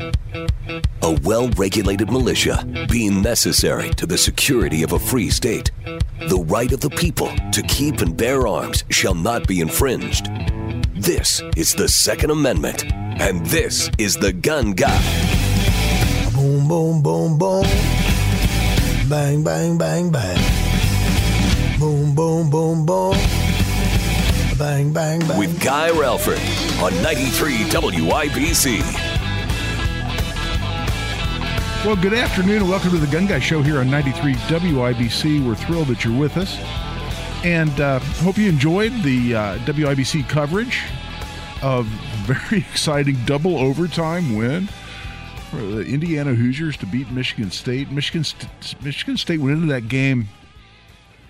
A 0.00 1.18
well 1.24 1.48
regulated 1.50 2.10
militia 2.10 2.64
being 2.90 3.20
necessary 3.20 3.90
to 3.90 4.06
the 4.06 4.16
security 4.16 4.82
of 4.82 4.92
a 4.92 4.98
free 4.98 5.28
state. 5.28 5.70
The 5.84 6.42
right 6.48 6.72
of 6.72 6.80
the 6.80 6.88
people 6.88 7.30
to 7.52 7.62
keep 7.62 8.00
and 8.00 8.16
bear 8.16 8.46
arms 8.46 8.84
shall 8.88 9.14
not 9.14 9.46
be 9.46 9.60
infringed. 9.60 10.30
This 10.94 11.42
is 11.56 11.74
the 11.74 11.88
Second 11.88 12.30
Amendment, 12.30 12.90
and 12.92 13.44
this 13.46 13.90
is 13.98 14.16
the 14.16 14.32
Gun 14.32 14.72
Guy. 14.72 15.00
Boom, 16.34 16.66
boom, 16.66 17.02
boom, 17.02 17.38
boom. 17.38 17.64
Bang, 19.08 19.44
bang, 19.44 19.76
bang, 19.76 20.10
bang. 20.10 21.78
Boom, 21.78 22.14
boom, 22.14 22.48
boom, 22.48 22.86
boom. 22.86 23.16
Bang, 24.58 24.92
bang, 24.92 25.20
bang. 25.20 25.38
With 25.38 25.62
Guy 25.62 25.90
Relford 25.90 26.40
on 26.82 27.02
93 27.02 27.64
WIBC. 27.70 29.09
Well, 31.82 31.96
good 31.96 32.12
afternoon 32.12 32.58
and 32.58 32.68
welcome 32.68 32.90
to 32.90 32.98
the 32.98 33.06
Gun 33.06 33.26
Guy 33.26 33.38
Show 33.38 33.62
here 33.62 33.78
on 33.78 33.88
93 33.88 34.34
WIBC. 34.34 35.42
We're 35.42 35.54
thrilled 35.54 35.88
that 35.88 36.04
you're 36.04 36.16
with 36.16 36.36
us 36.36 36.58
and 37.42 37.80
uh, 37.80 38.00
hope 38.00 38.36
you 38.36 38.50
enjoyed 38.50 38.92
the 39.02 39.34
uh, 39.34 39.58
WIBC 39.60 40.28
coverage 40.28 40.82
of 41.62 41.86
very 42.26 42.60
exciting 42.60 43.16
double 43.24 43.56
overtime 43.56 44.36
win 44.36 44.68
for 45.50 45.56
the 45.56 45.80
Indiana 45.80 46.34
Hoosiers 46.34 46.76
to 46.76 46.86
beat 46.86 47.10
Michigan 47.10 47.50
State. 47.50 47.90
Michigan, 47.90 48.24
St- 48.24 48.82
Michigan 48.82 49.16
State 49.16 49.40
went 49.40 49.54
into 49.54 49.72
that 49.72 49.88
game, 49.88 50.28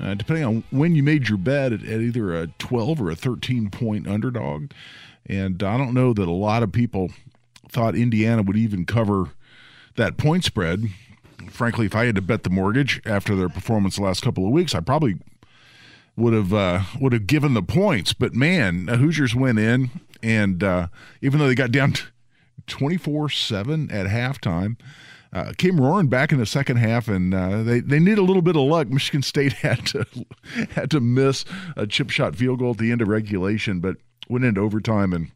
uh, 0.00 0.14
depending 0.14 0.44
on 0.44 0.64
when 0.70 0.96
you 0.96 1.04
made 1.04 1.28
your 1.28 1.38
bet, 1.38 1.72
at, 1.72 1.84
at 1.84 2.00
either 2.00 2.34
a 2.36 2.48
12 2.58 3.00
or 3.00 3.08
a 3.08 3.14
13 3.14 3.70
point 3.70 4.08
underdog. 4.08 4.72
And 5.26 5.62
I 5.62 5.78
don't 5.78 5.94
know 5.94 6.12
that 6.12 6.26
a 6.26 6.32
lot 6.32 6.64
of 6.64 6.72
people 6.72 7.10
thought 7.68 7.94
Indiana 7.94 8.42
would 8.42 8.56
even 8.56 8.84
cover 8.84 9.30
that 10.00 10.16
point 10.16 10.44
spread. 10.44 10.90
Frankly, 11.48 11.86
if 11.86 11.94
I 11.94 12.06
had 12.06 12.14
to 12.16 12.22
bet 12.22 12.42
the 12.42 12.50
mortgage 12.50 13.00
after 13.04 13.36
their 13.36 13.48
performance 13.48 13.96
the 13.96 14.02
last 14.02 14.22
couple 14.22 14.46
of 14.46 14.50
weeks, 14.50 14.74
I 14.74 14.80
probably 14.80 15.18
would 16.16 16.32
have 16.32 16.52
uh, 16.52 16.80
would 17.00 17.12
have 17.12 17.26
given 17.26 17.54
the 17.54 17.62
points. 17.62 18.12
But 18.12 18.34
man, 18.34 18.88
Hoosiers 18.88 19.34
went 19.34 19.58
in, 19.58 19.90
and 20.22 20.62
uh, 20.62 20.88
even 21.22 21.38
though 21.38 21.46
they 21.46 21.54
got 21.54 21.70
down 21.70 21.94
twenty 22.66 22.96
four 22.96 23.28
seven 23.28 23.90
at 23.90 24.06
halftime. 24.06 24.76
Uh, 25.32 25.52
came 25.56 25.80
roaring 25.80 26.08
back 26.08 26.32
in 26.32 26.38
the 26.38 26.46
second 26.46 26.76
half, 26.78 27.06
and 27.06 27.32
uh, 27.32 27.62
they 27.62 27.78
they 27.78 28.00
need 28.00 28.18
a 28.18 28.22
little 28.22 28.42
bit 28.42 28.56
of 28.56 28.62
luck. 28.62 28.88
Michigan 28.90 29.22
State 29.22 29.52
had 29.52 29.86
to 29.86 30.04
had 30.70 30.90
to 30.90 30.98
miss 30.98 31.44
a 31.76 31.86
chip 31.86 32.10
shot 32.10 32.34
field 32.34 32.58
goal 32.58 32.72
at 32.72 32.78
the 32.78 32.90
end 32.90 33.00
of 33.00 33.06
regulation, 33.06 33.78
but 33.78 33.96
went 34.28 34.44
into 34.44 34.60
overtime 34.60 35.12
and 35.12 35.30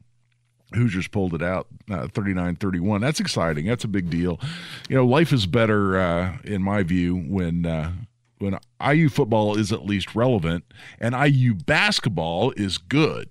Hoosiers 0.75 1.09
pulled 1.09 1.35
it 1.35 1.43
out 1.43 1.67
uh, 1.91 2.09
39 2.09 2.57
31. 2.57 3.01
That's 3.01 3.21
exciting. 3.21 3.67
That's 3.67 3.85
a 3.85 3.89
big 3.89 4.11
deal. 4.11 4.41
You 4.89 4.97
know, 4.97 5.07
life 5.07 5.33
is 5.33 5.47
better, 5.47 5.99
uh, 5.99 6.39
in 6.45 6.63
my 6.63 6.83
view, 6.83 7.17
when. 7.17 7.67
Uh, 7.67 7.93
when 8.39 8.59
IU 8.85 9.09
football 9.09 9.57
is 9.57 9.73
at 9.73 9.87
least 9.87 10.15
relevant 10.15 10.65
and 10.99 11.15
IU 11.15 11.55
basketball 11.55 12.53
is 12.57 12.77
good. 12.77 13.31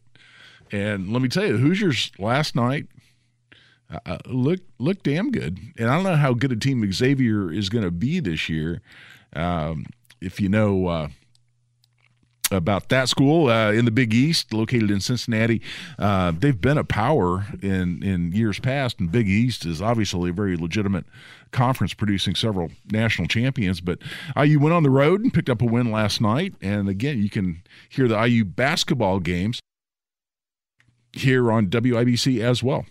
And 0.72 1.12
let 1.12 1.22
me 1.22 1.30
tell 1.30 1.46
you, 1.46 1.54
the 1.54 1.60
Hoosiers 1.60 2.12
last 2.18 2.56
night 2.56 2.88
uh, 3.92 4.00
uh 4.06 4.18
look 4.26 4.62
look 4.80 5.04
damn 5.04 5.30
good. 5.30 5.60
And 5.78 5.90
I 5.90 5.96
don't 5.96 6.04
know 6.04 6.16
how 6.16 6.34
good 6.34 6.52
a 6.52 6.56
team 6.56 6.90
Xavier 6.92 7.52
is 7.52 7.70
going 7.70 7.84
to 7.84 7.92
be 7.92 8.20
this 8.22 8.50
year. 8.50 8.82
Um, 9.36 9.86
if 10.20 10.40
you 10.40 10.50
know 10.50 10.88
uh, 10.88 11.08
about 12.54 12.90
that 12.90 13.10
school 13.10 13.50
uh, 13.50 13.72
in 13.72 13.86
the 13.86 13.92
Big 13.92 14.14
East, 14.14 14.54
located 14.54 14.92
in 14.92 15.00
Cincinnati. 15.00 15.62
Uh, 15.98 16.32
they've 16.38 16.60
been 16.60 16.78
a 16.78 16.84
power 16.84 17.46
in 17.62 18.04
in 18.04 18.32
years 18.32 18.60
past, 18.60 19.00
and 19.00 19.12
Big 19.12 19.28
East 19.28 19.66
is 19.66 19.82
obviously 19.82 20.30
a 20.30 20.34
very 20.34 20.56
legitimate 20.56 21.06
conference, 21.52 21.94
producing 21.94 22.36
several 22.36 22.72
national 22.92 23.28
champions. 23.28 23.82
But 23.82 24.00
IU 24.36 24.60
went 24.60 24.74
on 24.74 24.84
the 24.84 24.90
road 24.90 25.22
and 25.22 25.34
picked 25.34 25.50
up 25.50 25.62
a 25.62 25.66
win 25.66 25.92
last 25.92 26.22
night, 26.22 26.56
and 26.62 26.90
again, 26.90 27.22
you 27.22 27.30
can 27.30 27.64
hear 27.90 28.08
the 28.08 28.22
IU 28.22 28.46
basketball 28.46 29.20
games 29.20 29.60
here 31.14 31.52
on 31.52 31.68
WIBC 31.68 32.42
as 32.42 32.64
well. 32.64 32.86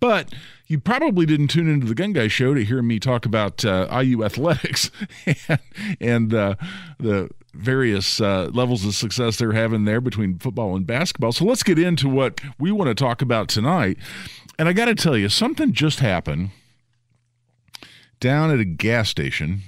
But 0.00 0.32
you 0.66 0.80
probably 0.80 1.26
didn't 1.26 1.48
tune 1.48 1.68
into 1.68 1.86
the 1.86 1.94
Gun 1.94 2.12
Guy 2.12 2.28
show 2.28 2.54
to 2.54 2.64
hear 2.64 2.82
me 2.82 2.98
talk 2.98 3.26
about 3.26 3.64
uh, 3.64 3.86
IU 4.02 4.24
athletics 4.24 4.90
and, 5.48 5.60
and 6.00 6.34
uh, 6.34 6.54
the 6.98 7.30
various 7.54 8.20
uh, 8.20 8.50
levels 8.52 8.84
of 8.84 8.94
success 8.94 9.36
they're 9.36 9.52
having 9.52 9.84
there 9.84 10.00
between 10.00 10.38
football 10.38 10.76
and 10.76 10.86
basketball. 10.86 11.32
So 11.32 11.44
let's 11.44 11.62
get 11.62 11.78
into 11.78 12.08
what 12.08 12.40
we 12.58 12.72
want 12.72 12.88
to 12.88 12.94
talk 12.94 13.22
about 13.22 13.48
tonight. 13.48 13.98
And 14.58 14.68
I 14.68 14.72
got 14.72 14.86
to 14.86 14.94
tell 14.94 15.16
you, 15.16 15.28
something 15.28 15.72
just 15.72 16.00
happened 16.00 16.50
down 18.20 18.50
at 18.50 18.60
a 18.60 18.64
gas 18.64 19.08
station 19.08 19.62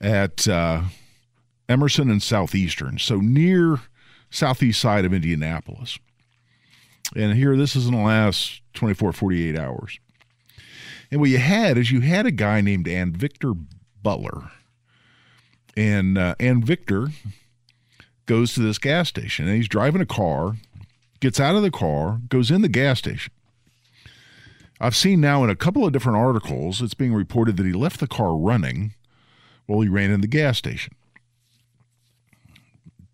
at 0.00 0.46
uh, 0.48 0.82
Emerson 1.68 2.10
and 2.10 2.22
Southeastern, 2.22 2.98
so 2.98 3.16
near 3.16 3.80
southeast 4.30 4.80
side 4.80 5.04
of 5.04 5.12
Indianapolis. 5.12 5.98
And 7.14 7.36
here, 7.36 7.56
this 7.56 7.76
is 7.76 7.86
in 7.86 7.94
the 7.94 8.00
last 8.00 8.62
24, 8.74 9.12
48 9.12 9.58
hours. 9.58 9.98
And 11.10 11.20
what 11.20 11.30
you 11.30 11.38
had 11.38 11.76
is 11.76 11.90
you 11.90 12.00
had 12.00 12.26
a 12.26 12.30
guy 12.30 12.62
named 12.62 12.86
Anvictor 12.86 13.66
Butler 14.02 14.50
and 15.76 16.18
uh, 16.18 16.34
Anvictor 16.38 17.12
goes 18.26 18.54
to 18.54 18.60
this 18.60 18.78
gas 18.78 19.08
station 19.08 19.46
and 19.46 19.56
he's 19.56 19.68
driving 19.68 20.00
a 20.00 20.06
car, 20.06 20.56
gets 21.20 21.40
out 21.40 21.56
of 21.56 21.62
the 21.62 21.70
car, 21.70 22.20
goes 22.28 22.50
in 22.50 22.62
the 22.62 22.68
gas 22.68 22.98
station. 22.98 23.32
I've 24.80 24.96
seen 24.96 25.20
now 25.20 25.44
in 25.44 25.50
a 25.50 25.56
couple 25.56 25.86
of 25.86 25.92
different 25.92 26.18
articles, 26.18 26.82
it's 26.82 26.94
being 26.94 27.14
reported 27.14 27.56
that 27.56 27.66
he 27.66 27.72
left 27.72 28.00
the 28.00 28.08
car 28.08 28.36
running 28.36 28.94
while 29.66 29.80
he 29.80 29.88
ran 29.88 30.10
in 30.10 30.20
the 30.20 30.26
gas 30.26 30.58
station. 30.58 30.94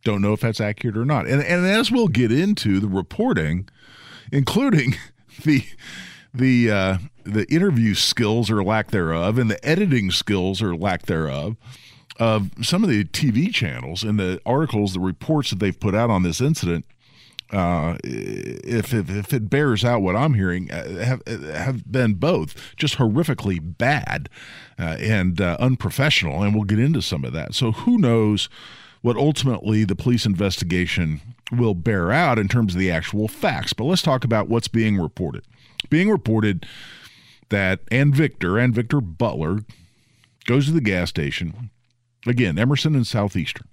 Don't 0.03 0.23
know 0.23 0.33
if 0.33 0.41
that's 0.41 0.61
accurate 0.61 0.97
or 0.97 1.05
not. 1.05 1.27
And, 1.27 1.43
and 1.43 1.67
as 1.67 1.91
we'll 1.91 2.09
get 2.09 2.33
into 2.33 2.81
the 2.81 2.89
reporting, 2.89 3.69
including 4.33 4.95
the 5.45 5.65
the 6.33 6.71
uh, 6.71 6.99
the 7.25 7.45
interview 7.53 7.95
skills 7.95 8.51
or 8.51 8.63
lack 8.63 8.91
thereof, 8.91 9.39
and 9.39 9.51
the 9.51 9.63
editing 9.67 10.11
skills 10.11 10.63
or 10.63 10.77
lack 10.77 11.03
thereof 11.03 11.57
of 12.19 12.51
some 12.63 12.83
of 12.83 12.91
the 12.91 13.05
TV 13.05 13.53
channels 13.53 14.03
and 14.03 14.19
the 14.19 14.41
articles, 14.45 14.93
the 14.93 15.01
reports 15.01 15.51
that 15.51 15.61
they've 15.61 15.79
put 15.79 15.95
out 15.95 16.11
on 16.11 16.23
this 16.23 16.41
incident, 16.41 16.85
uh, 17.51 17.97
if, 18.05 18.93
if, 18.93 19.09
if 19.09 19.33
it 19.33 19.49
bears 19.49 19.85
out 19.85 20.03
what 20.03 20.17
I'm 20.17 20.35
hearing, 20.35 20.71
uh, 20.71 21.05
have 21.05 21.23
have 21.27 21.91
been 21.91 22.15
both 22.15 22.77
just 22.77 22.99
horrifically 22.99 23.59
bad 23.63 24.29
uh, 24.79 24.97
and 25.01 25.41
uh, 25.41 25.57
unprofessional, 25.59 26.43
and 26.43 26.55
we'll 26.55 26.65
get 26.65 26.79
into 26.79 27.01
some 27.01 27.25
of 27.25 27.33
that. 27.33 27.55
So 27.55 27.73
who 27.73 27.99
knows 27.99 28.49
what 29.01 29.17
ultimately 29.17 29.85
the 29.85 29.97
police 29.97 30.27
investigation 30.27 31.21
will 31.51 31.75
bear 31.75 32.13
out 32.13 32.39
in 32.39 32.49
terms 32.49 32.75
of 32.75 32.81
the 32.81 32.91
actual 32.91 33.29
facts? 33.29 33.73
But 33.73 33.85
let's 33.85 34.03
talk 34.03 34.25
about 34.25 34.49
what's 34.49 34.69
being 34.69 34.99
reported. 34.99 35.45
Being 35.89 36.11
reported 36.11 36.67
that 37.49 37.87
Anvictor 37.87 38.63
and 38.63 38.75
Victor 38.75 39.01
Butler 39.01 39.61
goes 40.45 40.67
to 40.67 40.73
the 40.73 40.83
gas 40.83 41.09
station 41.09 41.71
Again, 42.29 42.59
Emerson 42.59 42.95
and 42.95 43.07
Southeastern. 43.07 43.67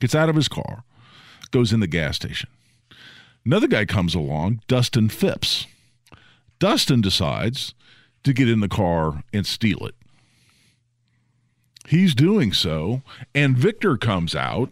Gets 0.00 0.16
out 0.16 0.28
of 0.28 0.34
his 0.34 0.48
car, 0.48 0.82
goes 1.52 1.72
in 1.72 1.78
the 1.78 1.86
gas 1.86 2.16
station. 2.16 2.50
Another 3.46 3.68
guy 3.68 3.84
comes 3.84 4.16
along, 4.16 4.62
Dustin 4.66 5.08
Phipps. 5.08 5.68
Dustin 6.58 7.00
decides 7.00 7.74
to 8.24 8.32
get 8.32 8.48
in 8.48 8.60
the 8.60 8.68
car 8.68 9.22
and 9.32 9.46
steal 9.46 9.86
it. 9.86 9.94
He's 11.86 12.16
doing 12.16 12.52
so, 12.52 13.02
Anvictor 13.34 14.00
comes 14.00 14.34
out 14.34 14.70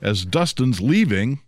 as 0.00 0.24
Dustin's 0.24 0.80
leaving, 0.80 1.40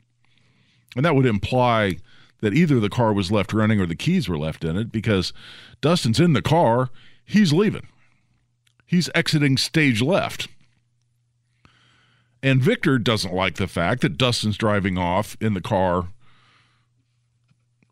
and 0.95 1.05
that 1.05 1.17
would 1.17 1.27
imply 1.27 1.97
that 2.41 2.55
either 2.55 2.79
the 2.79 2.89
car 2.89 3.13
was 3.13 3.33
left 3.33 3.53
running 3.53 3.81
or 3.81 3.87
the 3.87 3.97
keys 3.97 4.29
were 4.29 4.39
left 4.39 4.65
in 4.65 4.77
it 4.77 4.93
because 4.93 5.33
Dustin's 5.81 6.21
in 6.21 6.35
the 6.35 6.43
car, 6.43 6.91
he's 7.25 7.53
leaving. 7.53 7.89
He's 8.87 9.11
exiting 9.15 9.57
stage 9.57 10.01
left. 10.01 10.49
Anvictor 12.43 13.03
doesn't 13.03 13.35
like 13.35 13.57
the 13.57 13.67
fact 13.67 14.03
that 14.03 14.19
Dustin's 14.19 14.57
driving 14.57 14.97
off 14.97 15.37
in 15.41 15.55
the 15.55 15.61
car 15.61 16.09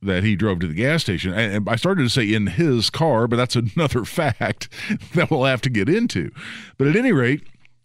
that 0.02 0.22
he 0.22 0.36
drove 0.36 0.60
to 0.60 0.68
the 0.68 0.74
gas 0.74 1.02
station. 1.02 1.32
And 1.32 1.68
I 1.68 1.76
started 1.76 2.02
to 2.02 2.08
say 2.08 2.32
in 2.32 2.46
his 2.46 2.90
car, 2.90 3.26
but 3.26 3.36
that's 3.36 3.56
another 3.76 4.04
fact 4.04 4.68
that 5.14 5.30
we'll 5.30 5.44
have 5.44 5.62
to 5.62 5.70
get 5.70 5.88
into. 5.88 6.30
But 6.78 6.88
at 6.88 6.96
any 6.96 7.12
rate, 7.12 7.42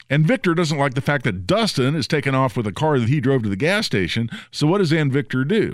Anvictor 0.09 0.55
doesn't 0.55 0.77
like 0.77 0.93
the 0.93 1.01
fact 1.01 1.23
that 1.23 1.47
Dustin 1.47 1.95
is 1.95 2.07
taken 2.07 2.35
off 2.35 2.57
with 2.57 2.67
a 2.67 2.73
car 2.73 2.99
that 2.99 3.09
he 3.09 3.21
drove 3.21 3.43
to 3.43 3.49
the 3.49 3.55
gas 3.55 3.85
station. 3.85 4.29
So 4.51 4.67
what 4.67 4.79
does 4.79 4.91
Anvictor 4.91 5.47
do? 5.47 5.73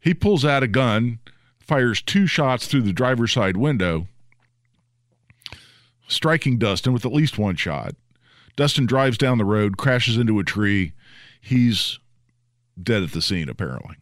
He 0.00 0.12
pulls 0.12 0.44
out 0.44 0.64
a 0.64 0.68
gun, 0.68 1.20
fires 1.60 2.02
two 2.02 2.26
shots 2.26 2.66
through 2.66 2.82
the 2.82 2.92
driver's 2.92 3.32
side 3.32 3.56
window, 3.56 4.08
striking 6.08 6.58
Dustin 6.58 6.92
with 6.92 7.06
at 7.06 7.12
least 7.12 7.38
one 7.38 7.54
shot. 7.54 7.94
Dustin 8.56 8.86
drives 8.86 9.18
down 9.18 9.38
the 9.38 9.44
road, 9.44 9.76
crashes 9.76 10.16
into 10.16 10.38
a 10.38 10.44
tree. 10.44 10.92
He's 11.40 11.98
dead 12.80 13.02
at 13.02 13.12
the 13.12 13.22
scene, 13.22 13.48
apparently. 13.48 13.96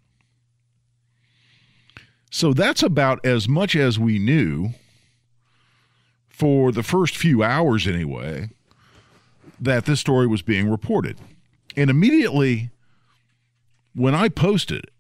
So 2.30 2.52
that's 2.52 2.82
about 2.82 3.24
as 3.24 3.48
much 3.48 3.74
as 3.74 3.98
we 3.98 4.18
knew 4.18 4.70
for 6.28 6.72
the 6.72 6.82
first 6.82 7.16
few 7.16 7.42
hours, 7.42 7.86
anyway, 7.86 8.48
that 9.60 9.84
this 9.84 10.00
story 10.00 10.26
was 10.26 10.42
being 10.42 10.70
reported. 10.70 11.18
And 11.76 11.90
immediately 11.90 12.70
when 13.94 14.14
I 14.14 14.28
posted 14.28 14.84
it, 14.84 14.90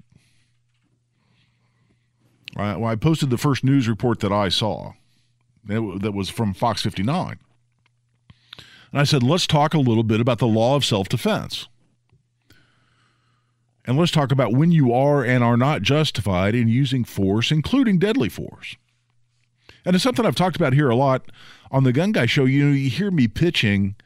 I, 2.56 2.82
I 2.82 2.96
posted 2.96 3.30
the 3.30 3.38
first 3.38 3.64
news 3.64 3.88
report 3.88 4.20
that 4.20 4.32
I 4.32 4.48
saw 4.48 4.92
that 5.64 6.12
was 6.12 6.28
from 6.28 6.52
Fox 6.52 6.82
59. 6.82 7.38
And 8.92 9.00
I 9.00 9.04
said, 9.04 9.22
let's 9.22 9.46
talk 9.46 9.74
a 9.74 9.78
little 9.78 10.02
bit 10.02 10.20
about 10.20 10.38
the 10.38 10.46
law 10.46 10.76
of 10.76 10.84
self 10.84 11.08
defense. 11.08 11.68
And 13.84 13.98
let's 13.98 14.12
talk 14.12 14.30
about 14.30 14.52
when 14.52 14.70
you 14.70 14.92
are 14.92 15.24
and 15.24 15.42
are 15.42 15.56
not 15.56 15.82
justified 15.82 16.54
in 16.54 16.68
using 16.68 17.04
force, 17.04 17.50
including 17.50 17.98
deadly 17.98 18.28
force. 18.28 18.76
And 19.84 19.94
it's 19.94 20.02
something 20.02 20.26
I've 20.26 20.34
talked 20.34 20.56
about 20.56 20.74
here 20.74 20.90
a 20.90 20.96
lot 20.96 21.30
on 21.70 21.84
the 21.84 21.92
Gun 21.92 22.12
Guy 22.12 22.26
Show. 22.26 22.44
You 22.44 22.66
know, 22.66 22.72
you 22.72 22.90
hear 22.90 23.10
me 23.10 23.26
pitching 23.26 23.96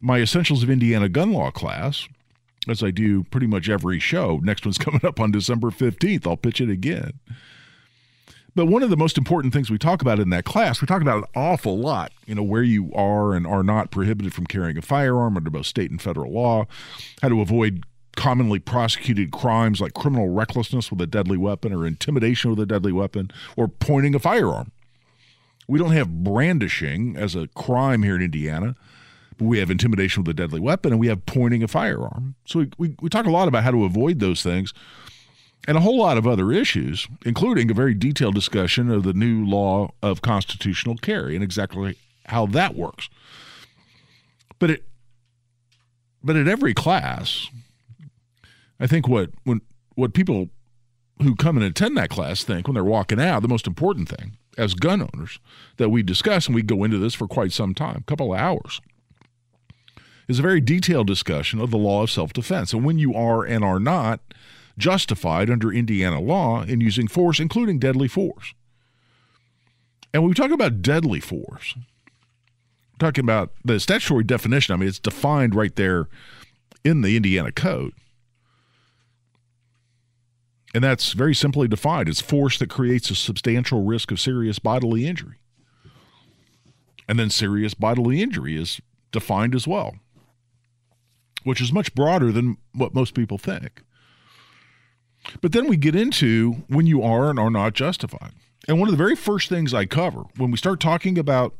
my 0.00 0.18
Essentials 0.18 0.62
of 0.62 0.70
Indiana 0.70 1.08
gun 1.08 1.32
law 1.32 1.50
class, 1.50 2.08
as 2.68 2.82
I 2.82 2.90
do 2.90 3.24
pretty 3.24 3.46
much 3.46 3.68
every 3.68 4.00
show. 4.00 4.40
Next 4.42 4.64
one's 4.64 4.78
coming 4.78 5.04
up 5.04 5.20
on 5.20 5.30
December 5.30 5.70
15th. 5.70 6.26
I'll 6.26 6.36
pitch 6.36 6.60
it 6.60 6.70
again. 6.70 7.20
But 8.58 8.66
one 8.66 8.82
of 8.82 8.90
the 8.90 8.96
most 8.96 9.16
important 9.16 9.54
things 9.54 9.70
we 9.70 9.78
talk 9.78 10.02
about 10.02 10.18
in 10.18 10.30
that 10.30 10.44
class, 10.44 10.80
we 10.80 10.88
talk 10.88 11.00
about 11.00 11.18
an 11.18 11.24
awful 11.36 11.78
lot, 11.78 12.10
you 12.26 12.34
know, 12.34 12.42
where 12.42 12.64
you 12.64 12.92
are 12.92 13.32
and 13.32 13.46
are 13.46 13.62
not 13.62 13.92
prohibited 13.92 14.34
from 14.34 14.48
carrying 14.48 14.76
a 14.76 14.82
firearm 14.82 15.36
under 15.36 15.48
both 15.48 15.66
state 15.66 15.92
and 15.92 16.02
federal 16.02 16.32
law, 16.32 16.66
how 17.22 17.28
to 17.28 17.40
avoid 17.40 17.84
commonly 18.16 18.58
prosecuted 18.58 19.30
crimes 19.30 19.80
like 19.80 19.94
criminal 19.94 20.30
recklessness 20.30 20.90
with 20.90 21.00
a 21.00 21.06
deadly 21.06 21.36
weapon 21.36 21.72
or 21.72 21.86
intimidation 21.86 22.50
with 22.50 22.58
a 22.58 22.66
deadly 22.66 22.90
weapon 22.90 23.30
or 23.56 23.68
pointing 23.68 24.16
a 24.16 24.18
firearm. 24.18 24.72
We 25.68 25.78
don't 25.78 25.92
have 25.92 26.24
brandishing 26.24 27.16
as 27.16 27.36
a 27.36 27.46
crime 27.54 28.02
here 28.02 28.16
in 28.16 28.22
Indiana, 28.22 28.74
but 29.36 29.44
we 29.44 29.60
have 29.60 29.70
intimidation 29.70 30.24
with 30.24 30.30
a 30.30 30.34
deadly 30.34 30.58
weapon 30.58 30.90
and 30.90 30.98
we 30.98 31.06
have 31.06 31.24
pointing 31.26 31.62
a 31.62 31.68
firearm. 31.68 32.34
So 32.44 32.58
we, 32.58 32.70
we, 32.76 32.96
we 33.02 33.08
talk 33.08 33.26
a 33.26 33.30
lot 33.30 33.46
about 33.46 33.62
how 33.62 33.70
to 33.70 33.84
avoid 33.84 34.18
those 34.18 34.42
things 34.42 34.74
and 35.68 35.76
a 35.76 35.80
whole 35.80 35.98
lot 35.98 36.16
of 36.16 36.26
other 36.26 36.50
issues, 36.50 37.06
including 37.26 37.70
a 37.70 37.74
very 37.74 37.92
detailed 37.92 38.34
discussion 38.34 38.90
of 38.90 39.02
the 39.02 39.12
new 39.12 39.44
law 39.44 39.92
of 40.02 40.22
constitutional 40.22 40.96
carry 40.96 41.34
and 41.34 41.44
exactly 41.44 41.98
how 42.24 42.46
that 42.46 42.74
works. 42.74 43.10
But 44.58 44.70
it 44.70 44.84
but 46.24 46.36
at 46.36 46.48
every 46.48 46.72
class, 46.72 47.48
I 48.80 48.86
think 48.86 49.06
what 49.06 49.30
when 49.44 49.60
what 49.94 50.14
people 50.14 50.48
who 51.22 51.36
come 51.36 51.58
and 51.58 51.66
attend 51.66 51.98
that 51.98 52.08
class 52.08 52.42
think 52.42 52.66
when 52.66 52.74
they're 52.74 52.82
walking 52.82 53.20
out, 53.20 53.42
the 53.42 53.48
most 53.48 53.66
important 53.66 54.08
thing 54.08 54.38
as 54.56 54.72
gun 54.72 55.02
owners 55.02 55.38
that 55.76 55.90
we 55.90 56.02
discuss, 56.02 56.46
and 56.46 56.54
we 56.54 56.62
go 56.62 56.82
into 56.82 56.98
this 56.98 57.14
for 57.14 57.28
quite 57.28 57.52
some 57.52 57.74
time, 57.74 57.96
a 57.98 58.04
couple 58.04 58.32
of 58.32 58.40
hours, 58.40 58.80
is 60.28 60.38
a 60.38 60.42
very 60.42 60.62
detailed 60.62 61.06
discussion 61.06 61.60
of 61.60 61.70
the 61.70 61.76
law 61.76 62.02
of 62.02 62.10
self 62.10 62.32
defense 62.32 62.72
and 62.72 62.86
when 62.86 62.98
you 62.98 63.12
are 63.12 63.44
and 63.44 63.62
are 63.62 63.78
not 63.78 64.20
justified 64.78 65.50
under 65.50 65.72
Indiana 65.72 66.20
law 66.20 66.62
in 66.62 66.80
using 66.80 67.08
force, 67.08 67.38
including 67.40 67.78
deadly 67.78 68.08
force. 68.08 68.54
And 70.14 70.22
when 70.22 70.30
we 70.30 70.34
talk 70.34 70.50
about 70.50 70.80
deadly 70.80 71.20
force, 71.20 71.74
talking 72.98 73.24
about 73.24 73.52
the 73.64 73.78
statutory 73.80 74.24
definition. 74.24 74.74
I 74.74 74.76
mean, 74.76 74.88
it's 74.88 74.98
defined 74.98 75.54
right 75.54 75.74
there 75.76 76.08
in 76.84 77.02
the 77.02 77.16
Indiana 77.16 77.52
Code. 77.52 77.92
And 80.74 80.84
that's 80.84 81.12
very 81.12 81.34
simply 81.34 81.66
defined 81.66 82.08
it's 82.08 82.20
force 82.20 82.58
that 82.58 82.68
creates 82.68 83.10
a 83.10 83.14
substantial 83.14 83.84
risk 83.84 84.10
of 84.10 84.20
serious 84.20 84.58
bodily 84.58 85.06
injury. 85.06 85.36
And 87.08 87.18
then 87.18 87.30
serious 87.30 87.72
bodily 87.72 88.20
injury 88.20 88.60
is 88.60 88.80
defined 89.10 89.54
as 89.54 89.66
well, 89.66 89.94
which 91.42 91.60
is 91.60 91.72
much 91.72 91.94
broader 91.94 92.30
than 92.30 92.58
what 92.74 92.94
most 92.94 93.14
people 93.14 93.38
think. 93.38 93.82
But 95.40 95.52
then 95.52 95.68
we 95.68 95.76
get 95.76 95.94
into 95.94 96.64
when 96.68 96.86
you 96.86 97.02
are 97.02 97.30
and 97.30 97.38
are 97.38 97.50
not 97.50 97.74
justified. 97.74 98.32
And 98.66 98.78
one 98.78 98.88
of 98.88 98.92
the 98.92 99.02
very 99.02 99.16
first 99.16 99.48
things 99.48 99.72
I 99.72 99.86
cover 99.86 100.24
when 100.36 100.50
we 100.50 100.56
start 100.56 100.80
talking 100.80 101.18
about 101.18 101.54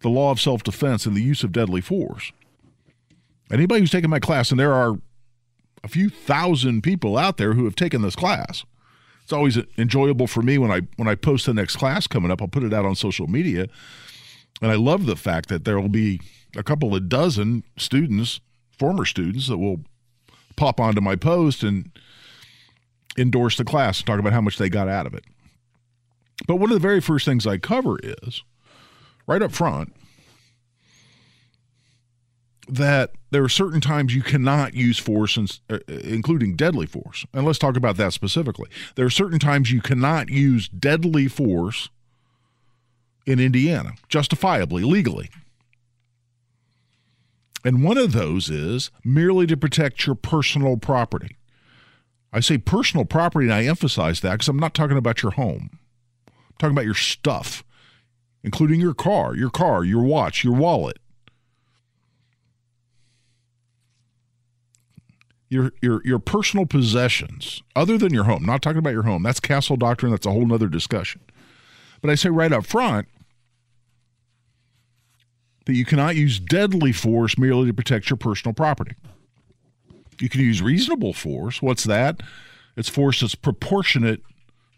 the 0.00 0.08
law 0.08 0.30
of 0.30 0.40
self 0.40 0.62
defense 0.62 1.06
and 1.06 1.16
the 1.16 1.22
use 1.22 1.44
of 1.44 1.52
deadly 1.52 1.80
force, 1.80 2.32
anybody 3.52 3.80
who's 3.80 3.90
taken 3.90 4.10
my 4.10 4.18
class, 4.18 4.50
and 4.50 4.58
there 4.58 4.74
are 4.74 4.98
a 5.84 5.88
few 5.88 6.08
thousand 6.08 6.82
people 6.82 7.16
out 7.16 7.36
there 7.36 7.54
who 7.54 7.64
have 7.64 7.76
taken 7.76 8.02
this 8.02 8.16
class. 8.16 8.64
It's 9.22 9.32
always 9.32 9.58
enjoyable 9.78 10.26
for 10.26 10.42
me 10.42 10.58
when 10.58 10.70
I 10.70 10.80
when 10.96 11.08
I 11.08 11.14
post 11.14 11.46
the 11.46 11.54
next 11.54 11.76
class 11.76 12.06
coming 12.06 12.30
up. 12.30 12.42
I'll 12.42 12.48
put 12.48 12.64
it 12.64 12.74
out 12.74 12.84
on 12.84 12.96
social 12.96 13.28
media, 13.28 13.68
and 14.60 14.70
I 14.72 14.74
love 14.74 15.06
the 15.06 15.16
fact 15.16 15.48
that 15.50 15.64
there 15.64 15.80
will 15.80 15.88
be 15.88 16.20
a 16.56 16.62
couple 16.62 16.94
of 16.96 17.08
dozen 17.08 17.62
students, 17.76 18.40
former 18.76 19.04
students, 19.04 19.46
that 19.46 19.58
will 19.58 19.82
pop 20.56 20.80
onto 20.80 21.00
my 21.00 21.14
post 21.14 21.62
and 21.62 21.90
endorse 23.18 23.56
the 23.56 23.64
class 23.64 23.98
and 23.98 24.06
talk 24.06 24.18
about 24.18 24.32
how 24.32 24.40
much 24.40 24.58
they 24.58 24.68
got 24.68 24.88
out 24.88 25.06
of 25.06 25.14
it. 25.14 25.24
But 26.46 26.56
one 26.56 26.70
of 26.70 26.74
the 26.74 26.80
very 26.80 27.00
first 27.00 27.24
things 27.24 27.46
I 27.46 27.58
cover 27.58 27.98
is 28.02 28.42
right 29.26 29.42
up 29.42 29.52
front 29.52 29.94
that 32.68 33.12
there 33.30 33.42
are 33.42 33.48
certain 33.48 33.80
times 33.80 34.14
you 34.14 34.22
cannot 34.22 34.74
use 34.74 34.98
force, 34.98 35.36
uh, 35.68 35.78
including 35.88 36.54
deadly 36.54 36.86
force. 36.86 37.26
And 37.34 37.44
let's 37.44 37.58
talk 37.58 37.76
about 37.76 37.96
that 37.96 38.12
specifically. 38.12 38.68
There 38.94 39.06
are 39.06 39.10
certain 39.10 39.38
times 39.38 39.72
you 39.72 39.80
cannot 39.80 40.28
use 40.28 40.68
deadly 40.68 41.26
force 41.26 41.88
in 43.26 43.40
Indiana, 43.40 43.92
justifiably, 44.08 44.84
legally. 44.84 45.30
And 47.64 47.84
one 47.84 47.98
of 47.98 48.12
those 48.12 48.48
is 48.48 48.90
merely 49.04 49.46
to 49.46 49.56
protect 49.56 50.06
your 50.06 50.14
personal 50.14 50.76
property. 50.76 51.36
I 52.32 52.40
say 52.40 52.58
personal 52.58 53.04
property, 53.04 53.46
and 53.46 53.54
I 53.54 53.64
emphasize 53.64 54.20
that 54.20 54.32
because 54.32 54.48
I'm 54.48 54.58
not 54.58 54.74
talking 54.74 54.96
about 54.96 55.22
your 55.22 55.32
home. 55.32 55.70
I'm 56.28 56.54
talking 56.58 56.74
about 56.74 56.84
your 56.84 56.94
stuff, 56.94 57.64
including 58.42 58.80
your 58.80 58.94
car, 58.94 59.34
your 59.34 59.50
car, 59.50 59.84
your 59.84 60.02
watch, 60.02 60.44
your 60.44 60.54
wallet. 60.54 60.98
Your, 65.48 65.72
your 65.82 66.00
your 66.04 66.20
personal 66.20 66.64
possessions, 66.64 67.60
other 67.74 67.98
than 67.98 68.14
your 68.14 68.22
home, 68.22 68.44
not 68.46 68.62
talking 68.62 68.78
about 68.78 68.92
your 68.92 69.02
home. 69.02 69.24
That's 69.24 69.40
castle 69.40 69.76
doctrine. 69.76 70.12
That's 70.12 70.26
a 70.26 70.30
whole 70.30 70.46
nother 70.46 70.68
discussion. 70.68 71.22
But 72.00 72.10
I 72.10 72.14
say 72.14 72.28
right 72.28 72.52
up 72.52 72.64
front 72.64 73.08
that 75.66 75.74
you 75.74 75.84
cannot 75.84 76.14
use 76.14 76.38
deadly 76.38 76.92
force 76.92 77.36
merely 77.36 77.66
to 77.66 77.74
protect 77.74 78.10
your 78.10 78.16
personal 78.16 78.54
property. 78.54 78.94
You 80.20 80.28
can 80.28 80.40
use 80.40 80.62
reasonable 80.62 81.12
force. 81.12 81.62
What's 81.62 81.84
that? 81.84 82.20
It's 82.76 82.88
force 82.88 83.20
that's 83.20 83.34
proportionate 83.34 84.22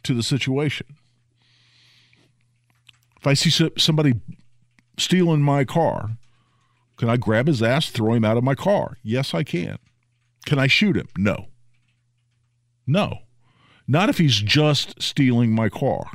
to 0.04 0.14
the 0.14 0.22
situation. 0.22 0.86
If 3.18 3.26
I 3.26 3.34
see 3.34 3.70
somebody 3.78 4.14
stealing 4.98 5.42
my 5.42 5.64
car, 5.64 6.10
can 6.96 7.08
I 7.08 7.16
grab 7.16 7.46
his 7.46 7.62
ass, 7.62 7.90
throw 7.90 8.14
him 8.14 8.24
out 8.24 8.36
of 8.36 8.44
my 8.44 8.54
car? 8.54 8.96
Yes, 9.02 9.34
I 9.34 9.42
can. 9.42 9.78
Can 10.46 10.58
I 10.58 10.66
shoot 10.66 10.96
him? 10.96 11.08
No. 11.16 11.46
No. 12.86 13.20
Not 13.86 14.08
if 14.08 14.18
he's 14.18 14.40
just 14.40 15.00
stealing 15.02 15.52
my 15.52 15.68
car. 15.68 16.10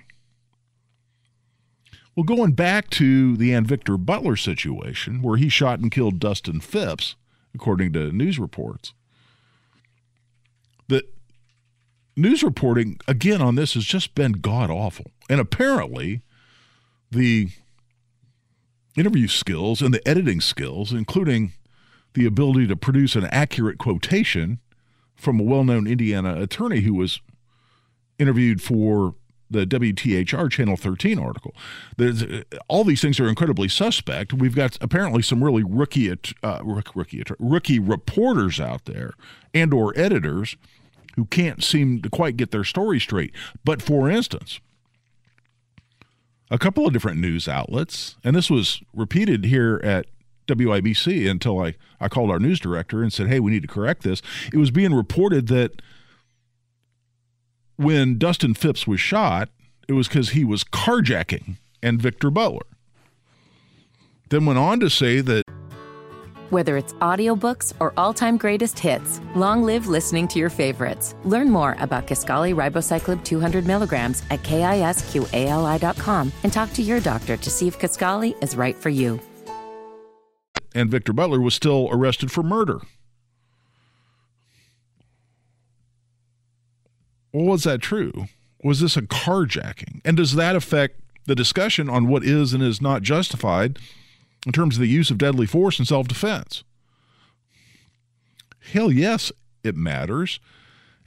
Well, 2.16 2.24
going 2.24 2.54
back 2.54 2.90
to 2.92 3.38
the 3.38 3.52
Anvictor 3.52 4.04
Butler 4.04 4.36
situation, 4.36 5.22
where 5.22 5.38
he 5.38 5.50
shot 5.50 5.80
and 5.80 5.92
killed 5.92 6.20
Dustin 6.20 6.60
Phipps, 6.60 7.16
according 7.54 7.94
to 7.94 8.12
news 8.12 8.40
reports, 8.40 8.94
the 10.88 11.06
news 12.16 12.44
reporting 12.44 13.00
again 13.08 13.42
on 13.42 13.56
this 13.56 13.74
has 13.74 13.86
just 13.86 14.16
been 14.16 14.34
god 14.34 14.70
awful. 14.70 15.12
And 15.30 15.40
apparently, 15.40 16.22
the 17.12 17.50
interview 18.96 19.28
skills 19.28 19.82
and 19.82 19.94
the 19.94 20.06
editing 20.08 20.42
skills, 20.42 20.92
including 20.92 21.54
the 22.14 22.26
ability 22.26 22.68
to 22.68 22.76
produce 22.76 23.16
an 23.16 23.26
accurate 23.26 23.78
quotation 23.78 24.60
from 25.16 25.40
a 25.40 25.44
well 25.44 25.64
known 25.64 25.88
Indiana 25.88 26.42
attorney 26.42 26.82
who 26.82 26.94
was 26.94 27.22
interviewed 28.20 28.62
for 28.62 29.16
the 29.50 29.66
WTHR 29.66 30.52
Channel 30.52 30.76
13 30.76 31.20
article. 31.20 31.56
There's, 31.96 32.24
all 32.68 32.84
these 32.84 33.02
things 33.02 33.20
are 33.20 33.30
incredibly 33.30 33.70
suspect. 33.70 34.34
We've 34.34 34.56
got 34.56 34.78
apparently 34.82 35.22
some 35.22 35.44
really 35.44 35.64
rookie 35.64 36.12
uh, 36.44 36.60
rookie 36.64 37.24
rookie 37.40 37.80
reporters 37.80 38.60
out 38.60 38.86
there 38.86 39.14
and 39.54 39.74
or 39.74 39.94
editors 39.98 40.58
who 41.18 41.26
can't 41.26 41.64
seem 41.64 42.02
to 42.04 42.10
quite 42.10 42.38
get 42.38 42.52
their 42.52 42.64
story 42.64 43.00
straight. 43.00 43.34
But 43.66 43.82
for 43.82 44.10
instance, 44.10 44.62
a 46.50 46.60
couple 46.60 46.86
of 46.88 46.94
different 46.94 47.20
news 47.20 47.50
outlets, 47.50 48.16
and 48.24 48.36
this 48.36 48.50
was 48.50 48.82
repeated 48.94 49.44
here 49.46 49.82
at 49.84 50.06
WIBC 50.48 51.30
until 51.30 51.60
I, 51.60 51.76
I 52.00 52.08
called 52.08 52.30
our 52.30 52.40
news 52.40 52.60
director 52.60 53.02
and 53.02 53.12
said, 53.12 53.28
hey, 53.28 53.40
we 53.40 53.52
need 53.52 53.64
to 53.64 53.68
correct 53.68 54.04
this. 54.04 54.22
It 54.54 54.58
was 54.58 54.72
being 54.72 54.94
reported 54.94 55.48
that 55.48 55.82
when 57.76 58.18
Dustin 58.18 58.54
Phipps 58.54 58.88
was 58.88 59.00
shot, 59.00 59.50
it 59.88 59.94
was 59.94 60.08
because 60.08 60.30
he 60.30 60.46
was 60.46 60.64
carjacking 60.64 61.58
Anvictor 61.82 62.32
Butler. 62.32 62.66
Then 64.30 64.46
went 64.46 64.60
on 64.60 64.80
to 64.82 64.90
say 64.90 65.22
that 65.22 65.44
whether 66.50 66.78
it's 66.78 66.94
audiobooks 66.94 67.74
or 67.80 67.94
all-time 67.98 68.38
greatest 68.38 68.80
hits, 68.80 69.22
long 69.36 69.64
live 69.64 69.88
listening 69.88 70.28
to 70.30 70.40
your 70.40 70.50
favorites. 70.50 71.16
Learn 71.24 71.50
more 71.50 71.76
about 71.80 72.08
Kisqali 72.08 72.56
Ribociclib 72.56 73.24
200 73.24 73.66
milligrams 73.66 74.24
at 74.30 74.44
kisqali.com 74.44 76.32
and 76.44 76.54
talk 76.54 76.74
to 76.74 76.82
your 76.82 77.00
doctor 77.00 77.38
to 77.38 77.50
see 77.50 77.68
if 77.68 77.80
Kisqali 77.80 78.42
is 78.44 78.56
right 78.56 78.76
for 78.76 78.90
you 78.90 79.20
Anvictor 80.78 81.16
Butler 81.16 81.42
was 81.42 81.56
still 81.56 81.90
arrested 81.92 82.32
for 82.32 82.44
murder. 82.44 82.80
Was 87.34 87.64
that 87.64 87.82
true? 87.82 88.28
Was 88.64 88.80
this 88.80 88.96
a 88.96 89.02
carjacking? 89.02 90.02
And 90.06 90.18
does 90.18 90.36
that 90.36 90.56
affect 90.56 91.00
the 91.26 91.36
discussion 91.36 91.90
on 91.90 92.08
what 92.08 92.24
is 92.24 92.54
and 92.54 92.64
is 92.64 92.82
not 92.82 93.02
justified 93.02 93.80
in 94.46 94.52
terms 94.52 94.76
of 94.76 94.82
the 94.82 94.88
use 94.88 95.10
of 95.10 95.18
deadly 95.18 95.46
force 95.46 95.80
in 95.80 95.86
self 95.86 96.08
defense? 96.08 96.64
Hell 98.72 98.92
yes, 98.92 99.32
it 99.64 99.76
matters. 99.76 100.40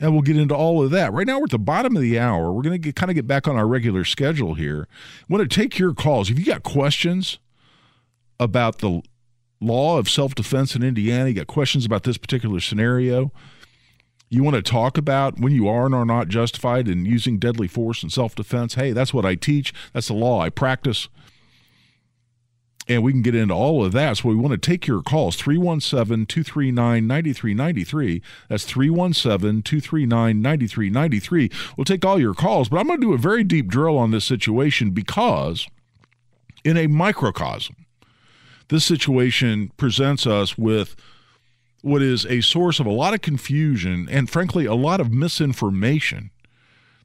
And 0.02 0.12
we'll 0.12 0.22
get 0.22 0.38
into 0.38 0.54
all 0.54 0.82
of 0.82 0.90
that. 0.92 1.12
Right 1.12 1.26
now, 1.26 1.38
we're 1.38 1.44
at 1.44 1.50
the 1.50 1.58
bottom 1.58 1.94
of 1.94 2.00
the 2.00 2.18
hour. 2.18 2.50
We're 2.50 2.62
going 2.62 2.80
to 2.80 2.92
kind 2.92 3.10
of 3.10 3.14
get 3.14 3.26
back 3.26 3.46
on 3.46 3.56
our 3.56 3.66
regular 3.66 4.04
schedule 4.04 4.54
here. 4.54 4.88
I 5.20 5.24
want 5.28 5.48
to 5.48 5.54
take 5.54 5.78
your 5.78 5.92
calls. 5.92 6.30
If 6.30 6.38
you 6.38 6.44
got 6.46 6.62
questions 6.62 7.38
about 8.38 8.78
the 8.78 9.02
law 9.60 9.98
of 9.98 10.08
self 10.08 10.34
defense 10.34 10.74
in 10.74 10.82
Indiana, 10.82 11.28
you 11.28 11.34
got 11.34 11.46
questions 11.46 11.84
about 11.84 12.04
this 12.04 12.16
particular 12.16 12.60
scenario, 12.60 13.30
you 14.30 14.42
want 14.42 14.56
to 14.56 14.62
talk 14.62 14.96
about 14.96 15.38
when 15.38 15.52
you 15.52 15.68
are 15.68 15.86
and 15.86 15.94
are 15.94 16.04
not 16.04 16.28
justified 16.28 16.88
in 16.88 17.04
using 17.04 17.38
deadly 17.38 17.68
force 17.68 18.02
in 18.02 18.10
self 18.10 18.34
defense, 18.34 18.74
hey, 18.74 18.92
that's 18.92 19.12
what 19.12 19.26
I 19.26 19.34
teach. 19.34 19.74
That's 19.92 20.08
the 20.08 20.14
law 20.14 20.40
I 20.40 20.48
practice. 20.48 21.08
And 22.90 23.04
we 23.04 23.12
can 23.12 23.22
get 23.22 23.36
into 23.36 23.54
all 23.54 23.84
of 23.84 23.92
that. 23.92 24.16
So 24.16 24.28
we 24.28 24.34
want 24.34 24.50
to 24.50 24.58
take 24.58 24.88
your 24.88 25.00
calls 25.00 25.36
317 25.36 26.26
239 26.26 27.06
9393. 27.06 28.20
That's 28.48 28.64
317 28.64 29.62
239 29.62 30.42
9393. 30.42 31.50
We'll 31.76 31.84
take 31.84 32.04
all 32.04 32.18
your 32.18 32.34
calls, 32.34 32.68
but 32.68 32.78
I'm 32.78 32.88
going 32.88 33.00
to 33.00 33.06
do 33.06 33.12
a 33.12 33.18
very 33.18 33.44
deep 33.44 33.68
drill 33.68 33.96
on 33.96 34.10
this 34.10 34.24
situation 34.24 34.90
because 34.90 35.68
in 36.64 36.76
a 36.76 36.88
microcosm, 36.88 37.76
this 38.70 38.84
situation 38.84 39.70
presents 39.76 40.26
us 40.26 40.58
with 40.58 40.96
what 41.82 42.02
is 42.02 42.26
a 42.26 42.40
source 42.40 42.80
of 42.80 42.86
a 42.86 42.90
lot 42.90 43.14
of 43.14 43.22
confusion 43.22 44.08
and, 44.10 44.28
frankly, 44.28 44.66
a 44.66 44.74
lot 44.74 45.00
of 45.00 45.12
misinformation 45.12 46.32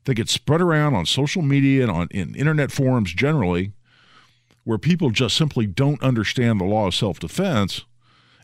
that 0.06 0.15
gets 0.15 0.32
spread 0.32 0.62
around 0.62 0.96
on 0.96 1.06
social 1.06 1.44
media 1.44 1.84
and 1.84 1.92
on 1.92 2.08
in 2.10 2.34
internet 2.34 2.72
forums 2.72 3.13
generally, 3.13 3.72
where 4.65 4.77
people 4.77 5.12
just 5.12 5.38
simply 5.38 5.65
don't 5.65 6.03
understand 6.03 6.60
the 6.60 6.65
law 6.65 6.88
of 6.88 6.95
self 6.95 7.19
defense. 7.19 7.86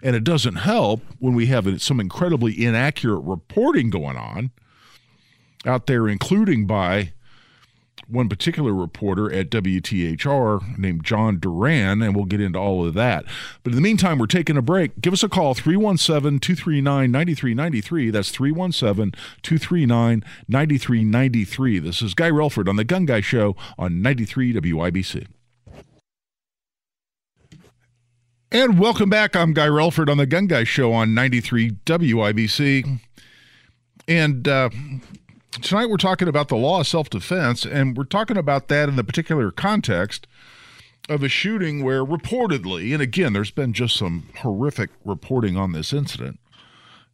And 0.04 0.16
it 0.16 0.24
doesn't 0.24 0.56
help 0.56 1.02
when 1.20 1.36
we 1.36 1.48
have 1.48 1.82
some 1.82 2.00
incredibly 2.00 2.64
inaccurate 2.64 3.20
reporting 3.20 3.92
going 3.92 4.18
on 4.18 4.52
out 5.64 5.86
there, 5.86 6.08
including 6.08 6.66
by 6.66 7.14
one 8.08 8.28
particular 8.28 8.74
reporter 8.74 9.32
at 9.32 9.50
WTHR 9.50 10.78
named 10.78 11.04
John 11.04 11.40
Duran, 11.40 12.02
and 12.02 12.16
we'll 12.16 12.26
get 12.26 12.42
into 12.42 12.60
all 12.60 12.86
of 12.86 12.94
that. 12.96 13.26
But 13.64 13.72
in 13.72 13.76
the 13.76 13.82
meantime, 13.82 14.18
we're 14.18 14.26
taking 14.26 14.58
a 14.58 14.62
break. 14.62 15.00
Give 15.00 15.14
us 15.14 15.24
a 15.24 15.30
call, 15.30 15.54
317 15.54 16.40
239 16.40 17.12
9393. 17.12 18.10
That's 18.10 18.32
317 18.32 19.14
239 19.44 20.24
9393. 20.48 21.80
This 21.80 22.02
is 22.02 22.14
Guy 22.14 22.30
Relford 22.30 22.68
on 22.68 22.76
The 22.76 22.84
Gun 22.84 23.06
Guy 23.06 23.22
Show 23.22 23.56
on 23.78 24.02
93 24.02 24.54
WIBC. 24.54 25.28
And 28.52 28.78
welcome 28.78 29.10
back. 29.10 29.36
I'm 29.36 29.54
Guy 29.54 29.68
Relford 29.68 30.10
on 30.10 30.18
The 30.18 30.26
Gun 30.26 30.48
Guy 30.48 30.66
Show 30.66 30.92
on 30.92 31.14
93 31.14 31.72
WIBC. 31.86 33.00
And 34.08 34.48
uh, 34.48 34.70
Tonight 35.60 35.90
we're 35.90 35.98
talking 35.98 36.30
about 36.30 36.48
the 36.48 36.56
law 36.56 36.80
of 36.80 36.88
self 36.88 37.10
defense, 37.10 37.66
and 37.66 37.98
we're 37.98 38.06
talking 38.06 38.38
about 38.38 38.70
that 38.70 38.88
in 38.88 38.96
the 38.96 39.04
particular 39.04 39.52
context 39.52 40.26
of 41.10 41.24
a 41.24 41.28
shooting 41.28 41.84
where 41.84 42.06
reportedly, 42.06 42.94
and 42.94 43.02
again, 43.02 43.34
there's 43.34 43.52
been 43.52 43.74
just 43.74 43.98
some 43.98 44.30
horrific 44.40 44.90
reporting 45.04 45.58
on 45.58 45.74
this 45.74 45.92
incident, 45.92 46.40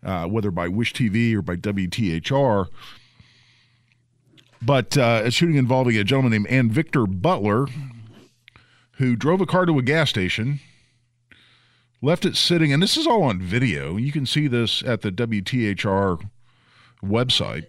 uh, 0.03 0.27
whether 0.27 0.51
by 0.51 0.67
Wish 0.67 0.93
TV 0.93 1.33
or 1.33 1.41
by 1.41 1.55
WTHR. 1.55 2.67
But 4.61 4.97
uh, 4.97 5.23
a 5.25 5.31
shooting 5.31 5.55
involving 5.55 5.97
a 5.97 6.03
gentleman 6.03 6.43
named 6.43 6.73
Anvictor 6.73 7.05
Butler, 7.21 7.65
who 8.93 9.15
drove 9.15 9.41
a 9.41 9.47
car 9.47 9.65
to 9.65 9.79
a 9.79 9.81
gas 9.81 10.11
station, 10.11 10.59
left 12.01 12.25
it 12.25 12.35
sitting, 12.35 12.71
and 12.71 12.81
this 12.81 12.97
is 12.97 13.07
all 13.07 13.23
on 13.23 13.41
video. 13.41 13.97
You 13.97 14.11
can 14.11 14.25
see 14.25 14.47
this 14.47 14.83
at 14.83 15.01
the 15.01 15.11
WTHR 15.11 16.29
website 17.03 17.65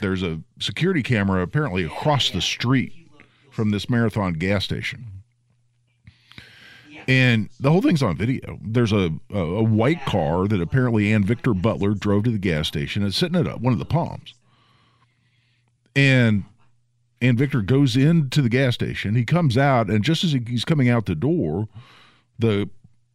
there's 0.00 0.22
a 0.22 0.40
security 0.60 1.02
camera 1.02 1.42
apparently 1.42 1.84
across 1.84 2.30
the 2.30 2.40
street 2.40 2.92
from 3.50 3.70
this 3.70 3.88
marathon 3.88 4.34
gas 4.34 4.64
station. 4.64 5.06
And 7.08 7.48
the 7.60 7.70
whole 7.70 7.82
thing's 7.82 8.02
on 8.02 8.16
video. 8.16 8.58
There's 8.62 8.92
a, 8.92 9.10
a, 9.32 9.38
a 9.38 9.62
white 9.62 10.04
car 10.06 10.48
that 10.48 10.60
apparently 10.60 11.04
Anvictor 11.04 11.60
Butler 11.60 11.94
drove 11.94 12.24
to 12.24 12.32
the 12.32 12.38
gas 12.38 12.66
station. 12.66 13.04
It's 13.04 13.16
sitting 13.16 13.46
at 13.46 13.60
one 13.60 13.72
of 13.72 13.78
the 13.78 13.84
pumps. 13.84 14.34
And 15.94 16.44
Anvictor 17.22 17.64
goes 17.64 17.96
into 17.96 18.42
the 18.42 18.48
gas 18.48 18.74
station. 18.74 19.14
He 19.14 19.24
comes 19.24 19.56
out, 19.56 19.88
and 19.88 20.02
just 20.02 20.24
as 20.24 20.32
he, 20.32 20.42
he's 20.46 20.64
coming 20.64 20.88
out 20.88 21.06
the 21.06 21.14
door, 21.14 21.68
the 22.38 22.68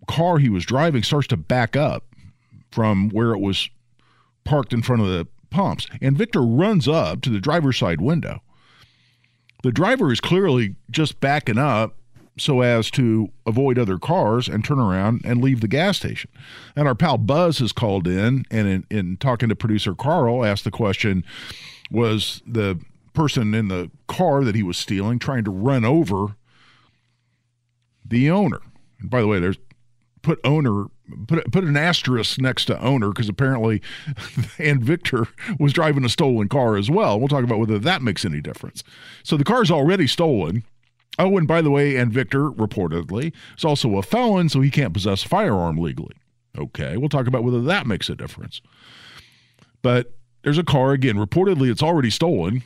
car 0.08 0.38
he 0.38 0.50
was 0.50 0.66
driving 0.66 1.04
starts 1.04 1.28
to 1.28 1.38
back 1.38 1.76
up 1.76 2.06
from 2.72 3.10
where 3.10 3.34
it 3.34 3.40
was 3.40 3.70
parked 4.44 4.74
in 4.74 4.82
front 4.82 5.02
of 5.02 5.08
the 5.08 5.28
pumps, 5.50 5.88
Anvictor 6.02 6.44
runs 6.44 6.88
up 6.88 7.22
to 7.22 7.30
the 7.30 7.40
driver's 7.40 7.78
side 7.78 8.02
window. 8.02 8.42
The 9.64 9.72
driver 9.72 10.12
is 10.12 10.20
clearly 10.20 10.76
just 10.90 11.20
backing 11.20 11.60
up 11.60 11.96
so 12.38 12.62
as 12.62 12.90
to 12.92 13.30
avoid 13.46 13.78
other 13.78 14.00
cars 14.00 14.48
and 14.48 14.64
turn 14.64 14.80
around 14.80 15.22
and 15.24 15.42
leave 15.42 15.62
the 15.62 15.68
gas 15.68 15.98
station. 15.98 16.32
And 16.76 16.88
our 16.88 16.96
pal 16.96 17.18
Buzz 17.18 17.60
has 17.60 17.72
called 17.72 18.08
in 18.08 18.46
and 18.50 18.68
in, 18.68 18.86
in 18.90 19.18
talking 19.18 19.50
to 19.50 19.56
producer 19.56 19.94
Carl 19.94 20.44
asked 20.44 20.64
the 20.64 20.72
question 20.72 21.24
was 21.92 22.42
the 22.48 22.80
person 23.14 23.54
in 23.54 23.68
the 23.68 23.92
car 24.08 24.44
that 24.44 24.56
he 24.56 24.64
was 24.64 24.78
stealing 24.78 25.20
trying 25.20 25.44
to 25.44 25.52
run 25.52 25.84
over 25.84 26.36
the 28.04 28.32
owner. 28.32 28.62
And 29.00 29.10
by 29.10 29.22
the 29.22 29.28
way, 29.28 29.40
there's 29.40 29.58
put 30.22 30.40
owner 30.44 30.86
put 31.28 31.52
put 31.52 31.64
an 31.64 31.78
asterisk 31.78 32.40
next 32.40 32.66
to 32.66 32.82
owner 32.82 33.10
because 33.10 33.30
apparently 33.30 33.80
Anvictor 34.58 35.28
was 35.60 35.74
driving 35.74 36.06
a 36.06 36.10
stolen 36.10 36.48
car 36.48 36.78
as 36.78 36.90
well. 36.90 37.20
We'll 37.20 37.28
talk 37.28 37.44
about 37.44 37.60
whether 37.60 37.80
that 37.80 38.02
makes 38.02 38.26
any 38.26 38.42
difference. 38.42 38.84
So 39.24 39.38
the 39.38 39.44
car's 39.44 39.72
already 39.72 40.08
stolen. 40.08 40.64
Oh, 41.20 41.38
and 41.38 41.48
by 41.48 41.62
the 41.62 41.72
way, 41.72 41.94
Anvictor 41.94 42.56
reportedly 42.56 43.34
is 43.58 43.66
also 43.66 43.98
a 43.98 44.02
felon, 44.02 44.48
so 44.50 44.62
he 44.62 44.72
can't 44.72 44.94
possess 44.94 45.26
a 45.26 45.28
firearm 45.28 45.78
legally. 45.78 46.16
Okay, 46.58 46.98
we'll 46.98 47.10
talk 47.10 47.28
about 47.28 47.44
whether 47.44 47.62
that 47.62 47.86
makes 47.86 48.10
a 48.10 48.16
difference. 48.16 48.62
But 49.82 50.14
there's 50.44 50.58
a 50.58 50.64
car 50.64 50.94
again. 50.94 51.18
Reportedly, 51.18 51.70
it's 51.70 51.84
already 51.84 52.10
stolen. 52.10 52.64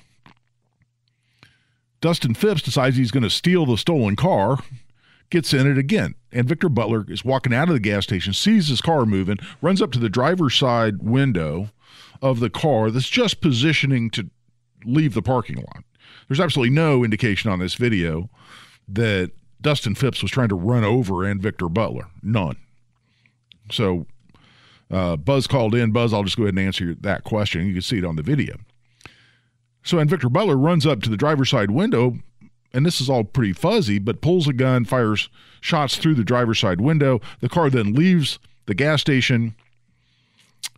Dustin 2.02 2.36
Phipps 2.36 2.62
decides 2.62 2.98
he's 2.98 3.12
going 3.12 3.24
to 3.24 3.30
steal 3.30 3.66
the 3.66 3.78
stolen 3.78 4.16
car 4.16 4.60
gets 5.30 5.54
in 5.54 5.70
it 5.70 5.78
again. 5.78 6.16
Anvictor 6.32 6.74
Butler 6.74 7.06
is 7.08 7.26
walking 7.26 7.54
out 7.54 7.70
of 7.70 7.74
the 7.74 7.80
gas 7.80 8.04
station, 8.04 8.34
sees 8.34 8.68
his 8.68 8.82
car 8.82 9.06
moving, 9.06 9.38
runs 9.62 9.82
up 9.82 9.92
to 9.94 10.00
the 10.00 10.10
driver's 10.10 10.56
side 10.56 11.02
window 11.02 11.70
of 12.22 12.40
the 12.40 12.50
car 12.50 12.92
that's 12.92 13.10
just 13.10 13.42
positioning 13.42 14.10
to 14.12 14.30
leave 14.86 15.14
the 15.14 15.22
parking 15.22 15.58
lot. 15.58 15.84
There's 16.28 16.40
absolutely 16.40 16.74
no 16.74 17.04
indication 17.04 17.52
on 17.52 17.60
this 17.60 17.76
video 17.76 18.30
that 18.88 19.32
Dustin 19.62 19.96
Phipps 19.96 20.22
was 20.22 20.32
trying 20.32 20.50
to 20.50 20.56
run 20.56 20.84
over 20.84 21.14
Anvictor 21.14 21.74
Butler. 21.74 22.08
None. 22.22 22.58
So 23.72 24.06
uh, 24.92 25.16
Buzz 25.16 25.48
called 25.48 25.74
in. 25.74 25.92
Buzz, 25.92 26.14
I'll 26.14 26.24
just 26.24 26.38
go 26.38 26.44
ahead 26.44 26.56
and 26.56 26.66
answer 26.66 26.96
that 27.02 27.24
question. 27.24 27.66
You 27.66 27.74
can 27.74 27.82
see 27.82 27.98
it 27.98 28.06
on 28.06 28.16
the 28.16 28.22
video. 28.24 28.58
So, 29.84 29.98
Anvictor 29.98 30.32
Butler 30.32 30.58
runs 30.58 30.86
up 30.86 31.02
to 31.04 31.10
the 31.10 31.18
driver's 31.18 31.52
side 31.52 31.70
window, 31.70 32.18
and 32.76 32.86
this 32.86 33.00
is 33.00 33.10
all 33.10 33.24
pretty 33.24 33.54
fuzzy, 33.54 34.00
but 34.00 34.22
pulls 34.22 34.48
a 34.48 34.54
gun, 34.54 34.86
fires 34.86 35.30
shots 35.62 35.96
through 35.98 36.16
the 36.16 36.24
driver's 36.24 36.60
side 36.60 36.82
window. 36.82 37.22
The 37.40 37.50
car 37.50 37.70
then 37.70 37.94
leaves 37.94 38.38
the 38.66 38.76
gas 38.76 39.02
station, 39.02 39.56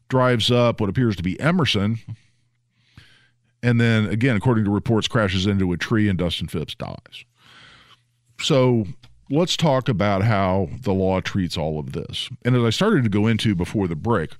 drives 0.07 0.51
up 0.51 0.79
what 0.79 0.89
appears 0.89 1.15
to 1.15 1.23
be 1.23 1.39
Emerson, 1.39 1.99
and 3.63 3.81
then 3.81 4.05
again, 4.05 4.35
according 4.35 4.65
to 4.65 4.71
reports, 4.71 5.07
crashes 5.07 5.47
into 5.47 5.73
a 5.73 5.77
tree 5.77 6.07
and 6.07 6.19
Dustin 6.19 6.47
Phipps 6.47 6.75
dies. 6.75 7.25
So 8.39 8.85
let's 9.29 9.57
talk 9.57 9.89
about 9.89 10.21
how 10.23 10.69
the 10.81 10.93
law 10.93 11.19
treats 11.19 11.57
all 11.57 11.79
of 11.79 11.93
this. 11.93 12.29
And 12.45 12.55
as 12.55 12.63
I 12.63 12.69
started 12.69 13.03
to 13.03 13.09
go 13.09 13.25
into 13.25 13.55
before 13.55 13.87
the 13.87 13.95
break, 13.95 14.31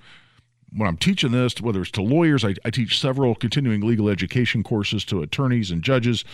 when 0.72 0.88
I'm 0.88 0.96
teaching 0.96 1.32
this, 1.32 1.60
whether 1.60 1.80
it's 1.80 1.90
to 1.92 2.02
lawyers, 2.02 2.44
I, 2.44 2.54
I 2.64 2.70
teach 2.70 2.98
several 2.98 3.34
continuing 3.34 3.80
legal 3.80 4.08
education 4.08 4.62
courses 4.62 5.04
to 5.06 5.22
attorneys 5.22 5.70
and 5.70 5.82
judges 5.82 6.24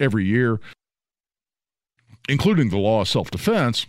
every 0.00 0.24
year, 0.24 0.60
including 2.28 2.70
the 2.70 2.78
law 2.78 3.02
of 3.02 3.08
self 3.08 3.30
defense. 3.30 3.86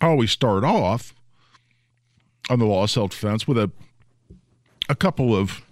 I 0.00 0.06
always 0.06 0.30
start 0.30 0.64
off 0.64 1.14
on 2.48 2.58
the 2.58 2.64
law 2.64 2.84
of 2.84 2.90
self 2.90 3.10
defense 3.10 3.46
with 3.46 3.58
a 3.58 3.70
a 4.88 4.96
couple 4.96 5.36
of 5.36 5.62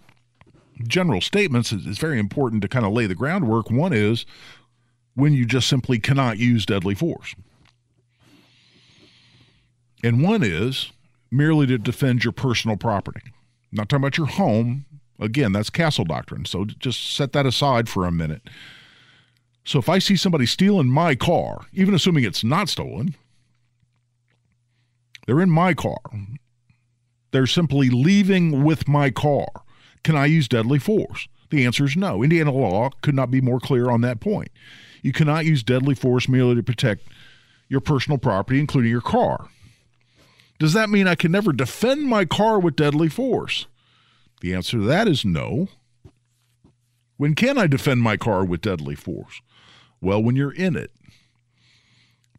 general 0.86 1.20
statements. 1.20 1.72
It's 1.72 1.98
very 1.98 2.20
important 2.20 2.62
to 2.62 2.68
kind 2.68 2.86
of 2.86 2.92
lay 2.92 3.06
the 3.06 3.16
groundwork. 3.16 3.68
One 3.68 3.92
is 3.92 4.24
when 5.14 5.32
you 5.32 5.44
just 5.44 5.66
simply 5.66 5.98
cannot 5.98 6.38
use 6.38 6.64
deadly 6.64 6.94
force. 6.94 7.34
And 10.04 10.22
one 10.22 10.44
is 10.44 10.92
merely 11.30 11.66
to 11.66 11.78
defend 11.78 12.24
your 12.24 12.32
personal 12.32 12.76
property. 12.76 13.20
I'm 13.24 13.76
not 13.76 13.88
talking 13.88 14.02
about 14.02 14.18
your 14.18 14.26
home. 14.26 14.86
Again, 15.20 15.52
that's 15.52 15.70
castle 15.70 16.04
doctrine. 16.04 16.44
So 16.44 16.64
just 16.64 17.14
set 17.14 17.32
that 17.32 17.46
aside 17.46 17.88
for 17.88 18.06
a 18.06 18.12
minute. 18.12 18.42
So 19.64 19.78
if 19.78 19.88
I 19.88 19.98
see 19.98 20.16
somebody 20.16 20.46
stealing 20.46 20.88
my 20.88 21.14
car, 21.14 21.66
even 21.72 21.94
assuming 21.94 22.24
it's 22.24 22.44
not 22.44 22.68
stolen, 22.68 23.14
they're 25.26 25.42
in 25.42 25.50
my 25.50 25.74
car. 25.74 25.98
They're 27.32 27.46
simply 27.46 27.90
leaving 27.90 28.64
with 28.64 28.88
my 28.88 29.10
car. 29.10 29.46
Can 30.02 30.16
I 30.16 30.26
use 30.26 30.48
deadly 30.48 30.78
force? 30.78 31.28
The 31.50 31.66
answer 31.66 31.84
is 31.84 31.96
no. 31.96 32.22
Indiana 32.22 32.52
law 32.52 32.90
could 33.02 33.14
not 33.14 33.30
be 33.30 33.40
more 33.40 33.60
clear 33.60 33.90
on 33.90 34.00
that 34.02 34.20
point. 34.20 34.48
You 35.02 35.12
cannot 35.12 35.44
use 35.44 35.62
deadly 35.62 35.94
force 35.94 36.28
merely 36.28 36.54
to 36.54 36.62
protect 36.62 37.08
your 37.68 37.80
personal 37.80 38.18
property, 38.18 38.60
including 38.60 38.90
your 38.90 39.02
car. 39.02 39.48
Does 40.58 40.72
that 40.72 40.90
mean 40.90 41.06
I 41.06 41.14
can 41.14 41.30
never 41.30 41.52
defend 41.52 42.04
my 42.04 42.24
car 42.24 42.58
with 42.58 42.76
deadly 42.76 43.08
force? 43.08 43.66
The 44.40 44.54
answer 44.54 44.78
to 44.78 44.84
that 44.84 45.06
is 45.08 45.24
no. 45.24 45.68
When 47.16 47.34
can 47.34 47.58
I 47.58 47.66
defend 47.66 48.02
my 48.02 48.16
car 48.16 48.44
with 48.44 48.60
deadly 48.60 48.94
force? 48.94 49.40
Well, 50.00 50.22
when 50.22 50.36
you're 50.36 50.52
in 50.52 50.76
it. 50.76 50.92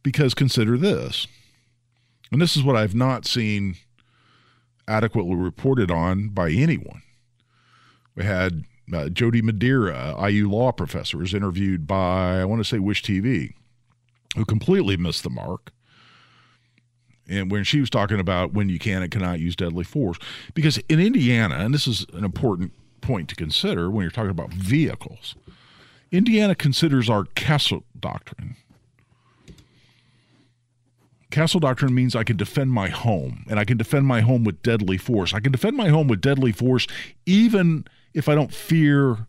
Because 0.02 0.34
consider 0.34 0.78
this, 0.78 1.28
and 2.32 2.42
this 2.42 2.56
is 2.56 2.64
what 2.64 2.78
I've 2.78 2.96
not 2.96 3.26
seen 3.26 3.76
adequately 4.88 5.36
reported 5.36 5.92
on 5.92 6.30
by 6.30 6.52
anyone. 6.52 7.02
We 8.16 8.24
had 8.24 8.64
uh, 8.94 9.10
Jody 9.10 9.42
Madeira, 9.42 10.16
IU 10.30 10.50
law 10.50 10.72
professor, 10.72 11.18
was 11.18 11.34
interviewed 11.34 11.86
by, 11.86 12.40
I 12.40 12.46
want 12.46 12.60
to 12.60 12.66
say, 12.66 12.80
Wish 12.80 13.04
TV, 13.04 13.54
who 14.36 14.46
completely 14.46 14.98
missed 14.98 15.24
the 15.24 15.30
mark. 15.30 15.72
And 17.30 17.52
when 17.52 17.64
she 17.64 17.80
was 17.80 17.90
talking 17.90 18.20
about 18.20 18.54
when 18.54 18.70
you 18.70 18.80
can 18.80 19.04
and 19.04 19.12
cannot 19.12 19.40
use 19.40 19.56
deadly 19.56 19.84
force, 19.84 20.18
because 20.54 20.78
in 20.90 21.00
Indiana, 21.00 21.56
and 21.56 21.74
this 21.74 21.88
is 21.88 22.06
an 22.14 22.24
important 22.24 22.74
point 23.02 23.30
to 23.30 23.36
consider 23.36 23.90
when 23.90 24.04
you're 24.04 24.12
talking 24.12 24.32
about 24.32 24.52
vehicles, 24.52 25.36
Indiana 26.12 26.56
considers 26.56 27.10
our 27.10 27.26
castle 27.36 27.84
doctrine. 28.00 28.56
Castle 31.30 31.60
doctrine 31.60 31.94
means 31.94 32.16
I 32.16 32.24
can 32.24 32.38
defend 32.38 32.72
my 32.72 32.90
home, 32.90 33.46
and 33.48 33.60
I 33.60 33.66
can 33.66 33.78
defend 33.78 34.08
my 34.08 34.22
home 34.22 34.44
with 34.44 34.64
deadly 34.64 34.98
force. 34.98 35.32
I 35.32 35.40
can 35.40 35.52
defend 35.52 35.78
my 35.78 35.90
home 35.90 36.08
with 36.08 36.22
deadly 36.22 36.52
force 36.52 36.88
even 37.28 37.86
if 38.16 38.28
I 38.28 38.34
don't 38.34 38.52
fear 38.52 39.28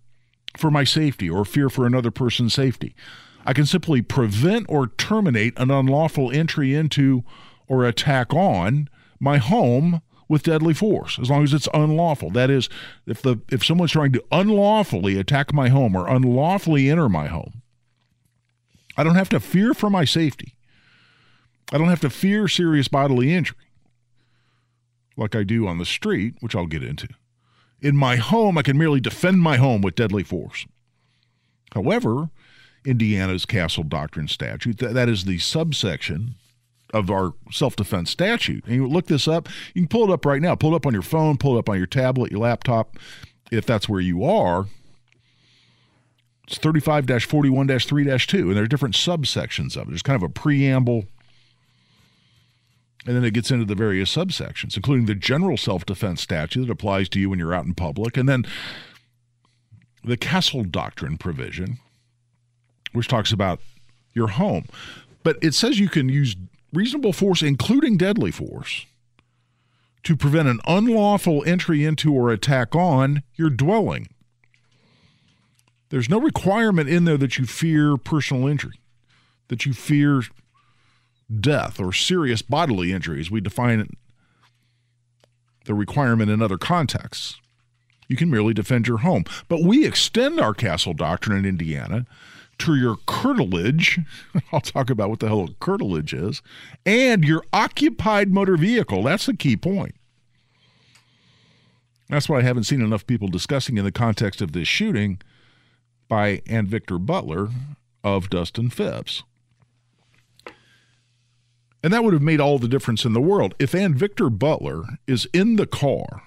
for 0.56 0.70
my 0.70 0.84
safety 0.84 1.28
or 1.28 1.44
fear 1.44 1.68
for 1.68 1.86
another 1.86 2.10
person's 2.10 2.54
safety. 2.54 2.94
I 3.44 3.52
can 3.52 3.66
simply 3.66 4.00
prevent 4.02 4.66
or 4.68 4.88
terminate 4.88 5.58
an 5.58 5.70
unlawful 5.70 6.30
entry 6.30 6.74
into 6.74 7.24
or 7.70 7.84
attack 7.84 8.34
on 8.34 8.88
my 9.20 9.38
home 9.38 10.02
with 10.28 10.42
deadly 10.42 10.74
force 10.74 11.18
as 11.20 11.30
long 11.30 11.44
as 11.44 11.54
it's 11.54 11.68
unlawful. 11.72 12.30
That 12.30 12.50
is, 12.50 12.68
if 13.06 13.22
the 13.22 13.40
if 13.50 13.64
someone's 13.64 13.92
trying 13.92 14.12
to 14.12 14.24
unlawfully 14.32 15.18
attack 15.18 15.54
my 15.54 15.68
home 15.68 15.96
or 15.96 16.08
unlawfully 16.08 16.90
enter 16.90 17.08
my 17.08 17.28
home, 17.28 17.62
I 18.96 19.04
don't 19.04 19.14
have 19.14 19.28
to 19.30 19.40
fear 19.40 19.72
for 19.72 19.88
my 19.88 20.04
safety. 20.04 20.56
I 21.72 21.78
don't 21.78 21.88
have 21.88 22.00
to 22.00 22.10
fear 22.10 22.48
serious 22.48 22.88
bodily 22.88 23.32
injury 23.32 23.56
like 25.16 25.36
I 25.36 25.44
do 25.44 25.68
on 25.68 25.78
the 25.78 25.86
street, 25.86 26.34
which 26.40 26.56
I'll 26.56 26.66
get 26.66 26.82
into. 26.82 27.08
In 27.80 27.96
my 27.96 28.16
home, 28.16 28.58
I 28.58 28.62
can 28.62 28.76
merely 28.76 29.00
defend 29.00 29.40
my 29.40 29.58
home 29.58 29.80
with 29.80 29.94
deadly 29.94 30.24
force. 30.24 30.66
However, 31.72 32.30
Indiana's 32.84 33.46
Castle 33.46 33.84
Doctrine 33.84 34.26
statute, 34.26 34.78
that, 34.78 34.94
that 34.94 35.08
is 35.08 35.24
the 35.24 35.38
subsection 35.38 36.34
of 36.92 37.10
our 37.10 37.34
self 37.50 37.76
defense 37.76 38.10
statute. 38.10 38.64
And 38.66 38.74
you 38.74 38.86
look 38.88 39.06
this 39.06 39.28
up, 39.28 39.48
you 39.74 39.82
can 39.82 39.88
pull 39.88 40.10
it 40.10 40.12
up 40.12 40.24
right 40.24 40.42
now. 40.42 40.54
Pull 40.54 40.72
it 40.72 40.76
up 40.76 40.86
on 40.86 40.92
your 40.92 41.02
phone, 41.02 41.36
pull 41.36 41.56
it 41.56 41.60
up 41.60 41.68
on 41.68 41.78
your 41.78 41.86
tablet, 41.86 42.30
your 42.30 42.40
laptop, 42.40 42.96
if 43.50 43.66
that's 43.66 43.88
where 43.88 44.00
you 44.00 44.24
are. 44.24 44.66
It's 46.46 46.58
35 46.58 47.06
41 47.22 47.78
3 47.78 48.04
2, 48.04 48.48
and 48.48 48.56
there 48.56 48.64
are 48.64 48.66
different 48.66 48.96
subsections 48.96 49.76
of 49.76 49.82
it. 49.82 49.90
There's 49.90 50.02
kind 50.02 50.16
of 50.16 50.28
a 50.28 50.32
preamble 50.32 51.04
and 53.06 53.16
then 53.16 53.24
it 53.24 53.32
gets 53.32 53.50
into 53.50 53.64
the 53.64 53.74
various 53.74 54.14
subsections, 54.14 54.76
including 54.76 55.06
the 55.06 55.14
general 55.14 55.56
self 55.56 55.86
defense 55.86 56.20
statute 56.20 56.66
that 56.66 56.72
applies 56.72 57.08
to 57.10 57.20
you 57.20 57.30
when 57.30 57.38
you're 57.38 57.54
out 57.54 57.64
in 57.64 57.74
public, 57.74 58.16
and 58.16 58.28
then 58.28 58.44
the 60.04 60.16
Castle 60.16 60.64
Doctrine 60.64 61.16
provision, 61.16 61.78
which 62.92 63.08
talks 63.08 63.32
about 63.32 63.60
your 64.12 64.28
home. 64.28 64.66
But 65.22 65.38
it 65.42 65.54
says 65.54 65.78
you 65.78 65.88
can 65.88 66.08
use 66.08 66.36
reasonable 66.72 67.12
force, 67.12 67.42
including 67.42 67.96
deadly 67.96 68.30
force, 68.30 68.86
to 70.02 70.16
prevent 70.16 70.48
an 70.48 70.60
unlawful 70.66 71.44
entry 71.44 71.84
into 71.84 72.12
or 72.12 72.30
attack 72.30 72.74
on 72.74 73.22
your 73.34 73.50
dwelling. 73.50 74.08
There's 75.90 76.08
no 76.08 76.20
requirement 76.20 76.88
in 76.88 77.04
there 77.04 77.18
that 77.18 77.36
you 77.36 77.46
fear 77.46 77.96
personal 77.96 78.46
injury, 78.46 78.80
that 79.48 79.66
you 79.66 79.72
fear 79.72 80.22
death 81.40 81.78
or 81.80 81.92
serious 81.92 82.42
bodily 82.42 82.92
injuries. 82.92 83.30
We 83.30 83.40
define 83.40 83.88
the 85.64 85.74
requirement 85.74 86.30
in 86.30 86.40
other 86.40 86.58
contexts. 86.58 87.36
You 88.08 88.16
can 88.16 88.30
merely 88.30 88.54
defend 88.54 88.88
your 88.88 88.98
home. 88.98 89.24
But 89.48 89.62
we 89.62 89.86
extend 89.86 90.40
our 90.40 90.54
castle 90.54 90.94
doctrine 90.94 91.38
in 91.38 91.44
Indiana 91.44 92.06
to 92.60 92.76
your 92.76 92.96
curtilage. 93.06 93.98
I'll 94.52 94.60
talk 94.60 94.90
about 94.90 95.10
what 95.10 95.20
the 95.20 95.28
hell 95.28 95.44
a 95.44 95.64
curtilage 95.64 96.14
is, 96.14 96.42
and 96.86 97.24
your 97.24 97.42
occupied 97.52 98.30
motor 98.30 98.56
vehicle. 98.56 99.02
That's 99.02 99.26
the 99.26 99.36
key 99.36 99.56
point. 99.56 99.94
That's 102.08 102.28
why 102.28 102.38
I 102.38 102.42
haven't 102.42 102.64
seen 102.64 102.82
enough 102.82 103.06
people 103.06 103.28
discussing 103.28 103.78
in 103.78 103.84
the 103.84 103.92
context 103.92 104.40
of 104.40 104.52
this 104.52 104.66
shooting 104.66 105.20
by 106.08 106.38
Anvictor 106.38 107.04
Butler 107.04 107.48
of 108.02 108.30
Dustin 108.30 108.68
Phipps. 108.68 109.22
And 111.82 111.92
that 111.92 112.04
would 112.04 112.12
have 112.12 112.22
made 112.22 112.40
all 112.40 112.58
the 112.58 112.68
difference 112.68 113.04
in 113.04 113.12
the 113.12 113.20
world. 113.20 113.54
If 113.58 113.72
Anvictor 113.72 114.36
Butler 114.36 114.82
is 115.06 115.26
in 115.32 115.56
the 115.56 115.66
car 115.66 116.22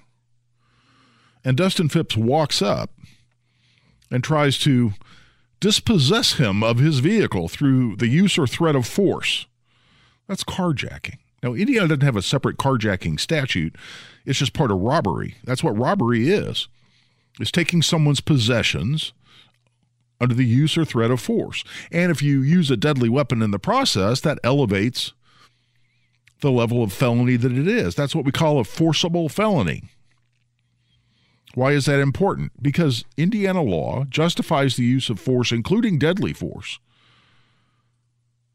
and 1.44 1.58
Dustin 1.58 1.90
Phipps 1.90 2.16
walks 2.16 2.62
up 2.62 2.92
and 4.10 4.24
tries 4.24 4.58
to 4.60 4.94
dispossess 5.64 6.34
him 6.34 6.62
of 6.62 6.80
his 6.80 7.00
vehicle 7.00 7.48
through 7.48 7.96
the 7.96 8.10
use 8.10 8.38
or 8.38 8.46
threat 8.46 8.76
of 8.76 8.86
force, 8.86 9.46
that's 10.28 10.44
carjacking. 10.44 11.20
Now, 11.42 11.54
Indiana 11.54 11.88
doesn't 11.88 12.02
have 12.02 12.18
a 12.18 12.22
separate 12.22 12.58
carjacking 12.58 13.18
statute. 13.18 13.74
It's 14.26 14.40
just 14.40 14.52
part 14.52 14.72
of 14.72 14.82
robbery. 14.82 15.36
That's 15.46 15.64
what 15.64 15.78
robbery 15.78 16.28
is. 16.28 16.68
It's 17.40 17.50
taking 17.50 17.82
someone's 17.82 18.20
possessions 18.20 19.14
under 20.20 20.36
the 20.36 20.46
use 20.46 20.78
or 20.78 20.84
threat 20.84 21.12
of 21.12 21.22
force. 21.22 21.64
And 21.94 22.12
if 22.12 22.22
you 22.22 22.42
use 22.42 22.70
a 22.70 22.76
deadly 22.76 23.08
weapon 23.08 23.42
in 23.42 23.52
the 23.52 23.60
process, 23.60 24.20
that 24.20 24.40
elevates 24.44 25.14
the 26.42 26.52
level 26.52 26.84
of 26.84 26.92
felony 26.92 27.38
that 27.38 27.54
it 27.54 27.70
is. 27.70 27.96
That's 27.96 28.14
what 28.14 28.26
we 28.26 28.34
call 28.34 28.60
a 28.60 28.66
forcible 28.66 29.30
felony. 29.30 29.84
Why 31.56 31.74
is 31.74 31.86
that 31.86 32.00
important? 32.00 32.52
Because 32.62 33.06
Indiana 33.16 33.62
law 33.62 34.06
justifies 34.06 34.76
the 34.76 34.84
use 34.84 35.10
of 35.10 35.20
force, 35.20 35.52
including 35.52 36.00
deadly 36.00 36.34
force, 36.34 36.80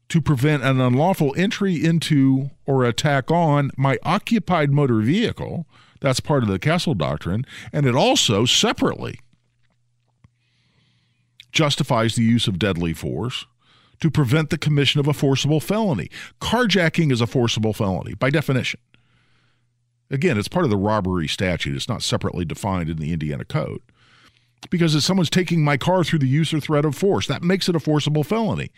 to 0.09 0.21
prevent 0.21 0.63
an 0.63 0.81
unlawful 0.81 1.33
entry 1.37 1.83
into 1.83 2.49
or 2.65 2.83
attack 2.83 3.31
on 3.31 3.71
my 3.77 3.97
occupied 4.03 4.71
motor 4.71 4.99
vehicle. 4.99 5.65
That's 6.01 6.19
part 6.19 6.43
of 6.43 6.49
the 6.49 6.59
Castle 6.59 6.93
Doctrine. 6.93 7.45
And 7.71 7.85
it 7.85 7.95
also 7.95 8.45
separately 8.45 9.19
justifies 11.51 12.15
the 12.15 12.23
use 12.23 12.47
of 12.47 12.59
deadly 12.59 12.93
force 12.93 13.45
to 14.01 14.09
prevent 14.09 14.49
the 14.49 14.57
commission 14.57 14.99
of 14.99 15.07
a 15.07 15.13
forcible 15.13 15.59
felony. 15.59 16.09
Carjacking 16.39 17.11
is 17.11 17.21
a 17.21 17.27
forcible 17.27 17.73
felony 17.73 18.13
by 18.13 18.29
definition. 18.29 18.79
Again, 20.11 20.37
it's 20.37 20.47
part 20.47 20.65
of 20.65 20.71
the 20.71 20.77
robbery 20.77 21.27
statute. 21.27 21.75
It's 21.75 21.89
not 21.89 22.01
separately 22.01 22.45
defined 22.45 22.89
in 22.89 22.97
the 22.97 23.13
Indiana 23.13 23.45
Code. 23.45 23.81
Because 24.69 24.95
if 24.95 25.03
someone's 25.03 25.29
taking 25.29 25.63
my 25.63 25.77
car 25.77 26.03
through 26.03 26.19
the 26.19 26.27
use 26.27 26.53
or 26.53 26.59
threat 26.59 26.85
of 26.85 26.95
force, 26.95 27.27
that 27.27 27.43
makes 27.43 27.69
it 27.69 27.75
a 27.75 27.79
forcible 27.79 28.23
felony. 28.23 28.71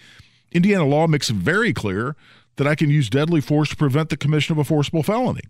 Indiana 0.52 0.86
law 0.86 1.08
makes 1.08 1.30
it 1.30 1.38
very 1.38 1.74
clear 1.74 2.16
that 2.58 2.68
I 2.68 2.76
can 2.76 2.90
use 2.90 3.10
deadly 3.10 3.42
force 3.42 3.70
to 3.70 3.76
prevent 3.76 4.10
the 4.10 4.18
commission 4.18 4.52
of 4.52 4.60
a 4.60 4.64
forcible 4.64 5.04
felony. 5.04 5.42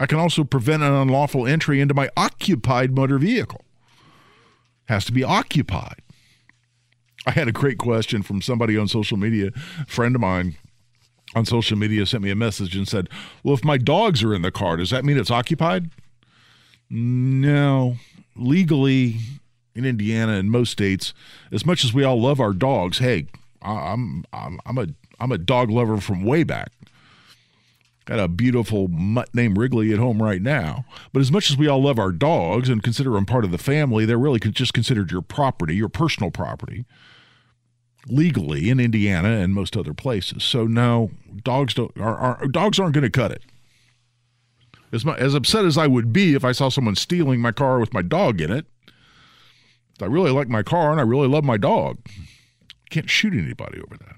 I 0.00 0.06
can 0.06 0.18
also 0.18 0.44
prevent 0.44 0.82
an 0.82 0.92
unlawful 0.92 1.46
entry 1.46 1.80
into 1.80 1.94
my 1.94 2.08
occupied 2.16 2.96
motor 2.96 3.18
vehicle. 3.18 3.64
Has 4.88 5.04
to 5.04 5.12
be 5.12 5.22
occupied. 5.22 6.00
I 7.26 7.32
had 7.32 7.48
a 7.48 7.52
great 7.52 7.76
question 7.76 8.22
from 8.22 8.40
somebody 8.40 8.78
on 8.78 8.88
social 8.88 9.18
media, 9.18 9.50
a 9.78 9.86
friend 9.86 10.14
of 10.14 10.22
mine 10.22 10.56
on 11.34 11.44
social 11.44 11.76
media 11.76 12.06
sent 12.06 12.22
me 12.22 12.30
a 12.30 12.36
message 12.36 12.76
and 12.76 12.88
said, 12.88 13.08
Well, 13.42 13.54
if 13.54 13.64
my 13.64 13.78
dogs 13.78 14.22
are 14.22 14.34
in 14.34 14.42
the 14.42 14.50
car, 14.50 14.76
does 14.76 14.90
that 14.90 15.04
mean 15.04 15.18
it's 15.18 15.30
occupied? 15.30 15.90
No. 16.88 17.96
Legally, 18.36 19.16
in 19.74 19.84
Indiana 19.84 20.32
and 20.32 20.50
most 20.50 20.70
states, 20.70 21.14
as 21.52 21.64
much 21.64 21.84
as 21.84 21.94
we 21.94 22.04
all 22.04 22.20
love 22.20 22.40
our 22.40 22.52
dogs, 22.52 22.98
hey, 22.98 23.26
I'm 23.62 24.24
I'm 24.32 24.58
I'm 24.66 24.78
a 24.78 24.86
I'm 25.18 25.32
a 25.32 25.38
dog 25.38 25.70
lover 25.70 25.98
from 25.98 26.24
way 26.24 26.44
back. 26.44 26.72
Got 28.06 28.18
a 28.18 28.28
beautiful 28.28 28.88
mutt 28.88 29.28
named 29.34 29.56
Wrigley 29.56 29.92
at 29.92 29.98
home 29.98 30.22
right 30.22 30.42
now. 30.42 30.84
But 31.12 31.20
as 31.20 31.30
much 31.30 31.50
as 31.50 31.56
we 31.56 31.68
all 31.68 31.82
love 31.82 31.98
our 31.98 32.12
dogs 32.12 32.68
and 32.68 32.82
consider 32.82 33.10
them 33.10 33.26
part 33.26 33.44
of 33.44 33.50
the 33.50 33.58
family, 33.58 34.04
they're 34.04 34.18
really 34.18 34.40
just 34.40 34.74
considered 34.74 35.12
your 35.12 35.22
property, 35.22 35.76
your 35.76 35.88
personal 35.88 36.30
property, 36.30 36.86
legally 38.06 38.70
in 38.70 38.80
Indiana 38.80 39.28
and 39.28 39.54
most 39.54 39.76
other 39.76 39.94
places. 39.94 40.42
So 40.42 40.66
no, 40.66 41.10
dogs 41.42 41.74
don't 41.74 41.96
are, 41.98 42.46
dogs 42.46 42.78
aren't 42.78 42.94
going 42.94 43.02
to 43.02 43.10
cut 43.10 43.32
it. 43.32 43.42
As, 44.92 45.04
my, 45.04 45.16
as 45.16 45.34
upset 45.34 45.64
as 45.64 45.78
I 45.78 45.86
would 45.86 46.12
be 46.12 46.34
if 46.34 46.44
I 46.44 46.52
saw 46.52 46.68
someone 46.68 46.96
stealing 46.96 47.40
my 47.40 47.52
car 47.52 47.78
with 47.78 47.94
my 47.94 48.02
dog 48.02 48.40
in 48.40 48.50
it, 48.50 48.66
I 50.02 50.06
really 50.06 50.30
like 50.30 50.48
my 50.48 50.62
car 50.62 50.90
and 50.90 50.98
I 50.98 51.04
really 51.04 51.28
love 51.28 51.44
my 51.44 51.56
dog. 51.56 51.98
Can't 52.90 53.08
shoot 53.08 53.34
anybody 53.34 53.78
over 53.78 53.96
that. 53.98 54.16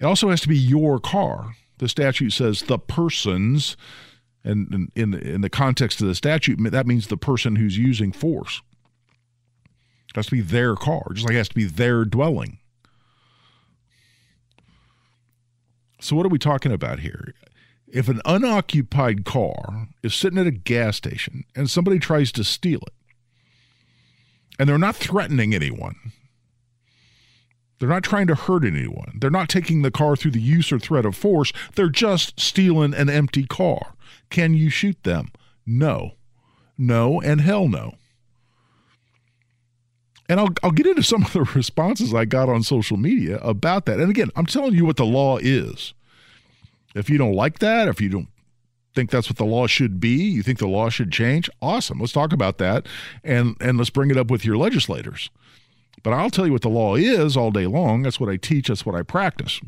It 0.00 0.04
also 0.04 0.28
has 0.28 0.40
to 0.42 0.48
be 0.48 0.58
your 0.58 0.98
car. 0.98 1.54
The 1.78 1.88
statute 1.88 2.30
says 2.30 2.62
the 2.62 2.78
person's, 2.78 3.76
and 4.42 4.90
in, 4.94 5.14
in 5.14 5.40
the 5.40 5.48
context 5.48 6.00
of 6.02 6.08
the 6.08 6.14
statute, 6.14 6.58
that 6.70 6.86
means 6.86 7.06
the 7.06 7.16
person 7.16 7.56
who's 7.56 7.78
using 7.78 8.12
force. 8.12 8.60
It 10.14 10.18
has 10.18 10.26
to 10.26 10.32
be 10.32 10.40
their 10.42 10.76
car, 10.76 11.02
just 11.12 11.26
like 11.26 11.34
it 11.34 11.38
has 11.38 11.48
to 11.48 11.54
be 11.56 11.64
their 11.64 12.04
dwelling. 12.04 12.58
So, 16.00 16.14
what 16.14 16.24
are 16.24 16.28
we 16.28 16.38
talking 16.38 16.70
about 16.70 17.00
here? 17.00 17.34
If 17.88 18.08
an 18.08 18.20
unoccupied 18.24 19.24
car 19.24 19.88
is 20.04 20.14
sitting 20.14 20.38
at 20.38 20.46
a 20.46 20.52
gas 20.52 20.96
station 20.96 21.44
and 21.56 21.68
somebody 21.68 21.98
tries 21.98 22.30
to 22.32 22.44
steal 22.44 22.78
it, 22.86 22.92
and 24.56 24.68
they're 24.68 24.78
not 24.78 24.94
threatening 24.94 25.52
anyone, 25.52 25.96
they're 27.80 27.88
not 27.88 28.04
trying 28.04 28.28
to 28.28 28.36
hurt 28.36 28.64
anyone. 28.64 29.18
They're 29.20 29.30
not 29.30 29.48
taking 29.48 29.82
the 29.82 29.90
car 29.90 30.14
through 30.14 30.30
the 30.30 30.40
use 30.40 30.70
or 30.70 30.78
threat 30.78 31.04
of 31.04 31.16
force. 31.16 31.52
They're 31.74 31.88
just 31.88 32.38
stealing 32.38 32.94
an 32.94 33.10
empty 33.10 33.46
car. 33.46 33.94
Can 34.30 34.54
you 34.54 34.70
shoot 34.70 35.02
them? 35.02 35.32
No. 35.66 36.12
No, 36.78 37.20
and 37.20 37.40
hell 37.40 37.66
no. 37.66 37.94
And 40.28 40.40
I'll, 40.40 40.48
I'll 40.62 40.70
get 40.70 40.86
into 40.86 41.02
some 41.02 41.24
of 41.24 41.32
the 41.32 41.42
responses 41.54 42.14
I 42.14 42.24
got 42.24 42.48
on 42.48 42.62
social 42.62 42.96
media 42.96 43.38
about 43.38 43.86
that. 43.86 44.00
And 44.00 44.10
again, 44.10 44.30
I'm 44.36 44.46
telling 44.46 44.74
you 44.74 44.84
what 44.84 44.96
the 44.96 45.04
law 45.04 45.38
is. 45.38 45.94
If 46.94 47.10
you 47.10 47.18
don't 47.18 47.34
like 47.34 47.58
that, 47.58 47.88
if 47.88 48.00
you 48.00 48.08
don't 48.08 48.28
think 48.94 49.10
that's 49.10 49.28
what 49.28 49.36
the 49.36 49.44
law 49.44 49.66
should 49.66 49.98
be, 50.00 50.14
you 50.14 50.42
think 50.42 50.58
the 50.58 50.68
law 50.68 50.88
should 50.88 51.10
change, 51.10 51.50
awesome. 51.60 51.98
Let's 51.98 52.12
talk 52.12 52.32
about 52.32 52.58
that 52.58 52.86
and 53.24 53.56
and 53.60 53.76
let's 53.76 53.90
bring 53.90 54.10
it 54.10 54.16
up 54.16 54.30
with 54.30 54.44
your 54.44 54.56
legislators. 54.56 55.30
But 56.02 56.12
I'll 56.12 56.30
tell 56.30 56.46
you 56.46 56.52
what 56.52 56.62
the 56.62 56.68
law 56.68 56.94
is 56.94 57.36
all 57.36 57.50
day 57.50 57.66
long. 57.66 58.02
That's 58.02 58.20
what 58.20 58.30
I 58.30 58.36
teach, 58.36 58.68
that's 58.68 58.86
what 58.86 58.94
I 58.94 59.02
practice. 59.02 59.60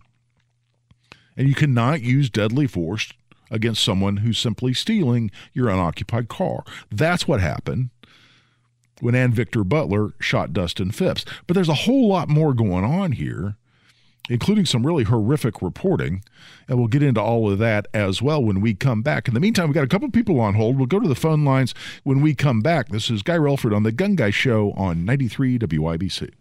And 1.36 1.48
you 1.48 1.54
cannot 1.54 2.00
use 2.02 2.30
deadly 2.30 2.66
force 2.66 3.12
against 3.50 3.82
someone 3.82 4.18
who's 4.18 4.38
simply 4.38 4.72
stealing 4.74 5.30
your 5.52 5.68
unoccupied 5.68 6.28
car. 6.28 6.64
That's 6.90 7.28
what 7.28 7.40
happened 7.40 7.90
when 9.00 9.14
Anvictor 9.14 9.68
Butler 9.68 10.14
shot 10.20 10.52
Dustin 10.52 10.90
Phipps. 10.90 11.24
But 11.46 11.54
there's 11.54 11.68
a 11.68 11.74
whole 11.74 12.08
lot 12.08 12.28
more 12.28 12.54
going 12.54 12.84
on 12.84 13.12
here 13.12 13.56
including 14.28 14.66
some 14.66 14.86
really 14.86 15.04
horrific 15.04 15.62
reporting. 15.62 16.22
And 16.68 16.78
we'll 16.78 16.88
get 16.88 17.02
into 17.02 17.20
all 17.20 17.50
of 17.50 17.58
that 17.58 17.86
as 17.94 18.20
well 18.20 18.42
when 18.42 18.60
we 18.60 18.74
come 18.74 19.02
back. 19.02 19.28
In 19.28 19.34
the 19.34 19.40
meantime, 19.40 19.68
we've 19.68 19.74
got 19.74 19.84
a 19.84 19.88
couple 19.88 20.10
people 20.10 20.40
on 20.40 20.54
hold. 20.54 20.76
We'll 20.76 20.86
go 20.86 21.00
to 21.00 21.08
the 21.08 21.14
phone 21.14 21.44
lines 21.44 21.74
when 22.02 22.20
we 22.20 22.34
come 22.34 22.60
back. 22.60 22.88
This 22.88 23.10
is 23.10 23.22
Guy 23.22 23.36
Relford 23.36 23.74
on 23.74 23.82
The 23.82 23.92
Gun 23.92 24.16
Guy 24.16 24.30
Show 24.30 24.72
on 24.72 25.04
93 25.04 25.58
WIBC. 25.58 26.32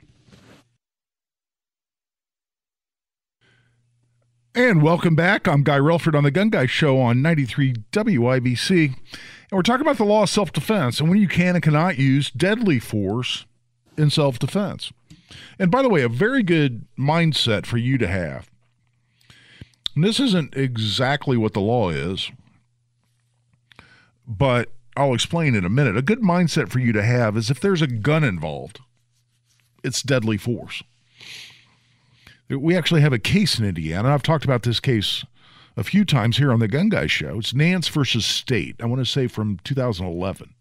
And 4.55 4.81
welcome 4.81 5.15
back. 5.15 5.47
I'm 5.47 5.63
Guy 5.63 5.77
Relford 5.77 6.15
on 6.15 6.23
The 6.23 6.31
Gun 6.31 6.49
Guy 6.49 6.65
Show 6.65 6.99
on 6.99 7.21
93 7.21 7.73
WIBC. 7.91 8.95
And 9.49 9.58
we're 9.58 9.63
talking 9.63 9.86
about 9.86 9.97
the 9.97 10.05
law 10.05 10.23
of 10.23 10.29
self 10.29 10.51
defense 10.51 10.99
and 10.99 11.10
when 11.10 11.19
you 11.19 11.27
can 11.27 11.55
and 11.55 11.63
cannot 11.63 11.97
use 11.97 12.31
deadly 12.31 12.79
force 12.79 13.45
in 13.97 14.10
self 14.10 14.39
defense. 14.39 14.91
And 15.60 15.71
by 15.71 15.81
the 15.81 15.89
way, 15.89 16.01
a 16.01 16.10
very 16.10 16.43
good 16.43 16.86
mindset 16.97 17.65
for 17.65 17.77
you 17.77 17.97
to 17.97 18.08
have. 18.08 18.49
And 19.95 20.03
this 20.03 20.19
isn't 20.19 20.55
exactly 20.55 21.38
what 21.38 21.53
the 21.53 21.62
law 21.62 21.89
is, 21.89 22.31
but 24.27 24.71
I'll 24.97 25.13
explain 25.13 25.55
in 25.55 25.65
a 25.65 25.69
minute. 25.69 25.97
A 25.97 26.01
good 26.01 26.21
mindset 26.21 26.69
for 26.69 26.79
you 26.79 26.91
to 26.93 27.03
have 27.03 27.38
is 27.38 27.49
if 27.49 27.60
there's 27.60 27.81
a 27.81 27.88
gun 27.88 28.23
involved, 28.23 28.79
it's 29.84 30.01
deadly 30.01 30.38
force. 30.38 30.84
We 32.49 32.75
actually 32.77 33.01
have 33.01 33.13
a 33.13 33.19
case 33.19 33.58
in 33.60 33.65
Indiana. 33.65 34.13
I've 34.13 34.23
talked 34.23 34.45
about 34.45 34.63
this 34.63 34.79
case 34.79 35.25
a 35.77 35.83
few 35.83 36.05
times 36.05 36.38
here 36.38 36.51
on 36.51 36.59
the 36.59 36.67
Gun 36.67 36.89
Guy 36.89 37.07
Show. 37.07 37.39
It's 37.39 37.53
Nance 37.53 37.88
versus 37.88 38.25
State. 38.25 38.75
I 38.81 38.85
want 38.85 38.99
to 38.99 39.05
say 39.05 39.27
from 39.27 39.59
2011 39.63 40.55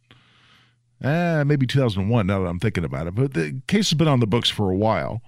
eh, 1.05 1.44
maybe 1.44 1.66
2001 1.66 2.27
now 2.27 2.40
that 2.40 2.48
I'm 2.48 2.59
thinking 2.59 2.85
about 2.85 3.07
it. 3.07 3.14
But 3.14 3.35
the 3.35 3.61
case 3.66 3.90
has 3.90 3.98
been 3.98 4.09
on 4.09 4.20
the 4.20 4.27
books 4.27 4.50
for 4.50 4.70
a 4.70 4.77
while. 4.77 5.22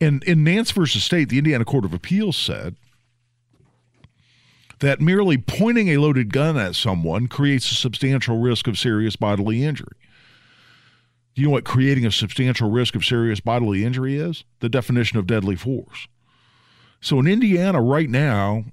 And 0.00 0.24
in 0.24 0.42
Nance 0.42 0.70
versus 0.70 1.04
State, 1.04 1.28
the 1.28 1.38
Indiana 1.38 1.64
Court 1.64 1.84
of 1.84 1.92
Appeals 1.92 2.36
said 2.36 2.76
that 4.78 5.00
merely 5.00 5.36
pointing 5.36 5.88
a 5.88 5.98
loaded 5.98 6.32
gun 6.32 6.56
at 6.56 6.74
someone 6.74 7.28
creates 7.28 7.70
a 7.70 7.74
substantial 7.74 8.38
risk 8.38 8.66
of 8.66 8.78
serious 8.78 9.14
bodily 9.14 9.62
injury. 9.62 9.88
Do 11.34 11.42
you 11.42 11.48
know 11.48 11.52
what 11.52 11.64
creating 11.64 12.06
a 12.06 12.10
substantial 12.10 12.70
risk 12.70 12.94
of 12.94 13.04
serious 13.04 13.40
bodily 13.40 13.84
injury 13.84 14.16
is? 14.16 14.44
The 14.60 14.70
definition 14.70 15.18
of 15.18 15.26
deadly 15.26 15.54
force. 15.54 16.08
So 17.00 17.18
in 17.18 17.26
Indiana 17.26 17.80
right 17.80 18.08
now, 18.08 18.64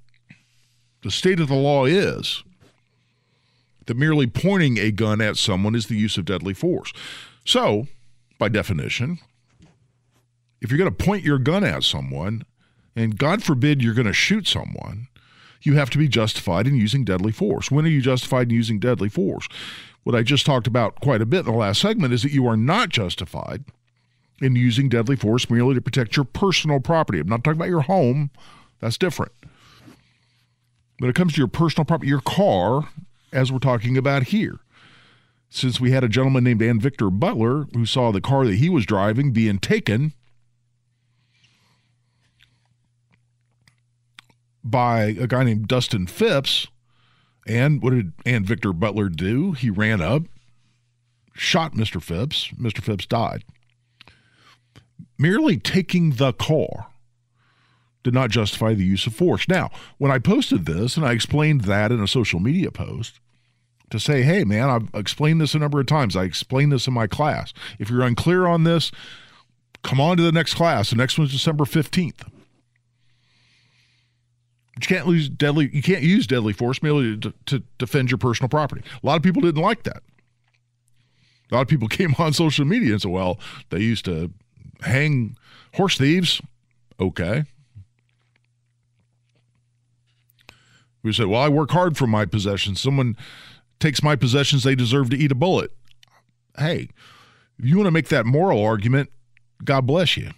the 1.04 1.12
state 1.12 1.40
of 1.40 1.48
the 1.48 1.56
law 1.56 1.86
is 1.86 2.44
that 3.86 3.96
merely 3.98 4.28
pointing 4.28 4.78
a 4.78 4.92
gun 4.92 5.22
at 5.22 5.38
someone 5.38 5.76
is 5.76 5.88
the 5.88 5.96
use 5.96 6.18
of 6.18 6.26
deadly 6.26 6.54
force. 6.54 6.92
So, 7.46 7.88
by 8.38 8.50
definition, 8.50 9.20
if 10.62 10.70
you're 10.70 10.78
going 10.78 10.94
to 10.94 11.06
point 11.06 11.24
your 11.24 11.40
gun 11.40 11.64
at 11.64 11.84
someone, 11.84 12.44
and 12.96 13.18
God 13.18 13.44
forbid 13.44 13.82
you're 13.82 13.94
going 13.94 14.08
to 14.08 14.14
shoot 14.14 14.48
someone, 14.48 15.08
you 15.62 15.76
have 15.76 15.90
to 15.92 15.98
be 15.98 16.08
justified 16.08 16.68
in 16.68 16.76
using 16.76 17.06
deadly 17.06 17.32
force. 17.32 17.72
When 17.72 17.86
are 17.86 17.90
you 17.90 18.02
justified 18.02 18.50
in 18.50 18.56
using 18.56 18.80
deadly 18.80 19.10
force? 19.10 19.48
What 20.04 20.16
I 20.16 20.24
just 20.24 20.46
talked 20.46 20.68
about 20.68 21.00
quite 21.02 21.22
a 21.22 21.26
bit 21.26 21.40
in 21.40 21.46
the 21.46 21.52
last 21.52 21.82
segment 21.82 22.14
is 22.14 22.24
that 22.24 22.32
you 22.32 22.48
are 22.48 22.58
not 22.58 22.90
justified 22.90 23.64
in 24.42 24.56
using 24.56 24.90
deadly 24.90 25.16
force 25.16 25.50
merely 25.50 25.76
to 25.76 25.82
protect 25.82 26.16
your 26.16 26.26
personal 26.26 26.80
property. 26.80 27.20
I'm 27.20 27.28
not 27.28 27.44
talking 27.44 27.60
about 27.60 27.70
your 27.70 27.82
home, 27.82 28.30
that's 28.80 28.98
different. 28.98 29.32
When 31.00 31.10
it 31.10 31.16
comes 31.16 31.34
to 31.34 31.42
your 31.42 31.48
personal 31.48 31.86
property, 31.86 32.10
your 32.10 32.22
car 32.22 32.90
as 33.32 33.52
we're 33.52 33.60
talking 33.60 33.98
about 33.98 34.24
here. 34.24 34.60
Since 35.50 35.80
we 35.80 35.92
had 35.92 36.04
a 36.04 36.10
gentleman 36.10 36.44
named 36.44 36.62
Anvictor 36.62 37.18
Butler 37.18 37.68
who 37.74 37.86
saw 37.86 38.12
the 38.12 38.22
car 38.22 38.46
that 38.46 38.56
he 38.56 38.70
was 38.70 38.86
driving 38.86 39.32
being 39.32 39.60
taken 39.60 40.14
by 44.64 45.04
a 45.04 45.28
guy 45.28 45.44
named 45.44 45.68
Dustin 45.68 46.08
Phipps. 46.08 46.68
And 47.48 47.82
what 47.82 47.92
did 47.92 48.18
Anvictor 48.26 48.78
Butler 48.78 49.08
do? 49.08 49.54
He 49.54 49.70
ran 49.70 50.02
up, 50.02 50.24
shot 51.34 51.74
Mr. 51.74 52.02
Phipps. 52.02 52.50
Mr. 52.50 52.82
Phipps 52.82 53.06
died. 53.06 53.46
Merely 55.18 55.58
taking 55.58 56.12
the 56.12 56.34
car 56.34 56.88
did 58.04 58.14
not 58.14 58.30
justify 58.30 58.74
the 58.74 58.86
use 58.86 59.08
of 59.08 59.16
force. 59.16 59.48
Now, 59.48 59.70
when 59.98 60.12
I 60.12 60.20
posted 60.20 60.66
this 60.66 60.96
and 60.96 61.06
I 61.06 61.12
explained 61.12 61.62
that 61.62 61.92
in 61.92 62.02
a 62.02 62.08
social 62.08 62.40
media 62.40 62.72
post, 62.72 63.20
to 63.90 64.00
say, 64.00 64.22
hey, 64.22 64.44
man, 64.44 64.70
I've 64.70 64.90
explained 64.94 65.40
this 65.40 65.54
a 65.54 65.60
number 65.60 65.80
of 65.80 65.86
times. 65.88 66.16
I 66.16 66.24
explained 66.24 66.72
this 66.72 66.88
in 66.88 66.94
my 66.94 67.08
class. 67.08 67.54
If 67.80 67.90
you're 67.90 68.02
unclear 68.02 68.46
on 68.46 68.64
this, 68.64 68.92
come 69.84 70.00
on 70.00 70.18
to 70.18 70.24
the 70.24 70.32
next 70.32 70.56
class. 70.56 70.90
The 70.90 70.98
next 70.98 71.18
one's 71.18 71.32
December 71.32 71.64
15th. 71.64 72.28
You 74.76 74.82
can't 74.82 75.08
lose 75.08 75.30
deadly. 75.30 75.70
You 75.74 75.82
can't 75.82 76.04
use 76.04 76.28
deadly 76.28 76.54
force 76.54 76.84
merely 76.84 77.18
to, 77.18 77.34
to 77.48 77.64
defend 77.80 78.12
your 78.12 78.20
personal 78.20 78.50
property. 78.50 78.84
A 79.02 79.06
lot 79.06 79.16
of 79.16 79.24
people 79.24 79.42
didn't 79.42 79.62
like 79.62 79.84
that. 79.84 80.04
A 81.52 81.56
lot 81.56 81.62
of 81.62 81.68
people 81.68 81.88
came 81.90 82.14
on 82.20 82.34
social 82.34 82.66
media 82.66 82.92
and 82.92 83.02
said, 83.02 83.12
"Well, 83.12 83.40
they 83.70 83.80
used 83.80 84.06
to 84.06 84.32
hang 84.82 85.38
horse 85.76 85.98
thieves." 85.98 86.42
Okay. 87.00 87.46
We 91.04 91.14
said, 91.14 91.28
"Well, 91.28 91.42
I 91.42 91.48
work 91.48 91.72
hard 91.72 91.98
for 91.98 92.08
my 92.08 92.26
possessions. 92.26 92.82
Someone 92.82 93.16
takes 93.80 94.04
my 94.04 94.16
possessions; 94.16 94.64
they 94.64 94.76
deserve 94.76 95.10
to 95.12 95.18
eat 95.18 95.32
a 95.32 95.36
bullet." 95.36 95.72
Hey, 96.58 96.90
if 97.60 97.66
you 97.66 97.78
want 97.78 97.88
to 97.88 97.92
make 97.92 98.10
that 98.10 98.26
moral 98.26 98.64
argument, 98.64 99.12
God 99.64 99.86
bless 99.86 100.18
you. 100.18 100.32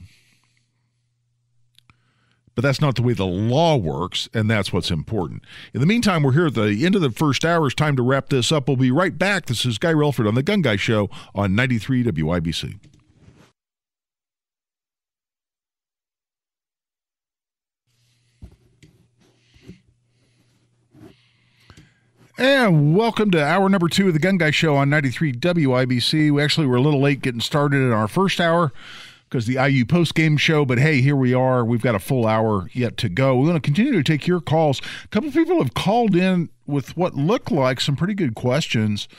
But 2.56 2.64
that's 2.64 2.82
not 2.82 2.96
the 2.96 3.04
way 3.04 3.14
the 3.14 3.26
law 3.26 3.78
works, 3.78 4.28
and 4.34 4.50
that's 4.50 4.74
what's 4.74 4.92
important. 4.92 5.46
In 5.74 5.80
the 5.80 5.86
meantime, 5.86 6.24
we're 6.24 6.34
here 6.34 6.48
at 6.48 6.56
the 6.56 6.86
end 6.86 6.94
of 6.94 7.02
the 7.02 7.10
first 7.10 7.46
hour. 7.46 7.68
It's 7.68 7.76
time 7.76 7.96
to 7.96 8.04
wrap 8.04 8.28
this 8.28 8.52
up. 8.52 8.68
We'll 8.68 8.76
be 8.76 8.92
right 8.92 9.18
back. 9.18 9.46
This 9.46 9.66
is 9.66 9.78
Guy 9.78 9.94
Relford 9.94 10.28
on 10.28 10.36
The 10.36 10.44
Gun 10.44 10.62
Guy 10.62 10.76
Show 10.76 11.10
on 11.34 11.56
93 11.56 12.04
WIBC. 12.04 12.78
And 22.40 22.96
welcome 22.96 23.32
to 23.32 23.44
hour 23.44 23.68
number 23.68 23.90
two 23.90 24.08
of 24.08 24.14
the 24.14 24.20
Gun 24.20 24.38
Guy 24.38 24.52
Show 24.52 24.78
on 24.78 24.90
93 24.90 25.34
WIBC. 25.34 26.32
We 26.32 26.42
actually 26.42 26.68
were 26.68 26.78
a 26.78 26.82
little 26.82 27.02
late 27.02 27.22
getting 27.22 27.42
started 27.42 27.80
in 27.80 27.92
our 27.92 28.08
first 28.08 28.40
hour 28.40 28.72
because 29.30 29.46
the 29.46 29.56
IU 29.56 29.86
post 29.86 30.16
game 30.16 30.38
show. 30.38 30.64
But 30.64 30.80
hey, 30.80 31.02
here 31.02 31.18
we 31.18 31.34
are. 31.34 31.66
We've 31.66 31.82
got 31.82 31.96
a 31.96 32.00
full 32.00 32.26
hour 32.26 32.70
yet 32.72 32.96
to 33.00 33.10
go. 33.10 33.36
We're 33.36 33.48
going 33.48 33.58
to 33.58 33.60
continue 33.60 33.92
to 33.92 34.04
take 34.04 34.26
your 34.26 34.40
calls. 34.40 34.80
A 35.04 35.08
couple 35.10 35.28
of 35.28 35.36
people 35.36 35.62
have 35.62 35.74
called 35.74 36.16
in 36.16 36.48
with 36.66 36.96
what 36.96 37.14
looked 37.14 37.52
like 37.52 37.82
some 37.82 37.98
pretty 37.98 38.14
good 38.14 38.36
questions 38.36 39.10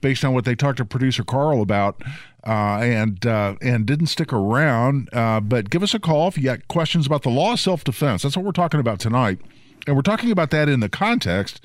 based 0.00 0.24
on 0.24 0.34
what 0.34 0.44
they 0.44 0.56
talked 0.56 0.78
to 0.78 0.84
producer 0.84 1.22
Carl 1.22 1.62
about. 1.62 2.02
Uh, 2.44 2.80
and 2.82 3.26
uh, 3.26 3.54
and 3.60 3.86
didn't 3.86 4.06
stick 4.06 4.32
around, 4.32 5.10
uh, 5.12 5.40
but 5.40 5.68
give 5.68 5.82
us 5.82 5.92
a 5.92 6.00
call 6.00 6.26
if 6.26 6.38
you 6.38 6.42
got 6.44 6.66
questions 6.68 7.06
about 7.06 7.22
the 7.22 7.28
law 7.28 7.52
of 7.52 7.60
self 7.60 7.84
defense. 7.84 8.22
That's 8.22 8.34
what 8.34 8.46
we're 8.46 8.52
talking 8.52 8.80
about 8.80 8.98
tonight, 8.98 9.38
and 9.86 9.94
we're 9.94 10.00
talking 10.00 10.30
about 10.30 10.48
that 10.52 10.66
in 10.66 10.80
the 10.80 10.88
context 10.88 11.60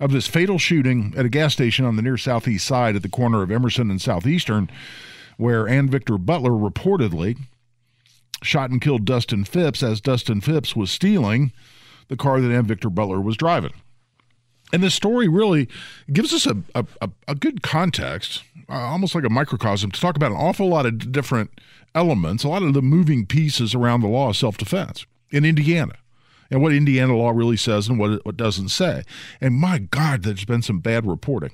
of 0.00 0.12
this 0.12 0.26
fatal 0.26 0.58
shooting 0.58 1.14
at 1.16 1.24
a 1.24 1.30
gas 1.30 1.52
station 1.52 1.84
on 1.84 1.96
the 1.96 2.02
near 2.02 2.16
southeast 2.16 2.66
side 2.66 2.96
at 2.96 3.02
the 3.02 3.08
corner 3.08 3.42
of 3.42 3.50
Emerson 3.50 3.90
and 3.90 4.00
Southeastern 4.00 4.70
where 5.36 5.64
Anvictor 5.64 6.24
Butler 6.24 6.50
reportedly 6.50 7.38
shot 8.42 8.70
and 8.70 8.80
killed 8.80 9.04
Dustin 9.04 9.44
Phipps 9.44 9.82
as 9.82 10.00
Dustin 10.00 10.40
Phipps 10.40 10.74
was 10.74 10.90
stealing 10.90 11.52
the 12.08 12.16
car 12.16 12.40
that 12.40 12.48
Anvictor 12.48 12.94
Butler 12.94 13.20
was 13.20 13.36
driving. 13.36 13.72
And 14.72 14.82
this 14.82 14.94
story 14.94 15.28
really 15.28 15.68
gives 16.12 16.32
us 16.32 16.46
a, 16.46 16.56
a, 16.74 17.10
a 17.28 17.34
good 17.34 17.62
context, 17.62 18.42
uh, 18.68 18.72
almost 18.72 19.14
like 19.14 19.24
a 19.24 19.30
microcosm, 19.30 19.92
to 19.92 20.00
talk 20.00 20.16
about 20.16 20.32
an 20.32 20.38
awful 20.38 20.68
lot 20.68 20.86
of 20.86 21.12
different 21.12 21.50
elements, 21.94 22.42
a 22.42 22.48
lot 22.48 22.62
of 22.62 22.74
the 22.74 22.82
moving 22.82 23.26
pieces 23.26 23.74
around 23.74 24.00
the 24.00 24.08
law 24.08 24.30
of 24.30 24.36
self 24.36 24.56
defense 24.56 25.06
in 25.30 25.44
Indiana 25.44 25.94
and 26.50 26.62
what 26.62 26.72
Indiana 26.72 27.16
law 27.16 27.30
really 27.30 27.56
says 27.56 27.88
and 27.88 27.98
what 27.98 28.10
it, 28.10 28.26
what 28.26 28.36
doesn't 28.36 28.68
say. 28.68 29.02
And 29.40 29.54
my 29.54 29.78
God, 29.78 30.22
there's 30.22 30.44
been 30.44 30.62
some 30.62 30.80
bad 30.80 31.06
reporting. 31.06 31.52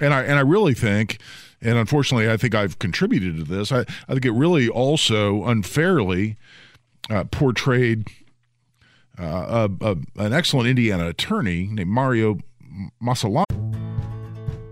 And 0.00 0.12
I, 0.12 0.22
and 0.22 0.34
I 0.34 0.42
really 0.42 0.74
think 0.74 1.18
and 1.60 1.78
unfortunately, 1.78 2.30
I 2.30 2.36
think 2.36 2.54
I've 2.54 2.78
contributed 2.78 3.36
to 3.38 3.44
this. 3.44 3.72
I, 3.72 3.80
I 3.80 4.12
think 4.12 4.24
it 4.24 4.32
really 4.32 4.68
also 4.68 5.44
unfairly 5.44 6.36
uh, 7.10 7.24
portrayed 7.24 8.08
uh, 9.18 9.68
a, 9.80 9.84
a, 9.84 9.96
an 10.22 10.32
excellent 10.32 10.68
Indiana 10.68 11.08
attorney 11.08 11.68
named 11.72 11.90
Mario 11.90 12.38
Massillamany. 13.02 13.44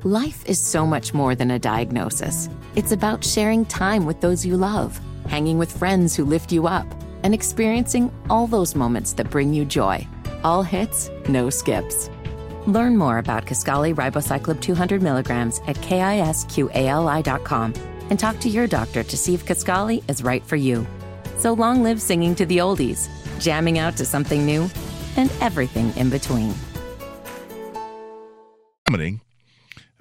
Life 0.04 0.44
is 0.46 0.60
so 0.60 0.86
much 0.86 1.14
more 1.14 1.34
than 1.34 1.50
a 1.50 1.58
diagnosis. 1.58 2.50
It's 2.76 2.92
about 2.92 3.24
sharing 3.24 3.64
time 3.64 4.04
with 4.04 4.20
those 4.20 4.44
you 4.44 4.56
love, 4.58 5.00
hanging 5.28 5.56
with 5.56 5.72
friends 5.72 6.14
who 6.14 6.26
lift 6.26 6.52
you 6.52 6.66
up, 6.66 6.86
and 7.24 7.34
experiencing 7.34 8.12
all 8.30 8.46
those 8.46 8.76
moments 8.76 9.12
that 9.14 9.30
bring 9.30 9.52
you 9.52 9.64
joy. 9.64 10.06
All 10.44 10.62
hits, 10.62 11.10
no 11.28 11.50
skips. 11.50 12.08
Learn 12.66 12.96
more 12.96 13.18
about 13.18 13.46
Kisqali 13.46 13.94
Ribociclib 13.94 14.60
200 14.60 15.02
milligrams 15.02 15.60
at 15.66 15.76
kisqali.com 15.76 17.74
and 18.10 18.18
talk 18.20 18.38
to 18.40 18.48
your 18.48 18.66
doctor 18.66 19.02
to 19.02 19.16
see 19.16 19.34
if 19.34 19.44
Kisqali 19.44 20.08
is 20.08 20.22
right 20.22 20.44
for 20.44 20.56
you. 20.56 20.86
So 21.38 21.54
long 21.54 21.82
live 21.82 22.00
singing 22.00 22.34
to 22.36 22.46
the 22.46 22.58
oldies, 22.58 23.08
jamming 23.40 23.78
out 23.78 23.96
to 23.96 24.04
something 24.04 24.46
new, 24.46 24.70
and 25.16 25.32
everything 25.40 25.92
in 25.96 26.10
between. 26.10 26.54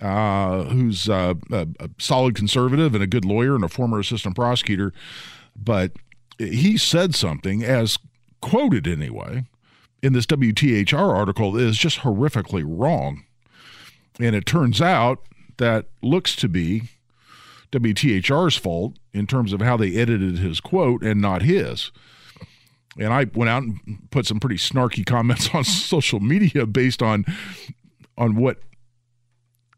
Uh, 0.01 0.65
who's 0.65 1.07
uh, 1.07 1.33
a, 1.51 1.67
a 1.79 1.89
solid 1.97 2.35
conservative 2.35 2.93
and 2.93 3.01
a 3.01 3.07
good 3.07 3.23
lawyer 3.23 3.55
and 3.55 3.63
a 3.63 3.69
former 3.69 3.99
assistant 3.99 4.35
prosecutor, 4.35 4.91
but 5.55 5.93
he 6.37 6.77
said 6.77 7.15
something, 7.15 7.63
as 7.63 7.97
quoted 8.41 8.87
anyway, 8.87 9.45
in 10.01 10.13
this 10.13 10.25
WTHR 10.25 11.15
article 11.15 11.57
is 11.57 11.77
just 11.77 11.99
horrifically 11.99 12.63
wrong. 12.65 13.23
And 14.19 14.35
it 14.35 14.45
turns 14.45 14.81
out 14.81 15.19
that 15.57 15.87
looks 16.01 16.35
to 16.37 16.47
be 16.47 16.89
WTHR's 17.71 18.57
fault 18.57 18.97
in 19.13 19.25
terms 19.27 19.53
of 19.53 19.61
how 19.61 19.77
they 19.77 19.95
edited 19.95 20.37
his 20.37 20.59
quote 20.59 21.03
and 21.03 21.21
not 21.21 21.41
his. 21.41 21.91
And 22.99 23.11
I 23.11 23.25
went 23.33 23.49
out 23.49 23.63
and 23.63 24.07
put 24.11 24.25
some 24.25 24.39
pretty 24.39 24.57
snarky 24.57 25.05
comments 25.05 25.49
on 25.53 25.63
social 25.63 26.19
media 26.19 26.65
based 26.65 27.01
on 27.01 27.25
on 28.15 28.35
what 28.35 28.59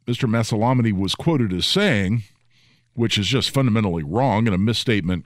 Mr. 0.05 0.29
Massillamany 0.29 0.91
was 0.91 1.15
quoted 1.15 1.53
as 1.53 1.65
saying, 1.65 2.23
which 2.93 3.17
is 3.17 3.27
just 3.27 3.49
fundamentally 3.49 4.03
wrong 4.03 4.45
and 4.45 4.53
a 4.53 4.57
misstatement 4.57 5.25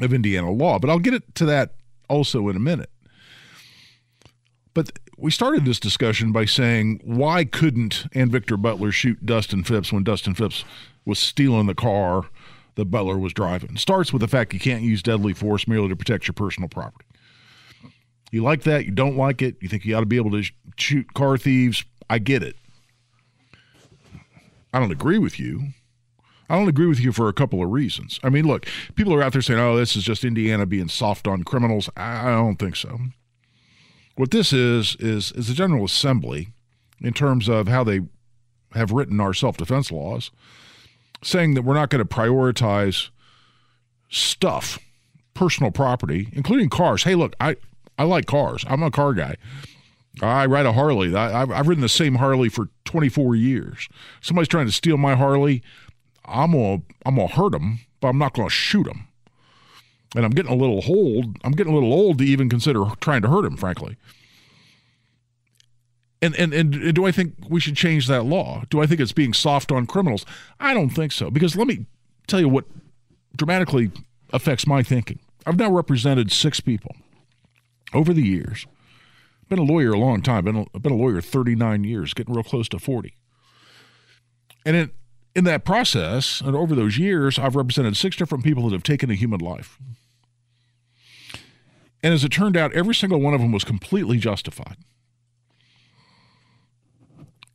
of 0.00 0.12
Indiana 0.12 0.50
law. 0.50 0.78
But 0.78 0.90
I'll 0.90 0.98
get 0.98 1.14
it 1.14 1.34
to 1.36 1.44
that 1.46 1.74
also 2.08 2.48
in 2.48 2.56
a 2.56 2.60
minute. 2.60 2.90
But 4.74 4.98
we 5.18 5.30
started 5.30 5.64
this 5.64 5.78
discussion 5.78 6.32
by 6.32 6.46
saying, 6.46 7.00
why 7.04 7.44
couldn't 7.44 8.06
Anvictor 8.14 8.60
Butler 8.60 8.90
shoot 8.90 9.24
Dustin 9.24 9.64
Phipps 9.64 9.92
when 9.92 10.02
Dustin 10.02 10.34
Phipps 10.34 10.64
was 11.04 11.18
stealing 11.18 11.66
the 11.66 11.74
car 11.74 12.24
that 12.76 12.86
Butler 12.86 13.18
was 13.18 13.32
driving? 13.34 13.76
Starts 13.76 14.12
with 14.12 14.20
the 14.20 14.28
fact 14.28 14.54
you 14.54 14.60
can't 14.60 14.82
use 14.82 15.02
deadly 15.02 15.34
force 15.34 15.68
merely 15.68 15.88
to 15.88 15.96
protect 15.96 16.26
your 16.26 16.32
personal 16.32 16.68
property. 16.68 17.04
You 18.30 18.42
like 18.42 18.62
that, 18.62 18.86
you 18.86 18.92
don't 18.92 19.18
like 19.18 19.42
it, 19.42 19.56
you 19.60 19.68
think 19.68 19.84
you 19.84 19.94
ought 19.94 20.00
to 20.00 20.06
be 20.06 20.16
able 20.16 20.30
to 20.30 20.42
shoot 20.78 21.12
car 21.12 21.36
thieves. 21.36 21.84
I 22.08 22.18
get 22.18 22.42
it. 22.42 22.56
I 24.72 24.80
don't 24.80 24.90
agree 24.90 25.18
with 25.18 25.38
you. 25.38 25.68
I 26.52 26.58
don't 26.58 26.68
agree 26.68 26.86
with 26.86 27.00
you 27.00 27.12
for 27.12 27.30
a 27.30 27.32
couple 27.32 27.62
of 27.62 27.70
reasons. 27.70 28.20
I 28.22 28.28
mean, 28.28 28.46
look, 28.46 28.66
people 28.94 29.14
are 29.14 29.22
out 29.22 29.32
there 29.32 29.40
saying, 29.40 29.58
oh, 29.58 29.74
this 29.74 29.96
is 29.96 30.04
just 30.04 30.22
Indiana 30.22 30.66
being 30.66 30.88
soft 30.88 31.26
on 31.26 31.44
criminals. 31.44 31.88
I 31.96 32.26
don't 32.26 32.58
think 32.58 32.76
so. 32.76 32.98
What 34.16 34.32
this 34.32 34.52
is 34.52 34.94
is 35.00 35.32
is 35.32 35.48
a 35.48 35.54
General 35.54 35.86
Assembly 35.86 36.50
in 37.00 37.14
terms 37.14 37.48
of 37.48 37.68
how 37.68 37.84
they 37.84 38.02
have 38.74 38.92
written 38.92 39.18
our 39.18 39.32
self-defense 39.32 39.90
laws, 39.90 40.30
saying 41.24 41.54
that 41.54 41.62
we're 41.62 41.72
not 41.72 41.88
going 41.88 42.06
to 42.06 42.14
prioritize 42.14 43.08
stuff, 44.10 44.78
personal 45.32 45.70
property, 45.70 46.28
including 46.32 46.68
cars. 46.68 47.04
Hey, 47.04 47.14
look, 47.14 47.34
I 47.40 47.56
I 47.96 48.04
like 48.04 48.26
cars. 48.26 48.62
I'm 48.68 48.82
a 48.82 48.90
car 48.90 49.14
guy. 49.14 49.36
I 50.20 50.44
ride 50.44 50.66
a 50.66 50.74
Harley. 50.74 51.16
I, 51.16 51.46
have 51.46 51.66
ridden 51.66 51.80
the 51.80 51.88
same 51.88 52.16
Harley 52.16 52.50
for 52.50 52.68
24 52.84 53.36
years. 53.36 53.88
Somebody's 54.20 54.48
trying 54.48 54.66
to 54.66 54.72
steal 54.72 54.98
my 54.98 55.14
Harley. 55.14 55.62
I'm 56.24 56.52
gonna 56.52 56.82
I'm 57.04 57.16
gonna 57.16 57.28
hurt 57.28 57.52
them, 57.52 57.80
but 58.00 58.08
I'm 58.08 58.18
not 58.18 58.34
gonna 58.34 58.50
shoot 58.50 58.84
them 58.84 59.08
and 60.14 60.24
I'm 60.24 60.32
getting 60.32 60.52
a 60.52 60.56
little 60.56 60.82
old. 60.86 61.38
I'm 61.44 61.52
getting 61.52 61.72
a 61.72 61.74
little 61.74 61.92
old 61.92 62.18
to 62.18 62.24
even 62.24 62.48
consider 62.48 62.84
trying 63.00 63.22
to 63.22 63.28
hurt 63.28 63.44
him, 63.44 63.56
frankly. 63.56 63.96
And, 66.20 66.36
and 66.36 66.54
and 66.54 66.94
do 66.94 67.04
I 67.04 67.10
think 67.10 67.34
we 67.48 67.60
should 67.60 67.76
change 67.76 68.06
that 68.06 68.24
law? 68.24 68.62
Do 68.70 68.80
I 68.80 68.86
think 68.86 69.00
it's 69.00 69.12
being 69.12 69.32
soft 69.32 69.72
on 69.72 69.86
criminals? 69.86 70.24
I 70.60 70.72
don't 70.74 70.90
think 70.90 71.12
so. 71.12 71.30
Because 71.30 71.56
let 71.56 71.66
me 71.66 71.86
tell 72.26 72.40
you 72.40 72.48
what 72.48 72.64
dramatically 73.36 73.90
affects 74.32 74.66
my 74.66 74.82
thinking. 74.82 75.18
I've 75.46 75.58
now 75.58 75.70
represented 75.70 76.30
six 76.30 76.60
people 76.60 76.94
over 77.92 78.12
the 78.12 78.22
years. 78.22 78.66
Been 79.48 79.58
a 79.58 79.64
lawyer 79.64 79.92
a 79.92 79.98
long 79.98 80.22
time. 80.22 80.44
Been 80.44 80.66
a, 80.72 80.78
been 80.78 80.92
a 80.92 80.96
lawyer 80.96 81.20
39 81.20 81.84
years, 81.84 82.14
getting 82.14 82.34
real 82.34 82.44
close 82.44 82.68
to 82.68 82.78
40. 82.78 83.16
And 84.64 84.76
in 84.76 84.90
in 85.34 85.44
that 85.44 85.64
process, 85.64 86.40
and 86.40 86.54
over 86.54 86.74
those 86.74 86.98
years, 86.98 87.38
I've 87.38 87.56
represented 87.56 87.96
six 87.96 88.16
different 88.16 88.44
people 88.44 88.64
that 88.64 88.72
have 88.72 88.82
taken 88.82 89.10
a 89.10 89.14
human 89.14 89.40
life. 89.40 89.78
And 92.02 92.12
as 92.12 92.24
it 92.24 92.30
turned 92.30 92.56
out, 92.56 92.72
every 92.74 92.94
single 92.94 93.20
one 93.20 93.32
of 93.32 93.40
them 93.40 93.52
was 93.52 93.64
completely 93.64 94.18
justified. 94.18 94.76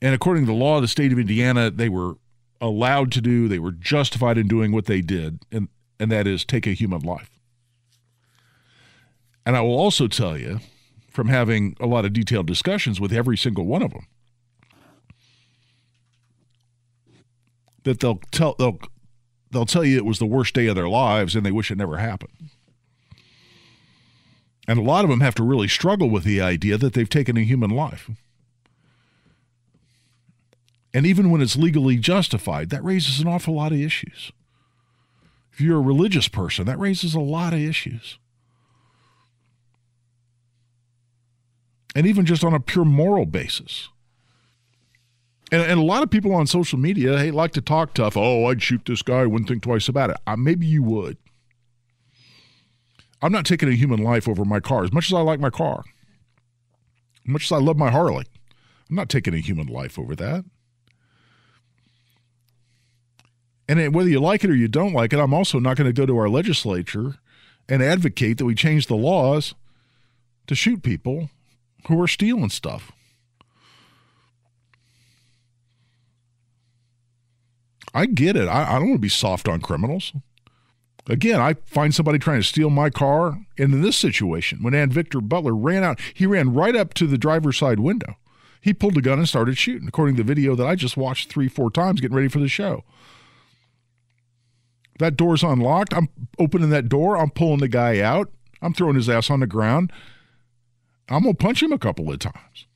And 0.01 0.15
according 0.15 0.45
to 0.45 0.51
the 0.51 0.57
law 0.57 0.77
of 0.77 0.81
the 0.81 0.87
state 0.87 1.11
of 1.11 1.19
Indiana, 1.19 1.69
they 1.69 1.89
were 1.89 2.15
allowed 2.61 3.11
to 3.11 3.21
do, 3.21 3.47
they 3.47 3.59
were 3.59 3.71
justified 3.71 4.37
in 4.37 4.47
doing 4.47 4.71
what 4.71 4.85
they 4.85 5.01
did, 5.01 5.39
and, 5.51 5.67
and 5.99 6.11
that 6.11 6.25
is 6.25 6.45
take 6.45 6.65
a 6.65 6.71
human 6.71 7.01
life. 7.01 7.29
And 9.45 9.55
I 9.55 9.61
will 9.61 9.77
also 9.77 10.07
tell 10.07 10.37
you 10.37 10.59
from 11.09 11.27
having 11.27 11.75
a 11.79 11.85
lot 11.85 12.05
of 12.05 12.13
detailed 12.13 12.47
discussions 12.47 12.99
with 12.99 13.13
every 13.13 13.37
single 13.37 13.65
one 13.65 13.81
of 13.81 13.91
them 13.91 14.07
that 17.87 18.01
they'll 18.01 18.21
tell 18.31 18.55
they'll 18.59 18.79
they'll 19.49 19.65
tell 19.65 19.83
you 19.83 19.97
it 19.97 20.05
was 20.05 20.19
the 20.19 20.25
worst 20.25 20.53
day 20.53 20.67
of 20.67 20.75
their 20.75 20.89
lives 20.89 21.35
and 21.35 21.45
they 21.45 21.51
wish 21.51 21.71
it 21.71 21.77
never 21.77 21.97
happened. 21.97 22.49
And 24.67 24.77
a 24.77 24.83
lot 24.83 25.05
of 25.05 25.09
them 25.09 25.21
have 25.21 25.35
to 25.35 25.43
really 25.43 25.69
struggle 25.69 26.09
with 26.09 26.25
the 26.25 26.41
idea 26.41 26.77
that 26.77 26.93
they've 26.93 27.09
taken 27.09 27.37
a 27.37 27.43
human 27.43 27.69
life. 27.69 28.09
And 30.93 31.05
even 31.05 31.31
when 31.31 31.41
it's 31.41 31.55
legally 31.55 31.97
justified, 31.97 32.69
that 32.69 32.83
raises 32.83 33.21
an 33.21 33.27
awful 33.27 33.55
lot 33.55 33.71
of 33.71 33.79
issues. 33.79 34.31
If 35.53 35.61
you're 35.61 35.77
a 35.77 35.81
religious 35.81 36.27
person, 36.27 36.65
that 36.65 36.79
raises 36.79 37.15
a 37.15 37.19
lot 37.19 37.53
of 37.53 37.59
issues. 37.59 38.17
And 41.95 42.05
even 42.05 42.25
just 42.25 42.43
on 42.43 42.53
a 42.53 42.59
pure 42.59 42.85
moral 42.85 43.25
basis. 43.25 43.89
And, 45.51 45.61
and, 45.61 45.79
a 45.79 45.83
lot 45.83 46.03
of 46.03 46.09
people 46.09 46.33
on 46.33 46.45
social 46.45 46.77
media, 46.77 47.17
hey, 47.17 47.31
like 47.31 47.53
to 47.53 47.61
talk 47.61 47.93
tough. 47.93 48.17
Oh, 48.17 48.45
I'd 48.45 48.61
shoot 48.61 48.81
this 48.85 49.01
guy. 49.01 49.25
Wouldn't 49.25 49.47
think 49.47 49.63
twice 49.63 49.87
about 49.87 50.09
it. 50.09 50.17
Uh, 50.27 50.35
maybe 50.35 50.65
you 50.65 50.83
would. 50.83 51.17
I'm 53.21 53.31
not 53.31 53.45
taking 53.45 53.69
a 53.69 53.75
human 53.75 54.03
life 54.03 54.27
over 54.27 54.43
my 54.43 54.59
car. 54.59 54.83
As 54.83 54.91
much 54.91 55.07
as 55.07 55.13
I 55.13 55.21
like 55.21 55.39
my 55.39 55.49
car, 55.49 55.83
as 57.25 57.31
much 57.31 57.45
as 57.45 57.51
I 57.51 57.57
love 57.57 57.77
my 57.77 57.89
Harley, 57.89 58.25
I'm 58.89 58.95
not 58.95 59.09
taking 59.09 59.33
a 59.33 59.39
human 59.39 59.67
life 59.67 59.97
over 59.97 60.15
that. 60.15 60.43
And 63.69 63.93
whether 63.93 64.09
you 64.09 64.19
like 64.19 64.43
it 64.43 64.49
or 64.49 64.55
you 64.55 64.67
don't 64.67 64.93
like 64.93 65.13
it, 65.13 65.19
I'm 65.19 65.33
also 65.33 65.59
not 65.59 65.77
going 65.77 65.93
to 65.93 65.93
go 65.93 66.05
to 66.05 66.17
our 66.17 66.29
legislature 66.29 67.15
and 67.67 67.83
advocate 67.83 68.37
that 68.37 68.45
we 68.45 68.55
change 68.55 68.87
the 68.87 68.95
laws 68.95 69.55
to 70.47 70.55
shoot 70.55 70.83
people 70.83 71.29
who 71.87 72.01
are 72.01 72.07
stealing 72.07 72.49
stuff. 72.49 72.91
I 77.97 78.05
get 78.05 78.35
it. 78.35 78.47
I, 78.47 78.75
I 78.75 78.79
don't 78.79 78.89
want 78.89 78.97
to 78.97 78.99
be 78.99 79.09
soft 79.09 79.47
on 79.47 79.59
criminals. 79.59 80.13
Again, 81.09 81.41
I 81.41 81.55
find 81.65 81.95
somebody 81.95 82.19
trying 82.19 82.41
to 82.41 82.47
steal 82.47 82.69
my 82.69 82.91
car. 82.91 83.39
And 83.57 83.73
in 83.73 83.81
this 83.81 83.97
situation, 83.97 84.61
when 84.61 84.73
Anvictor 84.73 85.27
Butler 85.27 85.55
ran 85.55 85.83
out, 85.83 85.99
he 86.13 86.27
ran 86.27 86.53
right 86.53 86.75
up 86.75 86.93
to 86.93 87.07
the 87.07 87.17
driver's 87.17 87.57
side 87.57 87.79
window. 87.79 88.17
He 88.61 88.71
pulled 88.71 88.97
a 88.97 89.01
gun 89.01 89.17
and 89.17 89.27
started 89.27 89.57
shooting, 89.57 89.87
according 89.87 90.15
to 90.17 90.23
the 90.23 90.27
video 90.27 90.53
that 90.53 90.67
I 90.67 90.75
just 90.75 90.95
watched 90.95 91.31
three, 91.31 91.47
four 91.47 91.71
times 91.71 91.99
getting 91.99 92.15
ready 92.15 92.27
for 92.27 92.39
the 92.39 92.47
show. 92.47 92.83
That 94.99 95.17
door's 95.17 95.41
unlocked. 95.41 95.95
I'm 95.95 96.09
opening 96.37 96.69
that 96.69 96.89
door. 96.89 97.17
I'm 97.17 97.31
pulling 97.31 97.61
the 97.61 97.67
guy 97.67 97.99
out. 97.99 98.31
I'm 98.61 98.75
throwing 98.75 98.95
his 98.95 99.09
ass 99.09 99.31
on 99.31 99.39
the 99.39 99.47
ground. 99.47 99.91
I'm 101.09 101.23
going 101.23 101.35
to 101.35 101.43
punch 101.43 101.63
him 101.63 101.71
a 101.71 101.79
couple 101.79 102.11
of 102.11 102.19
times. 102.19 102.67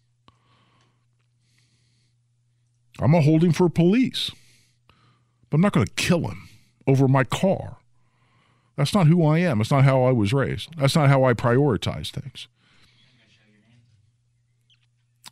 I'm 3.00 3.12
going 3.12 3.24
to 3.24 3.30
hold 3.30 3.44
him 3.44 3.52
for 3.52 3.70
police. 3.70 4.32
But 5.52 5.58
I'm 5.58 5.62
not 5.62 5.74
going 5.74 5.86
to 5.86 5.94
kill 5.94 6.28
him 6.28 6.50
over 6.88 7.08
my 7.08 7.26
car. 7.26 7.78
That's 8.78 8.94
not 8.96 9.06
who 9.06 9.24
I 9.24 9.40
am. 9.40 9.60
That's 9.60 9.70
not 9.70 9.84
how 9.84 10.04
I 10.04 10.12
was 10.12 10.34
raised. 10.34 10.70
That's 10.78 10.96
not 10.96 11.10
how 11.10 11.26
I 11.26 11.34
prioritize 11.34 12.10
things. 12.10 12.48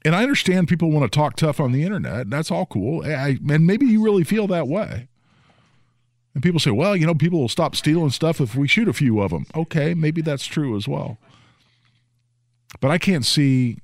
And 0.05 0.15
I 0.15 0.21
understand 0.21 0.67
people 0.67 0.91
want 0.91 1.11
to 1.11 1.15
talk 1.15 1.35
tough 1.35 1.59
on 1.59 1.71
the 1.71 1.83
internet. 1.83 2.29
That's 2.29 2.51
all 2.51 2.65
cool. 2.65 3.03
I, 3.03 3.39
and 3.49 3.65
maybe 3.65 3.85
you 3.85 4.03
really 4.03 4.23
feel 4.23 4.45
that 4.47 4.67
way. 4.67 5.07
And 6.33 6.43
people 6.43 6.59
say, 6.59 6.71
well, 6.71 6.95
you 6.95 7.07
know, 7.07 7.15
people 7.15 7.39
will 7.39 7.49
stop 7.49 7.75
stealing 7.75 8.11
stuff 8.11 8.39
if 8.39 8.55
we 8.55 8.67
shoot 8.67 8.87
a 8.87 8.93
few 8.93 9.19
of 9.21 9.31
them. 9.31 9.45
Okay, 9.55 9.93
maybe 9.93 10.21
that's 10.21 10.45
true 10.45 10.75
as 10.77 10.87
well. 10.87 11.17
But 12.79 12.91
I 12.91 12.97
can't 12.97 13.25
see 13.25 13.79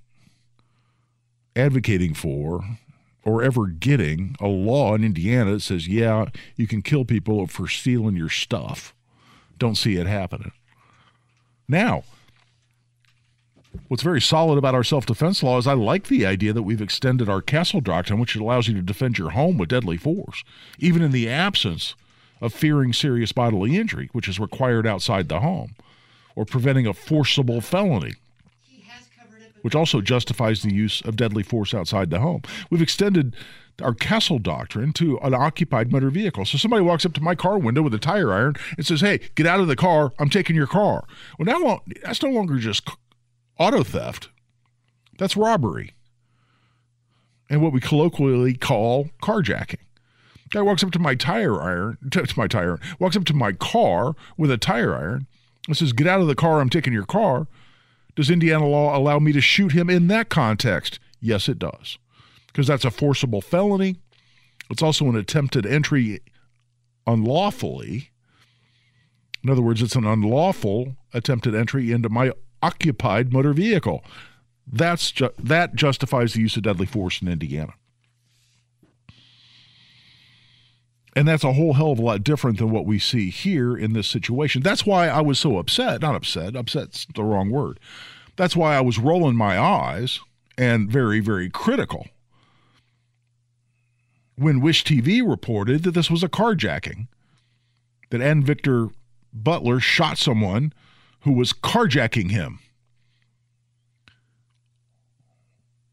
advocating 1.55 2.13
for 2.13 2.63
or 3.25 3.41
ever 3.41 3.65
getting 3.67 4.35
a 4.39 4.47
law 4.47 4.93
in 4.93 5.03
Indiana 5.03 5.53
that 5.53 5.61
says, 5.61 5.87
yeah, 5.87 6.25
you 6.55 6.67
can 6.67 6.83
kill 6.83 7.03
people 7.03 7.47
for 7.47 7.67
stealing 7.67 8.15
your 8.15 8.29
stuff. 8.29 8.93
Don't 9.57 9.75
see 9.75 9.95
it 9.95 10.05
happening. 10.05 10.51
Now, 11.67 12.03
what's 13.87 14.03
very 14.03 14.21
solid 14.21 14.57
about 14.57 14.75
our 14.75 14.83
self 14.83 15.07
defense 15.07 15.41
law 15.41 15.57
is 15.57 15.65
I 15.65 15.73
like 15.73 16.07
the 16.07 16.25
idea 16.25 16.53
that 16.53 16.63
we've 16.63 16.81
extended 16.81 17.27
our 17.27 17.41
castle 17.41 17.81
doctrine, 17.81 18.19
which 18.19 18.35
allows 18.35 18.67
you 18.67 18.75
to 18.75 18.81
defend 18.81 19.17
your 19.17 19.31
home 19.31 19.57
with 19.57 19.69
deadly 19.69 19.97
force, 19.97 20.43
even 20.77 21.01
in 21.01 21.11
the 21.11 21.27
absence 21.27 21.95
of 22.41 22.53
fearing 22.53 22.93
serious 22.93 23.31
bodily 23.31 23.75
injury, 23.77 24.09
which 24.11 24.27
is 24.27 24.39
required 24.39 24.85
outside 24.85 25.29
the 25.29 25.39
home, 25.39 25.75
or 26.35 26.45
preventing 26.45 26.85
a 26.85 26.93
forcible 26.93 27.61
felony, 27.61 28.13
which 29.65 29.73
also 29.73 29.99
justifies 29.99 30.61
the 30.61 30.71
use 30.71 31.01
of 31.01 31.15
deadly 31.15 31.41
force 31.41 31.73
outside 31.73 32.11
the 32.11 32.19
home. 32.19 32.43
We've 32.69 32.83
extended 32.83 33.35
our 33.81 33.95
castle 33.95 34.37
doctrine 34.37 34.93
to 34.93 35.17
an 35.23 35.33
occupied 35.33 35.91
motor 35.91 36.11
vehicle. 36.11 36.45
So 36.45 36.59
somebody 36.59 36.83
walks 36.83 37.03
up 37.03 37.13
to 37.13 37.23
my 37.23 37.33
car 37.33 37.57
window 37.57 37.81
with 37.81 37.95
a 37.95 37.97
tire 37.97 38.31
iron 38.31 38.53
and 38.77 38.85
says, 38.85 39.01
"Hey, 39.01 39.21
get 39.33 39.47
out 39.47 39.59
of 39.59 39.65
the 39.65 39.75
car! 39.75 40.13
I'm 40.19 40.29
taking 40.29 40.55
your 40.55 40.67
car." 40.67 41.07
Well, 41.39 41.47
now 41.47 41.81
that's 42.03 42.21
no 42.21 42.29
longer 42.29 42.59
just 42.59 42.87
auto 43.57 43.81
theft; 43.81 44.29
that's 45.17 45.35
robbery, 45.35 45.95
and 47.49 47.59
what 47.59 47.73
we 47.73 47.79
colloquially 47.79 48.53
call 48.53 49.09
carjacking. 49.19 49.81
Guy 50.51 50.61
walks 50.61 50.83
up 50.83 50.91
to 50.91 50.99
my 50.99 51.15
tire 51.15 51.59
iron, 51.59 51.97
to 52.11 52.23
my 52.37 52.45
tire, 52.45 52.79
walks 52.99 53.17
up 53.17 53.25
to 53.25 53.33
my 53.33 53.51
car 53.51 54.13
with 54.37 54.51
a 54.51 54.59
tire 54.59 54.93
iron 54.93 55.25
and 55.67 55.75
says, 55.75 55.91
Get 55.91 56.05
out 56.05 56.21
of 56.21 56.27
the 56.27 56.35
car, 56.35 56.61
I'm 56.61 56.69
taking 56.69 56.93
your 56.93 57.07
car. 57.07 57.47
Does 58.15 58.29
Indiana 58.29 58.67
law 58.67 58.97
allow 58.97 59.19
me 59.19 59.31
to 59.33 59.41
shoot 59.41 59.73
him 59.73 59.89
in 59.89 60.07
that 60.07 60.29
context? 60.29 60.99
Yes, 61.19 61.49
it 61.49 61.59
does. 61.59 61.97
Because 62.47 62.67
that's 62.67 62.85
a 62.85 62.91
forcible 62.91 63.41
felony. 63.41 63.97
It's 64.69 64.81
also 64.81 65.05
an 65.09 65.15
attempted 65.15 65.65
entry 65.65 66.21
unlawfully. 67.05 68.09
In 69.43 69.49
other 69.49 69.61
words, 69.61 69.81
it's 69.81 69.95
an 69.95 70.05
unlawful 70.05 70.95
attempted 71.13 71.53
entry 71.53 71.91
into 71.91 72.09
my 72.09 72.31
occupied 72.63 73.31
motor 73.31 73.53
vehicle. 73.53 74.03
That's 74.65 75.11
ju- 75.11 75.29
that 75.37 75.75
justifies 75.75 76.33
the 76.33 76.41
use 76.41 76.57
of 76.57 76.63
deadly 76.63 76.87
force 76.87 77.21
in 77.21 77.27
Indiana. 77.27 77.73
And 81.15 81.27
that's 81.27 81.45
a 81.45 81.53
whole 81.53 81.73
hell 81.73 81.91
of 81.91 81.99
a 81.99 82.01
lot 82.01 82.23
different 82.23 82.57
than 82.57 82.71
what 82.71 82.85
we 82.85 82.99
see 82.99 83.29
here 83.29 83.77
in 83.77 83.93
this 83.93 84.07
situation. 84.07 84.61
That's 84.61 84.85
why 84.85 85.07
I 85.07 85.21
was 85.21 85.39
so 85.39 85.57
upset. 85.57 86.01
Not 86.01 86.15
upset, 86.15 86.55
upset's 86.55 87.07
the 87.15 87.23
wrong 87.23 87.49
word. 87.49 87.79
That's 88.35 88.55
why 88.55 88.75
I 88.75 88.81
was 88.81 88.99
rolling 88.99 89.35
my 89.35 89.57
eyes 89.57 90.19
and 90.57 90.91
very, 90.91 91.21
very 91.21 91.49
critical 91.49 92.07
when 94.35 94.59
Wish 94.59 94.83
TV 94.83 95.27
reported 95.27 95.83
that 95.83 95.91
this 95.91 96.11
was 96.11 96.23
a 96.23 96.29
carjacking, 96.29 97.07
that 98.09 98.21
Anvictor 98.21 98.91
Butler 99.33 99.79
shot 99.79 100.17
someone 100.17 100.73
who 101.21 101.31
was 101.31 101.53
carjacking 101.53 102.31
him. 102.31 102.59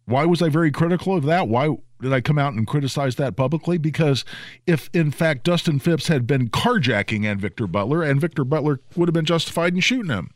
Why 0.04 0.24
was 0.24 0.42
I 0.42 0.48
very 0.48 0.70
critical 0.70 1.16
of 1.16 1.24
that? 1.24 1.48
Why 1.48 1.76
did 2.02 2.12
I 2.12 2.20
come 2.20 2.38
out 2.38 2.52
and 2.52 2.66
criticize 2.66 3.14
that 3.16 3.36
publicly? 3.36 3.78
Because 3.78 4.24
if 4.66 4.90
in 4.92 5.10
fact 5.10 5.44
Dustin 5.44 5.78
Phipps 5.78 6.08
had 6.08 6.26
been 6.26 6.50
carjacking 6.50 7.20
Anvictor 7.22 7.70
Butler, 7.70 8.00
Anvictor 8.00 8.46
Butler 8.46 8.80
would 8.96 9.08
have 9.08 9.14
been 9.14 9.24
justified 9.24 9.74
in 9.74 9.80
shooting 9.80 10.10
him. 10.10 10.30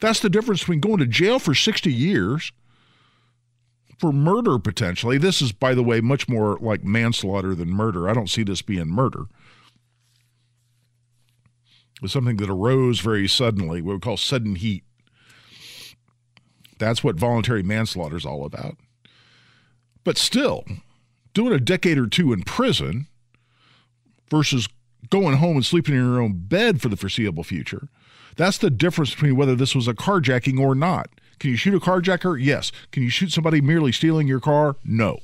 That's 0.00 0.20
the 0.20 0.28
difference 0.28 0.60
between 0.60 0.80
going 0.80 0.98
to 0.98 1.06
jail 1.06 1.38
for 1.38 1.54
60 1.54 1.92
years 1.92 2.52
for 3.98 4.12
murder 4.12 4.58
potentially. 4.58 5.16
This 5.16 5.40
is, 5.40 5.52
by 5.52 5.74
the 5.74 5.84
way, 5.84 6.00
much 6.00 6.28
more 6.28 6.58
like 6.60 6.82
manslaughter 6.82 7.54
than 7.54 7.70
murder. 7.70 8.08
I 8.08 8.12
don't 8.12 8.28
see 8.28 8.42
this 8.42 8.60
being 8.60 8.88
murder. 8.88 9.26
It 11.96 12.02
was 12.02 12.12
something 12.12 12.36
that 12.38 12.50
arose 12.50 12.98
very 12.98 13.28
suddenly, 13.28 13.80
what 13.80 13.94
we 13.94 14.00
call 14.00 14.16
sudden 14.16 14.56
heat. 14.56 14.82
That's 16.78 17.04
what 17.04 17.14
voluntary 17.14 17.62
manslaughter 17.62 18.16
is 18.16 18.26
all 18.26 18.44
about. 18.44 18.76
But 20.04 20.18
still, 20.18 20.64
doing 21.32 21.52
a 21.52 21.58
decade 21.58 21.98
or 21.98 22.06
two 22.06 22.32
in 22.32 22.42
prison 22.42 23.06
versus 24.30 24.68
going 25.10 25.36
home 25.38 25.56
and 25.56 25.66
sleeping 25.66 25.94
in 25.94 26.04
your 26.04 26.22
own 26.22 26.34
bed 26.34 26.80
for 26.80 26.88
the 26.88 26.96
foreseeable 26.96 27.44
future, 27.44 27.88
that's 28.36 28.58
the 28.58 28.70
difference 28.70 29.10
between 29.10 29.36
whether 29.36 29.54
this 29.54 29.74
was 29.74 29.88
a 29.88 29.94
carjacking 29.94 30.60
or 30.60 30.74
not. 30.74 31.08
Can 31.38 31.50
you 31.50 31.56
shoot 31.56 31.74
a 31.74 31.80
carjacker? 31.80 32.38
Yes. 32.40 32.72
Can 32.92 33.02
you 33.02 33.10
shoot 33.10 33.32
somebody 33.32 33.60
merely 33.60 33.92
stealing 33.92 34.28
your 34.28 34.40
car? 34.40 34.76
No. 34.84 35.18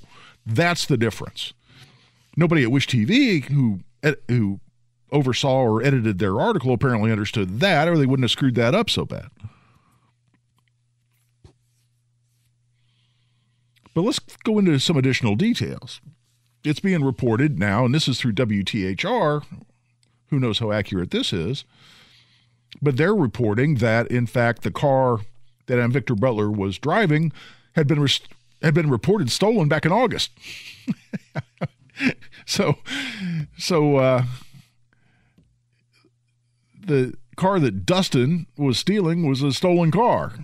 That's 0.47 0.87
the 0.87 0.97
difference. 0.97 1.53
Nobody 2.37 2.63
at 2.63 2.71
Wish 2.71 2.87
TV 2.87 3.45
who 3.45 3.81
who 4.29 4.61
oversaw 5.13 5.63
or 5.63 5.83
edited 5.83 6.19
their 6.19 6.41
article 6.41 6.73
apparently 6.73 7.13
understood 7.13 7.61
that, 7.61 7.89
or 7.89 7.99
they 7.99 8.07
wouldn't 8.07 8.25
have 8.25 8.31
screwed 8.31 8.55
that 8.55 8.75
up 8.75 8.89
so 8.89 9.05
bad. 9.05 9.29
But 13.95 14.03
let's 14.03 14.21
go 14.45 14.59
into 14.59 14.79
some 14.79 14.97
additional 14.97 15.37
details. 15.37 16.01
It's 16.63 16.81
being 16.81 17.03
reported 17.05 17.59
now, 17.59 17.85
and 17.85 17.95
this 17.95 18.07
is 18.07 18.21
through 18.21 18.33
WTHR. 18.33 19.45
Who 20.29 20.39
knows 20.39 20.59
how 20.59 20.73
accurate 20.73 21.11
this 21.11 21.33
is? 21.33 21.65
But 22.81 22.97
they're 22.97 23.15
reporting 23.15 23.77
that, 23.77 24.07
in 24.09 24.27
fact, 24.27 24.63
the 24.63 24.71
car 24.71 25.21
that 25.67 25.91
Victor 25.91 26.15
Butler 26.15 26.51
was 26.51 26.79
driving 26.79 27.33
had 27.73 27.87
been 27.87 28.07
had 28.63 28.75
been 28.75 28.91
reported 28.91 29.31
stolen 29.31 29.69
back 29.69 29.87
in 29.87 29.93
August. 29.93 30.33
so, 32.47 32.77
so 33.57 33.97
uh, 33.97 34.25
the 36.85 37.15
car 37.37 37.59
that 37.59 37.87
Dustin 37.87 38.47
was 38.57 38.79
stealing 38.79 39.29
was 39.29 39.43
a 39.43 39.53
stolen 39.53 39.91
car. 39.91 40.35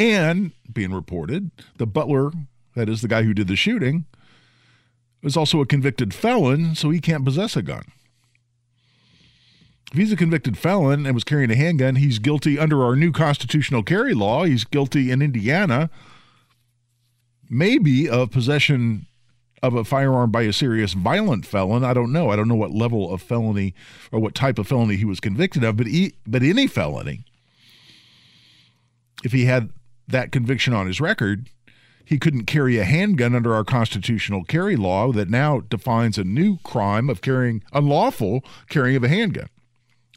And 0.00 0.52
being 0.72 0.92
reported, 0.92 1.50
the 1.76 1.86
butler, 1.86 2.32
that 2.74 2.88
is 2.88 3.02
the 3.02 3.08
guy 3.08 3.22
who 3.22 3.34
did 3.34 3.48
the 3.48 3.56
shooting, 3.56 4.06
is 5.22 5.36
also 5.36 5.60
a 5.60 5.66
convicted 5.66 6.14
felon, 6.14 6.74
so 6.74 6.88
he 6.88 7.00
can't 7.00 7.24
possess 7.24 7.54
a 7.54 7.62
gun. 7.62 7.84
If 9.92 9.98
he's 9.98 10.12
a 10.12 10.16
convicted 10.16 10.56
felon 10.56 11.04
and 11.04 11.14
was 11.14 11.24
carrying 11.24 11.50
a 11.50 11.56
handgun, 11.56 11.96
he's 11.96 12.18
guilty 12.18 12.58
under 12.58 12.82
our 12.82 12.96
new 12.96 13.12
constitutional 13.12 13.82
carry 13.82 14.14
law. 14.14 14.44
He's 14.44 14.64
guilty 14.64 15.10
in 15.10 15.20
Indiana, 15.20 15.90
maybe 17.50 18.08
of 18.08 18.30
possession 18.30 19.06
of 19.62 19.74
a 19.74 19.84
firearm 19.84 20.30
by 20.30 20.42
a 20.42 20.52
serious 20.52 20.94
violent 20.94 21.44
felon. 21.44 21.84
I 21.84 21.92
don't 21.92 22.12
know. 22.12 22.30
I 22.30 22.36
don't 22.36 22.48
know 22.48 22.54
what 22.54 22.70
level 22.70 23.12
of 23.12 23.20
felony 23.20 23.74
or 24.10 24.18
what 24.20 24.34
type 24.34 24.58
of 24.58 24.68
felony 24.68 24.96
he 24.96 25.04
was 25.04 25.20
convicted 25.20 25.62
of, 25.62 25.76
but 25.76 25.88
he, 25.88 26.14
but 26.26 26.42
any 26.42 26.66
felony, 26.66 27.24
if 29.22 29.32
he 29.32 29.44
had 29.44 29.70
that 30.10 30.32
conviction 30.32 30.72
on 30.72 30.86
his 30.86 31.00
record, 31.00 31.48
he 32.04 32.18
couldn't 32.18 32.46
carry 32.46 32.76
a 32.78 32.84
handgun 32.84 33.34
under 33.34 33.54
our 33.54 33.64
constitutional 33.64 34.44
carry 34.44 34.76
law 34.76 35.12
that 35.12 35.30
now 35.30 35.60
defines 35.60 36.18
a 36.18 36.24
new 36.24 36.58
crime 36.64 37.08
of 37.08 37.20
carrying 37.20 37.62
unlawful 37.72 38.44
carrying 38.68 38.96
of 38.96 39.04
a 39.04 39.08
handgun. 39.08 39.48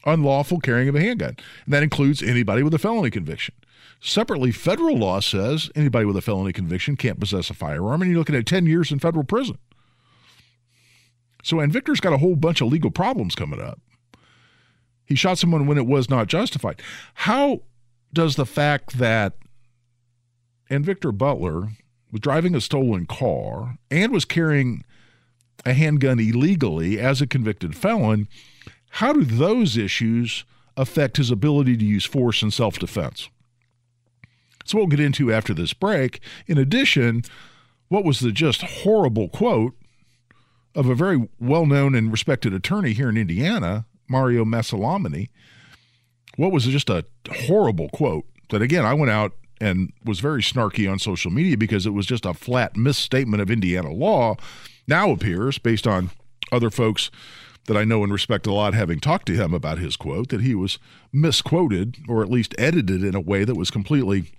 Unlawful 0.06 0.60
carrying 0.60 0.90
of 0.90 0.96
a 0.96 1.00
handgun. 1.00 1.38
And 1.66 1.74
that 1.74 1.84
includes 1.84 2.24
anybody 2.24 2.64
with 2.64 2.74
a 2.74 2.80
felony 2.80 3.10
conviction. 3.10 3.56
Separately, 4.02 4.52
federal 4.52 4.98
law 4.98 5.22
says 5.22 5.70
anybody 5.76 6.06
with 6.06 6.18
a 6.18 6.22
felony 6.22 6.52
conviction 6.52 6.98
can't 6.98 7.20
possess 7.20 7.50
a 7.50 7.54
firearm, 7.54 8.02
and 8.02 8.12
you're 8.12 8.20
looking 8.20 8.36
at 8.36 8.46
10 8.46 8.66
years 8.66 8.92
in 8.92 9.00
federal 9.00 9.24
prison. 9.24 9.58
So, 11.42 11.62
Anvictor's 11.62 12.02
got 12.02 12.12
a 12.12 12.18
whole 12.18 12.36
bunch 12.36 12.60
of 12.60 12.70
legal 12.70 12.92
problems 12.92 13.36
coming 13.36 13.62
up. 13.62 13.80
He 15.06 15.16
shot 15.16 15.38
someone 15.38 15.68
when 15.68 15.78
it 15.78 15.86
was 15.86 16.10
not 16.10 16.28
justified. 16.28 16.82
How 17.14 17.62
does 18.14 18.36
the 18.36 18.46
fact 18.46 18.98
that 18.98 19.34
Anvictor 20.74 21.16
Butler 21.16 21.70
was 22.12 22.22
driving 22.22 22.56
a 22.56 22.62
stolen 22.62 23.06
car 23.06 23.78
and 23.92 24.12
was 24.12 24.26
carrying 24.26 24.84
a 25.66 25.74
handgun 25.74 26.20
illegally 26.20 27.00
as 27.00 27.22
a 27.22 27.28
convicted 27.28 27.76
felon, 27.76 28.28
how 28.90 29.14
do 29.14 29.24
those 29.24 29.78
issues 29.78 30.46
affect 30.76 31.18
his 31.18 31.30
ability 31.30 31.78
to 31.78 31.86
use 31.86 32.06
force 32.06 32.42
in 32.42 32.50
self 32.50 32.80
defense? 32.80 33.30
So 34.66 34.78
we'll 34.78 34.88
get 34.88 35.00
into 35.00 35.32
after 35.32 35.54
this 35.54 35.74
break. 35.74 36.22
In 36.48 36.58
addition, 36.58 37.24
what 37.90 38.04
was 38.06 38.20
the 38.20 38.32
just 38.32 38.62
horrible 38.62 39.30
quote 39.30 39.76
of 40.74 40.88
a 40.88 40.96
very 40.96 41.30
well 41.40 41.68
known 41.68 41.94
and 41.94 42.12
respected 42.12 42.54
attorney 42.54 42.94
here 42.94 43.10
in 43.10 43.18
Indiana, 43.18 43.86
Mario 44.08 44.44
Massillamany? 44.44 45.30
What 46.36 46.52
was 46.52 46.66
just 46.66 46.90
a 46.90 47.06
horrible 47.30 47.90
quote 47.90 48.26
that, 48.50 48.64
again, 48.64 48.86
I 48.86 48.96
went 48.96 49.12
out 49.12 49.34
and 49.64 49.94
was 50.04 50.20
very 50.20 50.42
snarky 50.42 50.92
on 50.92 51.00
social 51.00 51.32
media 51.32 51.58
because 51.58 51.86
it 51.86 51.92
was 51.92 52.06
just 52.06 52.26
a 52.26 52.34
flat 52.34 52.76
misstatement 52.76 53.42
of 53.42 53.50
Indiana 53.50 53.92
law. 53.92 54.36
Now 54.88 55.12
appears, 55.12 55.58
based 55.58 55.88
on 55.88 56.12
other 56.52 56.70
folks 56.70 57.10
that 57.68 57.78
I 57.78 57.86
know 57.86 58.04
and 58.04 58.12
respect 58.12 58.46
a 58.46 58.52
lot 58.54 58.74
having 58.74 59.00
talked 59.00 59.26
to 59.28 59.36
him 59.36 59.54
about 59.54 59.78
his 59.78 59.96
quote, 59.96 60.30
that 60.30 60.42
he 60.42 60.54
was 60.54 60.80
misquoted 61.14 61.98
or 62.10 62.22
at 62.22 62.30
least 62.30 62.54
edited 62.58 63.04
in 63.04 63.16
a 63.16 63.22
way 63.22 63.46
that 63.46 63.56
was 63.56 63.72
completely 63.72 64.34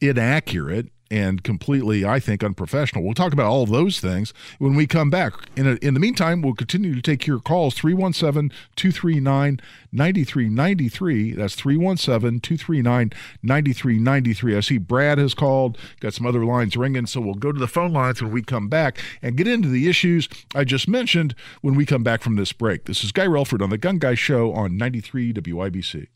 inaccurate 0.00 0.88
and 1.10 1.42
completely, 1.42 2.04
I 2.04 2.20
think, 2.20 2.44
unprofessional. 2.44 3.04
We'll 3.04 3.14
talk 3.14 3.32
about 3.32 3.50
all 3.50 3.66
those 3.66 4.00
things 4.00 4.32
when 4.58 4.74
we 4.74 4.86
come 4.86 5.10
back. 5.10 5.32
In, 5.56 5.66
a, 5.66 5.74
in 5.76 5.94
the 5.94 6.00
meantime, 6.00 6.42
we'll 6.42 6.54
continue 6.54 6.94
to 6.94 7.02
take 7.02 7.26
your 7.26 7.40
calls 7.40 7.74
317 7.74 8.50
239 8.76 9.60
9393. 9.92 11.32
That's 11.32 11.54
317 11.54 12.40
239 12.40 13.12
9393. 13.42 14.56
I 14.56 14.60
see 14.60 14.78
Brad 14.78 15.18
has 15.18 15.34
called, 15.34 15.78
got 16.00 16.14
some 16.14 16.26
other 16.26 16.44
lines 16.44 16.76
ringing, 16.76 17.06
so 17.06 17.20
we'll 17.20 17.34
go 17.34 17.52
to 17.52 17.58
the 17.58 17.68
phone 17.68 17.92
lines 17.92 18.22
when 18.22 18.32
we 18.32 18.42
come 18.42 18.68
back 18.68 18.98
and 19.22 19.36
get 19.36 19.48
into 19.48 19.68
the 19.68 19.88
issues 19.88 20.28
I 20.54 20.64
just 20.64 20.88
mentioned 20.88 21.34
when 21.62 21.74
we 21.74 21.86
come 21.86 22.02
back 22.02 22.22
from 22.22 22.36
this 22.36 22.52
break. 22.52 22.84
This 22.84 23.04
is 23.04 23.12
Guy 23.12 23.26
Relford 23.26 23.62
on 23.62 23.70
The 23.70 23.78
Gun 23.78 23.98
Guy 23.98 24.14
Show 24.14 24.52
on 24.52 24.76
93 24.76 25.32
WIBC. 25.32 26.08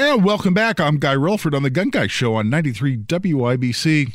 And 0.00 0.24
welcome 0.24 0.54
back. 0.54 0.78
I'm 0.78 0.98
Guy 0.98 1.16
Relford 1.16 1.56
on 1.56 1.64
the 1.64 1.70
Gun 1.70 1.90
Guy 1.90 2.06
Show 2.06 2.36
on 2.36 2.48
93 2.48 2.98
WIBC. 2.98 4.14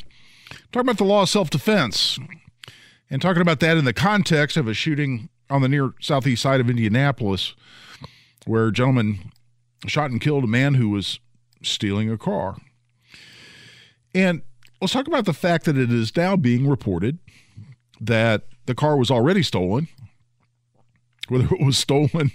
Talking 0.72 0.80
about 0.80 0.96
the 0.96 1.04
law 1.04 1.20
of 1.20 1.28
self 1.28 1.50
defense 1.50 2.18
and 3.10 3.20
talking 3.20 3.42
about 3.42 3.60
that 3.60 3.76
in 3.76 3.84
the 3.84 3.92
context 3.92 4.56
of 4.56 4.66
a 4.66 4.72
shooting 4.72 5.28
on 5.50 5.60
the 5.60 5.68
near 5.68 5.92
southeast 6.00 6.40
side 6.40 6.58
of 6.58 6.70
Indianapolis 6.70 7.54
where 8.46 8.68
a 8.68 8.72
gentleman 8.72 9.30
shot 9.86 10.10
and 10.10 10.22
killed 10.22 10.44
a 10.44 10.46
man 10.46 10.72
who 10.72 10.88
was 10.88 11.20
stealing 11.62 12.10
a 12.10 12.16
car. 12.16 12.56
And 14.14 14.40
let's 14.80 14.94
talk 14.94 15.06
about 15.06 15.26
the 15.26 15.34
fact 15.34 15.66
that 15.66 15.76
it 15.76 15.92
is 15.92 16.16
now 16.16 16.34
being 16.34 16.66
reported 16.66 17.18
that 18.00 18.44
the 18.64 18.74
car 18.74 18.96
was 18.96 19.10
already 19.10 19.42
stolen, 19.42 19.88
whether 21.28 21.54
it 21.54 21.62
was 21.62 21.76
stolen 21.76 22.32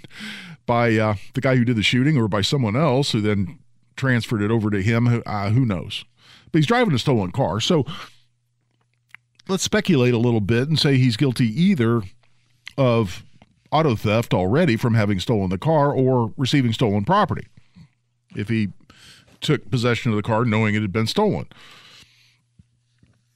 by 0.70 0.94
uh, 0.94 1.16
the 1.34 1.40
guy 1.40 1.56
who 1.56 1.64
did 1.64 1.74
the 1.74 1.82
shooting 1.82 2.16
or 2.16 2.28
by 2.28 2.42
someone 2.42 2.76
else 2.76 3.10
who 3.10 3.20
then 3.20 3.58
transferred 3.96 4.40
it 4.40 4.52
over 4.52 4.70
to 4.70 4.80
him. 4.80 5.06
Who, 5.06 5.20
uh, 5.26 5.50
who 5.50 5.66
knows? 5.66 6.04
But 6.52 6.60
he's 6.60 6.66
driving 6.68 6.94
a 6.94 6.98
stolen 7.00 7.32
car. 7.32 7.58
So 7.58 7.84
let's 9.48 9.64
speculate 9.64 10.14
a 10.14 10.18
little 10.18 10.40
bit 10.40 10.68
and 10.68 10.78
say 10.78 10.96
he's 10.96 11.16
guilty 11.16 11.46
either 11.60 12.02
of 12.78 13.24
auto 13.72 13.96
theft 13.96 14.32
already 14.32 14.76
from 14.76 14.94
having 14.94 15.18
stolen 15.18 15.50
the 15.50 15.58
car 15.58 15.92
or 15.92 16.32
receiving 16.36 16.72
stolen 16.72 17.04
property 17.04 17.48
if 18.36 18.48
he 18.48 18.68
took 19.40 19.72
possession 19.72 20.12
of 20.12 20.16
the 20.16 20.22
car 20.22 20.44
knowing 20.44 20.76
it 20.76 20.82
had 20.82 20.92
been 20.92 21.08
stolen. 21.08 21.48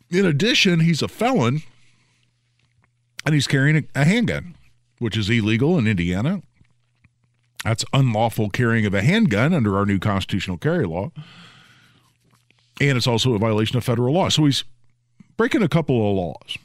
In 0.08 0.24
addition, 0.24 0.78
he's 0.78 1.02
a 1.02 1.08
felon 1.08 1.62
and 3.26 3.34
he's 3.34 3.48
carrying 3.48 3.88
a 3.92 4.04
handgun, 4.04 4.54
which 5.00 5.16
is 5.16 5.28
illegal 5.28 5.76
in 5.76 5.88
Indiana 5.88 6.40
that's 7.64 7.84
unlawful 7.92 8.50
carrying 8.50 8.86
of 8.86 8.94
a 8.94 9.02
handgun 9.02 9.54
under 9.54 9.76
our 9.76 9.86
new 9.86 9.98
constitutional 9.98 10.58
carry 10.58 10.86
law. 10.86 11.10
And 12.80 12.96
it's 12.96 13.06
also 13.06 13.34
a 13.34 13.38
violation 13.38 13.76
of 13.76 13.84
federal 13.84 14.12
law. 14.14 14.28
So 14.28 14.44
he's 14.44 14.64
breaking 15.36 15.62
a 15.62 15.68
couple 15.68 15.96
of 15.96 16.16
laws. 16.16 16.58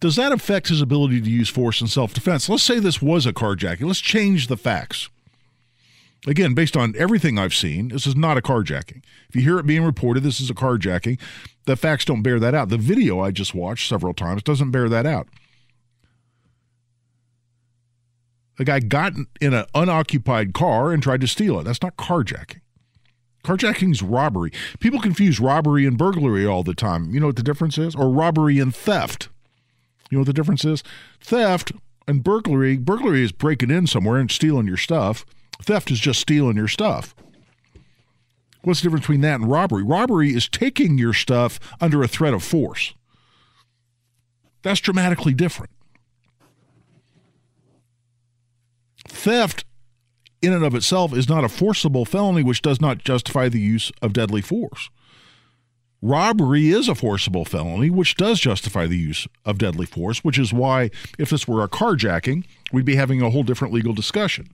Does 0.00 0.16
that 0.16 0.32
affect 0.32 0.68
his 0.68 0.80
ability 0.80 1.20
to 1.20 1.30
use 1.30 1.48
force 1.48 1.80
in 1.80 1.86
self 1.86 2.14
defense? 2.14 2.48
Let's 2.48 2.62
say 2.62 2.78
this 2.78 3.02
was 3.02 3.26
a 3.26 3.32
carjacking. 3.32 3.86
Let's 3.86 4.00
change 4.00 4.46
the 4.46 4.56
facts. 4.56 5.08
Again, 6.26 6.54
based 6.54 6.76
on 6.76 6.94
everything 6.96 7.38
I've 7.38 7.54
seen, 7.54 7.88
this 7.88 8.06
is 8.06 8.16
not 8.16 8.38
a 8.38 8.42
carjacking. 8.42 9.02
If 9.28 9.36
you 9.36 9.42
hear 9.42 9.58
it 9.58 9.66
being 9.66 9.84
reported, 9.84 10.22
this 10.22 10.40
is 10.40 10.48
a 10.48 10.54
carjacking. 10.54 11.18
The 11.66 11.76
facts 11.76 12.04
don't 12.04 12.22
bear 12.22 12.38
that 12.38 12.54
out. 12.54 12.68
The 12.68 12.78
video 12.78 13.20
I 13.20 13.30
just 13.30 13.54
watched 13.54 13.88
several 13.88 14.14
times 14.14 14.42
doesn't 14.42 14.70
bear 14.70 14.88
that 14.88 15.06
out. 15.06 15.28
The 18.56 18.64
guy 18.64 18.80
got 18.80 19.14
in 19.40 19.52
an 19.52 19.66
unoccupied 19.74 20.54
car 20.54 20.92
and 20.92 21.02
tried 21.02 21.20
to 21.22 21.26
steal 21.26 21.58
it. 21.58 21.64
That's 21.64 21.82
not 21.82 21.96
carjacking. 21.96 22.60
Carjacking 23.42 23.92
is 23.92 24.02
robbery. 24.02 24.52
People 24.80 25.00
confuse 25.00 25.38
robbery 25.38 25.86
and 25.86 25.98
burglary 25.98 26.46
all 26.46 26.62
the 26.62 26.74
time. 26.74 27.10
You 27.12 27.20
know 27.20 27.26
what 27.26 27.36
the 27.36 27.42
difference 27.42 27.76
is? 27.76 27.94
Or 27.94 28.08
robbery 28.08 28.58
and 28.58 28.74
theft. 28.74 29.28
You 30.10 30.16
know 30.16 30.20
what 30.20 30.28
the 30.28 30.32
difference 30.32 30.64
is? 30.64 30.82
Theft 31.20 31.72
and 32.06 32.22
burglary 32.22 32.76
burglary 32.76 33.22
is 33.22 33.32
breaking 33.32 33.70
in 33.70 33.86
somewhere 33.86 34.18
and 34.18 34.30
stealing 34.30 34.66
your 34.66 34.76
stuff. 34.76 35.26
Theft 35.62 35.90
is 35.90 36.00
just 36.00 36.20
stealing 36.20 36.56
your 36.56 36.68
stuff. 36.68 37.14
What's 38.62 38.80
the 38.80 38.84
difference 38.84 39.02
between 39.02 39.20
that 39.22 39.40
and 39.40 39.50
robbery? 39.50 39.82
Robbery 39.82 40.34
is 40.34 40.48
taking 40.48 40.96
your 40.96 41.12
stuff 41.12 41.60
under 41.80 42.02
a 42.02 42.08
threat 42.08 42.32
of 42.32 42.42
force. 42.42 42.94
That's 44.62 44.80
dramatically 44.80 45.34
different. 45.34 45.70
Theft, 49.06 49.64
in 50.42 50.52
and 50.52 50.64
of 50.64 50.74
itself, 50.74 51.12
is 51.12 51.28
not 51.28 51.44
a 51.44 51.48
forcible 51.48 52.04
felony 52.04 52.42
which 52.42 52.62
does 52.62 52.80
not 52.80 52.98
justify 52.98 53.48
the 53.48 53.60
use 53.60 53.92
of 54.02 54.12
deadly 54.12 54.42
force. 54.42 54.90
Robbery 56.02 56.68
is 56.68 56.86
a 56.86 56.94
forcible 56.94 57.46
felony, 57.46 57.88
which 57.88 58.16
does 58.16 58.38
justify 58.38 58.86
the 58.86 58.98
use 58.98 59.26
of 59.46 59.56
deadly 59.56 59.86
force, 59.86 60.22
which 60.22 60.38
is 60.38 60.52
why, 60.52 60.90
if 61.18 61.30
this 61.30 61.48
were 61.48 61.64
a 61.64 61.68
carjacking, 61.68 62.44
we'd 62.72 62.84
be 62.84 62.96
having 62.96 63.22
a 63.22 63.30
whole 63.30 63.42
different 63.42 63.72
legal 63.72 63.94
discussion. 63.94 64.50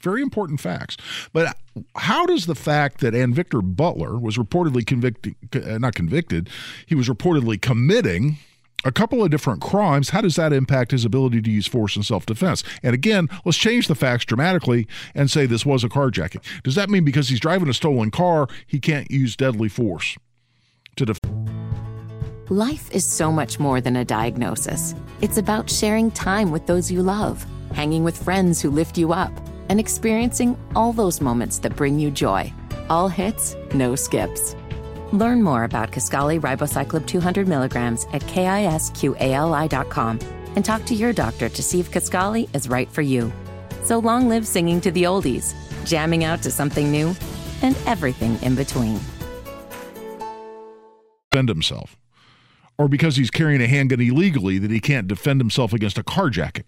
Very 0.00 0.22
important 0.22 0.60
facts. 0.60 0.96
But 1.32 1.56
how 1.96 2.24
does 2.26 2.46
the 2.46 2.54
fact 2.54 3.00
that 3.00 3.14
Anvictor 3.14 3.62
Butler 3.62 4.16
was 4.16 4.36
reportedly 4.36 4.86
convicted, 4.86 5.34
not 5.80 5.96
convicted, 5.96 6.48
he 6.86 6.94
was 6.94 7.08
reportedly 7.08 7.60
committing 7.60 8.38
a 8.84 8.92
couple 8.92 9.22
of 9.24 9.30
different 9.30 9.60
crimes, 9.60 10.10
how 10.10 10.20
does 10.20 10.36
that 10.36 10.52
impact 10.52 10.90
his 10.90 11.04
ability 11.04 11.42
to 11.42 11.50
use 11.50 11.66
force 11.66 11.96
in 11.96 12.02
self 12.02 12.26
defense? 12.26 12.62
And 12.82 12.94
again, 12.94 13.28
let's 13.44 13.58
change 13.58 13.88
the 13.88 13.94
facts 13.94 14.24
dramatically 14.24 14.86
and 15.14 15.30
say 15.30 15.46
this 15.46 15.66
was 15.66 15.82
a 15.84 15.88
carjacking. 15.88 16.42
Does 16.62 16.74
that 16.74 16.90
mean 16.90 17.04
because 17.04 17.28
he's 17.28 17.40
driving 17.40 17.68
a 17.68 17.74
stolen 17.74 18.10
car, 18.10 18.48
he 18.66 18.78
can't 18.78 19.10
use 19.10 19.36
deadly 19.36 19.68
force 19.68 20.16
to 20.96 21.06
defend? 21.06 21.50
Life 22.48 22.92
is 22.92 23.04
so 23.04 23.32
much 23.32 23.58
more 23.58 23.80
than 23.80 23.96
a 23.96 24.04
diagnosis. 24.04 24.94
It's 25.20 25.36
about 25.36 25.68
sharing 25.68 26.12
time 26.12 26.52
with 26.52 26.66
those 26.66 26.92
you 26.92 27.02
love, 27.02 27.44
hanging 27.72 28.04
with 28.04 28.22
friends 28.22 28.62
who 28.62 28.70
lift 28.70 28.96
you 28.96 29.12
up, 29.12 29.32
and 29.68 29.80
experiencing 29.80 30.56
all 30.76 30.92
those 30.92 31.20
moments 31.20 31.58
that 31.58 31.74
bring 31.74 31.98
you 31.98 32.12
joy. 32.12 32.52
All 32.88 33.08
hits, 33.08 33.56
no 33.74 33.96
skips. 33.96 34.54
Learn 35.12 35.42
more 35.42 35.64
about 35.64 35.92
Kisqali 35.92 36.40
Ribociclib 36.40 37.06
200 37.06 37.46
milligrams 37.46 38.06
at 38.12 38.22
kisqali.com 38.22 40.18
and 40.56 40.64
talk 40.64 40.84
to 40.86 40.94
your 40.94 41.12
doctor 41.12 41.48
to 41.48 41.62
see 41.62 41.80
if 41.80 41.90
Kisqali 41.90 42.48
is 42.54 42.68
right 42.68 42.90
for 42.90 43.02
you. 43.02 43.32
So 43.82 43.98
long 43.98 44.28
live 44.28 44.46
singing 44.46 44.80
to 44.80 44.90
the 44.90 45.04
oldies, 45.04 45.54
jamming 45.84 46.24
out 46.24 46.42
to 46.42 46.50
something 46.50 46.90
new, 46.90 47.14
and 47.62 47.76
everything 47.86 48.38
in 48.42 48.56
between. 48.56 48.98
Defend 51.30 51.48
himself. 51.48 51.96
Or 52.78 52.88
because 52.88 53.16
he's 53.16 53.30
carrying 53.30 53.62
a 53.62 53.66
handgun 53.66 54.00
illegally 54.00 54.58
that 54.58 54.70
he 54.70 54.80
can't 54.80 55.06
defend 55.06 55.40
himself 55.40 55.72
against 55.72 55.98
a 55.98 56.02
carjacking. 56.02 56.64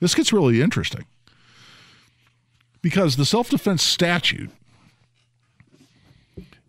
This 0.00 0.14
gets 0.14 0.32
really 0.32 0.62
interesting. 0.62 1.04
Because 2.82 3.16
the 3.16 3.26
self 3.26 3.50
defense 3.50 3.82
statute 3.82 4.50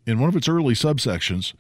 in 0.06 0.20
one 0.20 0.30
of 0.30 0.36
its 0.36 0.47
early 0.49 0.74
subsections, 0.74 1.54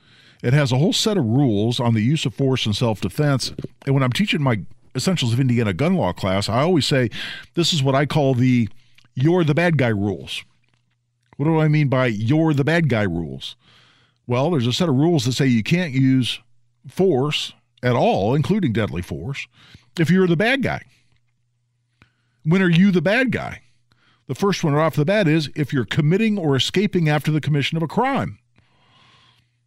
it 0.43 0.53
has 0.53 0.71
a 0.71 0.77
whole 0.77 0.93
set 0.93 1.17
of 1.17 1.25
rules 1.25 1.79
on 1.79 1.93
the 1.93 2.01
use 2.01 2.25
of 2.25 2.33
force 2.33 2.65
and 2.65 2.75
self 2.75 3.01
defense. 3.01 3.53
And 3.85 3.93
when 3.93 4.03
I'm 4.03 4.11
teaching 4.11 4.41
my 4.41 4.61
Essentials 4.95 5.31
of 5.31 5.39
Indiana 5.39 5.73
gun 5.73 5.95
law 5.95 6.11
class, 6.11 6.49
I 6.49 6.61
always 6.61 6.85
say 6.85 7.09
this 7.53 7.71
is 7.71 7.81
what 7.81 7.95
I 7.95 8.05
call 8.05 8.33
the 8.33 8.67
you're 9.15 9.43
the 9.43 9.53
bad 9.53 9.77
guy 9.77 9.87
rules. 9.87 10.43
What 11.37 11.45
do 11.45 11.59
I 11.59 11.67
mean 11.67 11.87
by 11.87 12.07
you're 12.07 12.53
the 12.53 12.63
bad 12.63 12.89
guy 12.89 13.03
rules? 13.03 13.55
Well, 14.27 14.51
there's 14.51 14.67
a 14.67 14.73
set 14.73 14.89
of 14.89 14.95
rules 14.95 15.25
that 15.25 15.33
say 15.33 15.47
you 15.47 15.63
can't 15.63 15.93
use 15.93 16.39
force 16.87 17.53
at 17.83 17.95
all, 17.95 18.35
including 18.35 18.73
deadly 18.73 19.01
force, 19.01 19.47
if 19.99 20.09
you're 20.09 20.27
the 20.27 20.35
bad 20.35 20.61
guy. 20.61 20.81
When 22.43 22.61
are 22.61 22.69
you 22.69 22.91
the 22.91 23.01
bad 23.01 23.31
guy? 23.31 23.61
The 24.31 24.35
first 24.35 24.63
one 24.63 24.71
right 24.71 24.85
off 24.85 24.95
the 24.95 25.03
bat 25.03 25.27
is 25.27 25.49
if 25.57 25.73
you're 25.73 25.83
committing 25.83 26.37
or 26.37 26.55
escaping 26.55 27.09
after 27.09 27.33
the 27.33 27.41
commission 27.41 27.75
of 27.75 27.83
a 27.83 27.87
crime. 27.87 28.39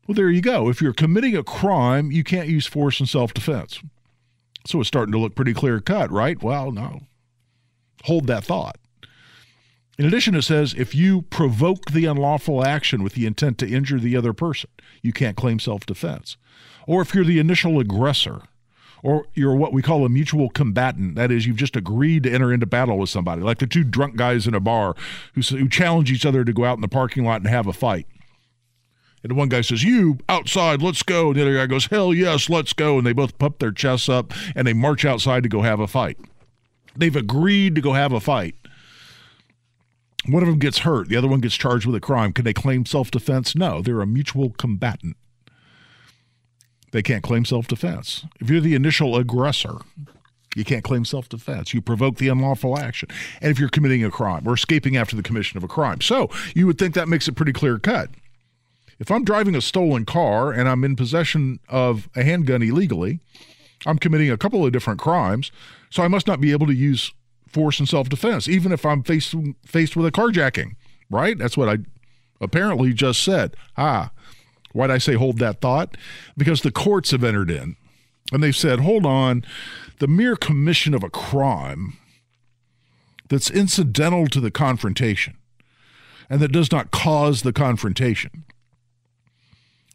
Well, 0.09 0.15
there 0.15 0.31
you 0.31 0.41
go. 0.41 0.71
If 0.71 0.81
you're 0.81 0.95
committing 0.95 1.37
a 1.37 1.45
crime, 1.45 2.11
you 2.11 2.25
can't 2.25 2.49
use 2.49 2.67
force 2.67 2.99
in 2.99 3.05
self 3.05 3.35
defense. 3.35 3.83
So 4.67 4.81
it's 4.81 4.89
starting 4.89 5.13
to 5.13 5.19
look 5.19 5.35
pretty 5.35 5.53
clear 5.53 5.83
cut, 5.83 6.11
right? 6.11 6.43
Well, 6.43 6.73
no. 6.73 7.03
Hold 8.05 8.27
that 8.29 8.45
thought. 8.45 8.79
In 9.99 10.07
addition, 10.07 10.35
it 10.35 10.45
says 10.45 10.75
if 10.79 10.95
you 10.95 11.21
provoke 11.21 11.91
the 11.91 12.07
unlawful 12.07 12.65
action 12.65 13.03
with 13.03 13.13
the 13.13 13.27
intent 13.27 13.59
to 13.59 13.69
injure 13.69 14.01
the 14.01 14.17
other 14.17 14.33
person, 14.33 14.71
you 15.03 15.13
can't 15.13 15.37
claim 15.37 15.59
self 15.59 15.85
defense. 15.85 16.39
Or 16.87 17.03
if 17.03 17.15
you're 17.15 17.23
the 17.23 17.39
initial 17.39 17.79
aggressor, 17.81 18.41
or 19.05 19.27
you're 19.35 19.55
what 19.55 19.75
we 19.75 19.83
call 19.83 20.07
a 20.07 20.09
mutual 20.09 20.49
combatant. 20.49 21.15
That 21.15 21.31
is, 21.31 21.47
you've 21.47 21.59
just 21.59 21.77
agreed 21.77 22.23
to 22.23 22.33
enter 22.33 22.53
into 22.53 22.65
battle 22.65 22.99
with 22.99 23.11
somebody, 23.11 23.43
like 23.43 23.59
the 23.59 23.67
two 23.67 23.85
drunk 23.85 24.17
guys 24.17 24.47
in 24.47 24.55
a 24.55 24.61
bar 24.61 24.97
who, 25.35 25.43
who 25.43 25.69
challenge 25.69 26.11
each 26.11 26.25
other 26.25 26.43
to 26.43 26.53
go 26.55 26.65
out 26.65 26.79
in 26.79 26.81
the 26.81 26.89
parking 26.89 27.23
lot 27.23 27.43
and 27.43 27.47
have 27.49 27.67
a 27.67 27.75
fight. 27.75 28.07
And 29.23 29.31
the 29.31 29.35
one 29.35 29.51
guy 29.51 29.61
says, 29.61 29.85
You 29.85 30.19
outside, 30.27 30.81
let's 30.81 31.03
go. 31.03 31.29
And 31.29 31.37
the 31.37 31.43
other 31.43 31.55
guy 31.55 31.67
goes, 31.67 31.87
Hell 31.87 32.15
yes, 32.15 32.49
let's 32.49 32.73
go. 32.73 32.97
And 32.97 33.07
they 33.07 33.13
both 33.13 33.39
pump 33.39 33.59
their 33.59 33.73
chests 33.73 34.09
up 34.09 34.33
and 34.57 34.67
they 34.67 34.73
march 34.73 35.05
outside 35.05 35.43
to 35.43 35.51
go 35.51 35.61
have 35.61 35.81
a 35.81 35.87
fight. 35.87 36.19
They've 36.97 37.15
agreed 37.15 37.75
to 37.75 37.83
go 37.83 37.93
have 37.93 38.13
a 38.13 38.21
fight. 38.21 38.55
One 40.27 40.43
of 40.43 40.49
them 40.49 40.59
gets 40.59 40.79
hurt, 40.79 41.11
the 41.11 41.17
other 41.17 41.29
one 41.29 41.41
gets 41.41 41.57
charged 41.57 41.85
with 41.85 41.95
a 41.95 42.01
crime. 42.01 42.33
Can 42.33 42.47
they 42.47 42.55
claim 42.55 42.87
self 42.87 43.11
defense? 43.11 43.55
No, 43.55 43.83
they're 43.83 44.01
a 44.01 44.07
mutual 44.07 44.51
combatant 44.57 45.19
they 46.95 47.03
can't 47.03 47.25
claim 47.25 47.45
self 47.45 47.67
defense. 47.67 48.25
If 48.39 48.49
you're 48.49 48.61
the 48.61 48.77
initial 48.77 49.17
aggressor, 49.17 49.79
you 50.55 50.65
can't 50.65 50.85
claim 50.85 51.05
self 51.05 51.29
defense. 51.29 51.75
You 51.75 51.83
provoke 51.83 52.19
the 52.19 52.29
unlawful 52.29 52.79
action. 52.79 53.09
And 53.41 53.51
if 53.51 53.59
you're 53.59 53.69
committing 53.69 54.05
a 54.05 54.13
crime 54.13 54.47
or 54.47 54.55
escaping 54.55 54.97
after 54.97 55.17
the 55.17 55.23
commission 55.23 55.57
of 55.57 55.65
a 55.65 55.69
crime. 55.69 56.01
So 56.01 56.31
you 56.55 56.69
would 56.69 56.79
think 56.79 56.95
that 56.95 57.09
makes 57.09 57.27
it 57.27 57.33
pretty 57.33 57.53
clear 57.53 57.81
cut. 57.81 58.11
If 59.01 59.11
I'm 59.11 59.25
driving 59.25 59.57
a 59.57 59.61
stolen 59.61 60.05
car 60.05 60.53
and 60.53 60.69
I'm 60.69 60.85
in 60.85 60.95
possession 60.95 61.59
of 61.69 62.09
a 62.15 62.23
handgun 62.23 62.63
illegally, 62.63 63.19
I'm 63.85 63.99
committing 63.99 64.31
a 64.31 64.39
couple 64.39 64.65
of 64.65 64.71
different 64.71 65.01
crimes. 65.01 65.51
So 65.91 66.05
I 66.05 66.07
must 66.07 66.29
not 66.29 66.41
be 66.41 66.53
able 66.53 66.69
to 66.69 66.75
use 66.75 67.13
force 67.49 67.81
and 67.81 67.89
self 67.89 68.09
defense, 68.09 68.47
even 68.47 68.71
if 68.71 68.87
I'm 68.87 69.03
faced, 69.03 69.35
faced 69.67 69.97
with 69.97 70.07
a 70.07 70.13
carjacking, 70.13 70.77
right? 71.11 71.37
That's 71.37 71.57
what 71.57 71.69
I 71.69 71.79
apparently 72.41 72.93
just 72.93 73.25
said. 73.25 73.57
Ah, 73.77 74.13
Why'd 74.75 74.91
I 74.91 74.99
say 74.99 75.15
hold 75.15 75.39
that 75.39 75.61
thought? 75.61 75.97
Because 76.37 76.61
the 76.61 76.73
courts 76.73 77.13
have 77.13 77.25
entered 77.25 77.51
in 77.51 77.77
and 78.33 78.43
they've 78.43 78.57
said, 78.57 78.81
hold 78.81 79.07
on, 79.07 79.45
the 80.01 80.09
mere 80.09 80.35
commission 80.35 80.95
of 80.95 81.05
a 81.05 81.09
crime 81.09 81.97
that's 83.29 83.51
incidental 83.51 84.27
to 84.27 84.41
the 84.41 84.51
confrontation 84.51 85.37
and 86.29 86.41
that 86.41 86.53
does 86.53 86.73
not 86.73 86.91
cause 86.91 87.43
the 87.43 87.53
confrontation 87.53 88.45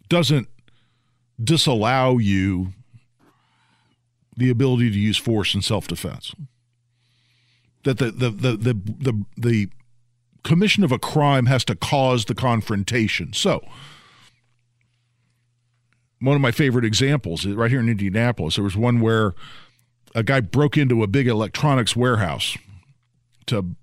doesn't 0.08 0.48
disallow 1.44 2.18
you 2.18 2.74
the 4.38 4.50
ability 4.50 4.90
to 4.90 4.98
use 4.98 5.18
force 5.18 5.54
in 5.54 5.62
self-defense 5.62 6.34
that 7.84 7.98
the 7.98 8.12
the 8.12 8.30
the 8.30 8.58
the 8.58 8.74
the, 8.74 9.26
the 9.38 9.70
commission 10.44 10.84
of 10.84 10.92
a 10.92 11.00
crime 11.00 11.46
has 11.48 11.66
to 11.66 11.76
cause 11.76 12.26
the 12.26 12.36
confrontation 12.36 13.34
so 13.34 13.62
one 16.20 16.36
of 16.36 16.41
my 16.41 16.51
favorite 16.51 16.86
examples 16.86 17.45
uh, 17.45 17.55
right 17.55 17.72
here 17.72 17.80
in 17.80 17.89
Indianapolis. 17.89 18.55
There 18.55 18.63
was 18.63 18.76
one 18.76 18.99
where 18.99 19.34
a 20.15 20.24
guy 20.24 20.41
broke 20.41 20.78
into 20.78 21.03
a 21.03 21.07
big 21.07 21.28
electronics 21.28 21.95
warehouse 21.95 22.57
to 23.47 23.76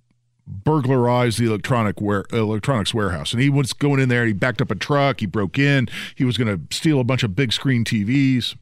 burglarize 0.46 1.38
the 1.38 1.46
electronic 1.46 2.00
ware, 2.00 2.24
electronics 2.32 2.94
warehouse. 2.94 3.32
And 3.32 3.42
he 3.42 3.50
was 3.50 3.72
going 3.72 4.00
in 4.00 4.08
there, 4.08 4.26
he 4.26 4.32
backed 4.32 4.60
up 4.60 4.70
a 4.70 4.76
truck, 4.76 5.20
he 5.20 5.26
broke 5.26 5.58
in, 5.58 5.88
he 6.14 6.24
was 6.24 6.36
going 6.36 6.68
to 6.68 6.76
steal 6.76 7.00
a 7.00 7.04
bunch 7.04 7.22
of 7.22 7.34
big 7.34 7.52
screen 7.52 7.84
TVs 7.84 8.56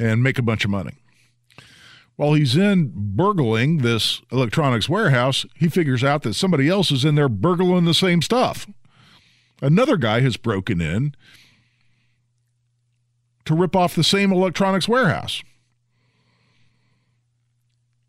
and 0.00 0.22
make 0.22 0.38
a 0.38 0.42
bunch 0.42 0.64
of 0.64 0.70
money. 0.70 0.94
While 2.16 2.34
he's 2.34 2.56
in 2.56 2.92
burgling 2.94 3.78
this 3.78 4.22
electronics 4.30 4.88
warehouse, 4.88 5.46
he 5.56 5.68
figures 5.68 6.04
out 6.04 6.22
that 6.22 6.34
somebody 6.34 6.68
else 6.68 6.92
is 6.92 7.04
in 7.04 7.16
there 7.16 7.28
burgling 7.28 7.84
the 7.84 7.94
same 7.94 8.22
stuff. 8.22 8.66
Another 9.60 9.96
guy 9.96 10.20
has 10.20 10.36
broken 10.36 10.80
in 10.80 11.14
to 13.44 13.54
rip 13.54 13.76
off 13.76 13.94
the 13.94 14.04
same 14.04 14.32
electronics 14.32 14.88
warehouse. 14.88 15.42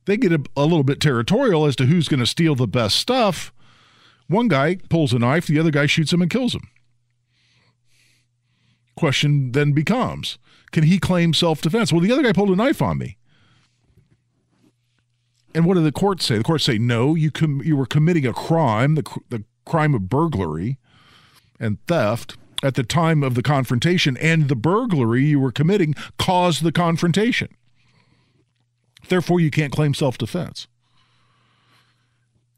They 0.06 0.18
get 0.18 0.32
a, 0.32 0.44
a 0.56 0.64
little 0.64 0.84
bit 0.84 1.02
territorial 1.02 1.66
as 1.66 1.76
to 1.78 1.86
who's 1.86 2.08
going 2.08 2.20
to 2.20 2.26
steal 2.26 2.56
the 2.56 2.68
best 2.68 2.96
stuff. 2.96 3.52
One 4.28 4.48
guy 4.48 4.78
pulls 4.90 5.14
a 5.14 5.20
knife, 5.20 5.48
the 5.48 5.60
other 5.60 5.72
guy 5.72 5.88
shoots 5.88 6.14
him 6.14 6.22
and 6.22 6.32
kills 6.32 6.56
him. 6.56 6.70
Question 8.96 9.52
then 9.52 9.74
becomes 9.74 10.38
can 10.72 10.84
he 10.84 11.00
claim 11.00 11.34
self 11.34 11.62
defense? 11.62 11.92
Well, 11.92 12.02
the 12.02 12.12
other 12.12 12.24
guy 12.24 12.34
pulled 12.34 12.50
a 12.50 12.56
knife 12.56 12.82
on 12.82 12.98
me. 12.98 13.18
And 15.54 15.66
what 15.66 15.76
do 15.76 15.82
the 15.82 15.92
courts 15.92 16.26
say? 16.26 16.38
The 16.38 16.44
courts 16.44 16.66
say, 16.66 16.78
no, 16.78 17.16
you, 17.16 17.32
com- 17.32 17.62
you 17.64 17.78
were 17.78 17.86
committing 17.86 18.26
a 18.26 18.34
crime, 18.34 18.96
the, 18.96 19.04
cr- 19.04 19.20
the 19.30 19.46
crime 19.66 19.94
of 19.94 20.10
burglary 20.10 20.78
and 21.62 21.78
theft 21.88 22.36
at 22.66 22.74
the 22.74 22.84
time 22.84 23.24
of 23.24 23.36
the 23.36 23.44
confrontation, 23.44 24.18
and 24.18 24.50
the 24.50 24.56
burglary 24.56 25.24
you 25.24 25.40
were 25.40 25.52
committing 25.52 25.94
caused 26.18 26.64
the 26.64 26.72
confrontation. 26.72 27.50
Therefore, 29.08 29.40
you 29.40 29.52
can't 29.52 29.72
claim 29.72 29.94
self 29.94 30.18
defense. 30.18 30.68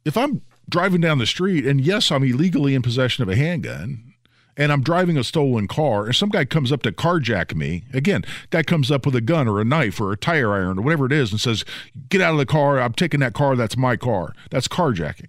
If 0.06 0.16
I'm 0.16 0.42
driving 0.70 1.02
down 1.02 1.18
the 1.18 1.26
street, 1.26 1.66
and 1.66 1.82
yes, 1.82 2.10
I'm 2.10 2.24
illegally 2.24 2.74
in 2.74 2.82
possession 2.82 3.22
of 3.22 3.30
a 3.30 3.36
handgun, 3.36 4.14
and 4.56 4.72
I'm 4.72 4.82
driving 4.82 5.18
a 5.18 5.26
stolen 5.26 5.68
car, 5.68 6.06
and 6.06 6.16
some 6.16 6.30
guy 6.30 6.46
comes 6.46 6.72
up 6.72 6.84
to 6.84 6.94
carjack 6.94 7.54
me, 7.54 7.84
again, 7.94 8.24
guy 8.50 8.64
comes 8.64 8.90
up 8.90 9.06
with 9.06 9.16
a 9.16 9.22
gun 9.22 9.50
or 9.50 9.60
a 9.60 9.66
knife 9.66 10.00
or 10.00 10.14
a 10.14 10.18
tire 10.18 10.54
iron 10.54 10.80
or 10.80 10.84
whatever 10.84 11.06
it 11.06 11.12
is 11.12 11.32
and 11.32 11.42
says, 11.42 11.66
Get 12.08 12.22
out 12.22 12.32
of 12.32 12.38
the 12.38 12.46
car. 12.46 12.80
I'm 12.80 12.94
taking 12.94 13.20
that 13.20 13.34
car. 13.34 13.58
That's 13.58 13.76
my 13.76 13.98
car. 13.98 14.34
That's 14.50 14.70
carjacking. 14.70 15.28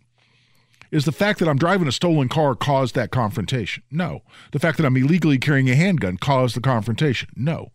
Is 0.90 1.04
the 1.04 1.12
fact 1.12 1.38
that 1.38 1.48
I'm 1.48 1.58
driving 1.58 1.88
a 1.88 1.92
stolen 1.92 2.28
car 2.28 2.54
caused 2.54 2.94
that 2.94 3.10
confrontation? 3.10 3.82
No. 3.90 4.22
The 4.52 4.58
fact 4.58 4.78
that 4.78 4.86
I'm 4.86 4.96
illegally 4.96 5.38
carrying 5.38 5.68
a 5.68 5.74
handgun 5.74 6.16
caused 6.16 6.56
the 6.56 6.60
confrontation? 6.60 7.28
No. 7.36 7.72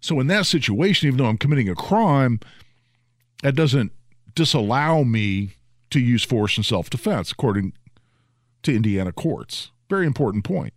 So 0.00 0.20
in 0.20 0.26
that 0.28 0.46
situation, 0.46 1.08
even 1.08 1.18
though 1.18 1.26
I'm 1.26 1.38
committing 1.38 1.68
a 1.68 1.74
crime, 1.74 2.40
that 3.42 3.54
doesn't 3.54 3.92
disallow 4.34 5.04
me 5.04 5.56
to 5.90 6.00
use 6.00 6.24
force 6.24 6.56
in 6.56 6.62
self 6.62 6.90
defense, 6.90 7.32
according 7.32 7.72
to 8.62 8.74
Indiana 8.74 9.12
courts. 9.12 9.70
Very 9.88 10.06
important 10.06 10.44
point. 10.44 10.74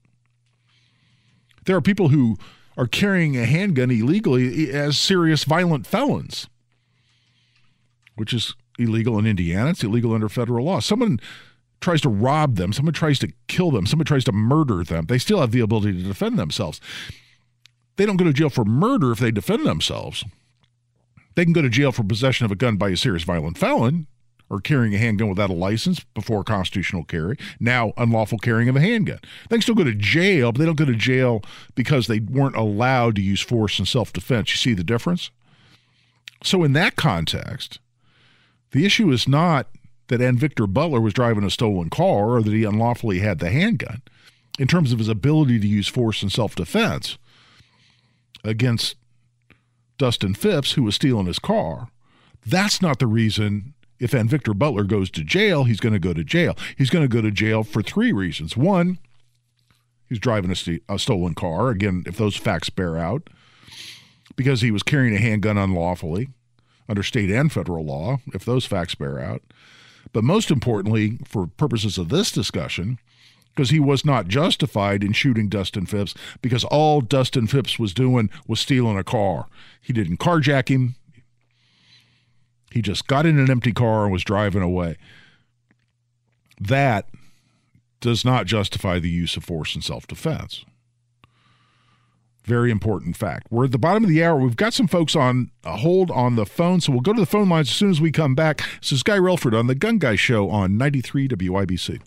There 1.66 1.76
are 1.76 1.82
people 1.82 2.10
who 2.10 2.38
are 2.78 2.88
carrying 2.88 3.36
a 3.36 3.46
handgun 3.46 3.92
illegally 3.92 4.72
as 4.72 4.98
serious 4.98 5.44
violent 5.44 5.86
felons, 5.88 6.48
which 8.16 8.34
is 8.34 8.56
illegal 8.78 9.18
in 9.18 9.26
Indiana. 9.26 9.72
It's 9.72 9.84
illegal 9.84 10.14
under 10.14 10.30
federal 10.30 10.66
law. 10.66 10.80
Someone 10.80 11.20
tries 11.82 12.02
to 12.02 12.10
rob 12.10 12.56
them, 12.56 12.74
someone 12.74 12.94
tries 12.94 13.20
to 13.20 13.32
kill 13.48 13.72
them, 13.72 13.86
someone 13.86 14.06
tries 14.06 14.24
to 14.26 14.32
murder 14.32 14.84
them. 14.84 15.06
They 15.08 15.18
still 15.18 15.40
have 15.40 15.52
the 15.52 15.60
ability 15.60 15.94
to 15.94 16.08
defend 16.08 16.38
themselves. 16.38 16.82
They 17.98 18.06
don't 18.06 18.18
go 18.18 18.26
to 18.26 18.34
jail 18.34 18.50
for 18.50 18.66
murder 18.66 19.12
if 19.12 19.20
they 19.20 19.32
defend 19.32 19.66
themselves. 19.66 20.24
They 21.36 21.44
can 21.44 21.54
go 21.54 21.62
to 21.62 21.70
jail 21.70 21.92
for 21.92 22.04
possession 22.04 22.46
of 22.46 22.52
a 22.52 22.56
gun 22.56 22.78
by 22.78 22.90
a 22.90 22.98
serious 22.98 23.24
violent 23.24 23.58
felon 23.58 24.08
or 24.50 24.60
carrying 24.60 24.96
a 24.96 24.98
handgun 24.98 25.30
without 25.30 25.50
a 25.50 25.54
license 25.54 26.00
before 26.14 26.44
constitutional 26.44 27.04
carry, 27.04 27.38
now 27.60 27.94
unlawful 27.98 28.38
carrying 28.38 28.70
of 28.70 28.76
a 28.76 28.82
handgun. 28.82 29.20
They 29.50 29.58
can 29.58 29.62
still 29.62 29.76
go 29.76 29.84
to 29.84 29.94
jail, 29.94 30.52
but 30.52 30.60
they 30.60 30.66
don't 30.66 30.78
go 30.78 30.86
to 30.86 30.96
jail 30.96 31.44
because 31.76 32.08
they 32.08 32.20
weren't 32.20 32.56
allowed 32.56 33.16
to 33.18 33.22
use 33.22 33.42
force 33.42 33.78
in 33.80 33.86
self 33.86 34.14
defense. 34.14 34.52
You 34.52 34.58
see 34.58 34.74
the 34.74 34.84
difference? 34.84 35.32
So, 36.44 36.64
in 36.64 36.74
that 36.74 36.96
context, 36.96 37.80
the 38.72 38.86
issue 38.86 39.12
is 39.12 39.28
not 39.28 39.68
that 40.08 40.22
Anvictor 40.22 40.72
Butler 40.72 41.02
was 41.02 41.14
driving 41.14 41.44
a 41.44 41.50
stolen 41.50 41.90
car 41.90 42.36
or 42.36 42.42
that 42.42 42.54
he 42.54 42.64
unlawfully 42.64 43.20
had 43.20 43.40
the 43.40 43.50
handgun. 43.50 44.02
In 44.60 44.68
terms 44.68 44.92
of 44.92 45.00
his 45.00 45.10
ability 45.10 45.60
to 45.60 45.68
use 45.68 45.88
force 45.88 46.24
in 46.24 46.30
self 46.30 46.56
defense 46.56 47.18
against 48.44 48.96
Dustin 49.98 50.34
Phipps, 50.34 50.74
who 50.74 50.84
was 50.84 50.96
stealing 50.96 51.28
his 51.28 51.40
car, 51.40 51.90
that's 52.46 52.82
not 52.82 53.00
the 53.00 53.08
reason 53.08 53.74
if 54.00 54.12
Anvictor 54.12 54.58
Butler 54.58 54.84
goes 54.84 55.10
to 55.12 55.24
jail, 55.24 55.64
he's 55.64 55.80
going 55.80 55.94
to 55.94 56.00
go 56.00 56.14
to 56.14 56.24
jail. 56.24 56.56
He's 56.78 56.90
going 56.90 57.04
to 57.04 57.14
go 57.14 57.22
to 57.22 57.32
jail 57.32 57.64
for 57.64 57.82
three 57.82 58.12
reasons. 58.12 58.56
One, 58.56 59.00
he's 60.08 60.20
driving 60.20 60.52
a, 60.52 60.56
st- 60.56 60.84
a 60.88 61.00
stolen 61.00 61.34
car. 61.34 61.70
Again, 61.70 62.04
if 62.06 62.18
those 62.18 62.36
facts 62.36 62.70
bear 62.70 62.98
out, 62.98 63.30
because 64.36 64.62
he 64.62 64.72
was 64.72 64.84
carrying 64.84 65.16
a 65.16 65.20
handgun 65.20 65.58
unlawfully 65.58 66.30
under 66.88 67.04
state 67.04 67.32
and 67.32 67.52
federal 67.52 67.86
law, 67.86 68.20
if 68.34 68.46
those 68.46 68.66
facts 68.66 68.96
bear 68.96 69.20
out. 69.20 69.42
But 70.14 70.24
most 70.24 70.52
importantly, 70.52 71.20
for 71.26 71.48
purposes 71.48 71.98
of 71.98 72.10
this 72.10 72.32
discussion, 72.32 73.00
because 73.58 73.72
he 73.72 73.80
was 73.80 74.06
not 74.06 74.28
justified 74.28 75.04
in 75.04 75.14
shooting 75.14 75.50
Dustin 75.50 75.88
Phipps 75.88 76.14
because 76.44 76.64
all 76.66 77.02
Dustin 77.02 77.48
Phipps 77.48 77.80
was 77.80 77.92
doing 77.92 78.30
was 78.48 78.60
stealing 78.60 78.98
a 79.00 79.04
car. 79.04 79.48
He 79.82 79.94
didn't 79.94 80.18
carjack 80.18 80.70
him. 80.70 80.96
He 82.72 82.84
just 82.84 83.08
got 83.08 83.26
in 83.26 83.40
an 83.40 83.50
empty 83.50 83.74
car 83.74 84.04
and 84.04 84.14
was 84.14 84.24
driving 84.24 84.62
away. 84.62 84.98
That 86.62 87.08
does 88.00 88.24
not 88.24 88.46
justify 88.46 89.00
the 89.00 89.10
use 89.10 89.36
of 89.36 89.44
force 89.44 89.76
in 89.76 89.82
self 89.82 90.06
defense. 90.06 90.64
Very 92.48 92.72
important 92.72 93.18
fact. 93.18 93.48
We're 93.52 93.66
at 93.66 93.74
the 93.74 93.78
bottom 93.78 94.06
of 94.06 94.10
the 94.10 94.24
hour. 94.24 94.40
We've 94.40 94.56
got 94.56 94.74
some 94.74 94.88
folks 94.88 95.18
on 95.18 95.52
a 95.66 95.76
hold 95.76 96.10
on 96.12 96.38
the 96.38 96.46
phone, 96.46 96.80
so 96.80 96.94
we'll 96.94 97.02
go 97.02 97.12
to 97.12 97.20
the 97.20 97.26
phone 97.26 97.50
lines 97.50 97.68
as 97.68 97.76
soon 97.76 97.90
as 97.90 98.00
we 98.00 98.10
come 98.10 98.36
back. 98.36 98.62
This 98.82 98.94
is 98.94 99.04
Guy 99.04 99.18
Relford 99.18 99.58
on 99.58 99.68
the 99.68 99.76
Gun 99.76 99.98
Guy 99.98 100.16
Show 100.16 100.50
on 100.50 100.78
93 100.78 101.28
WIBC. 101.28 102.00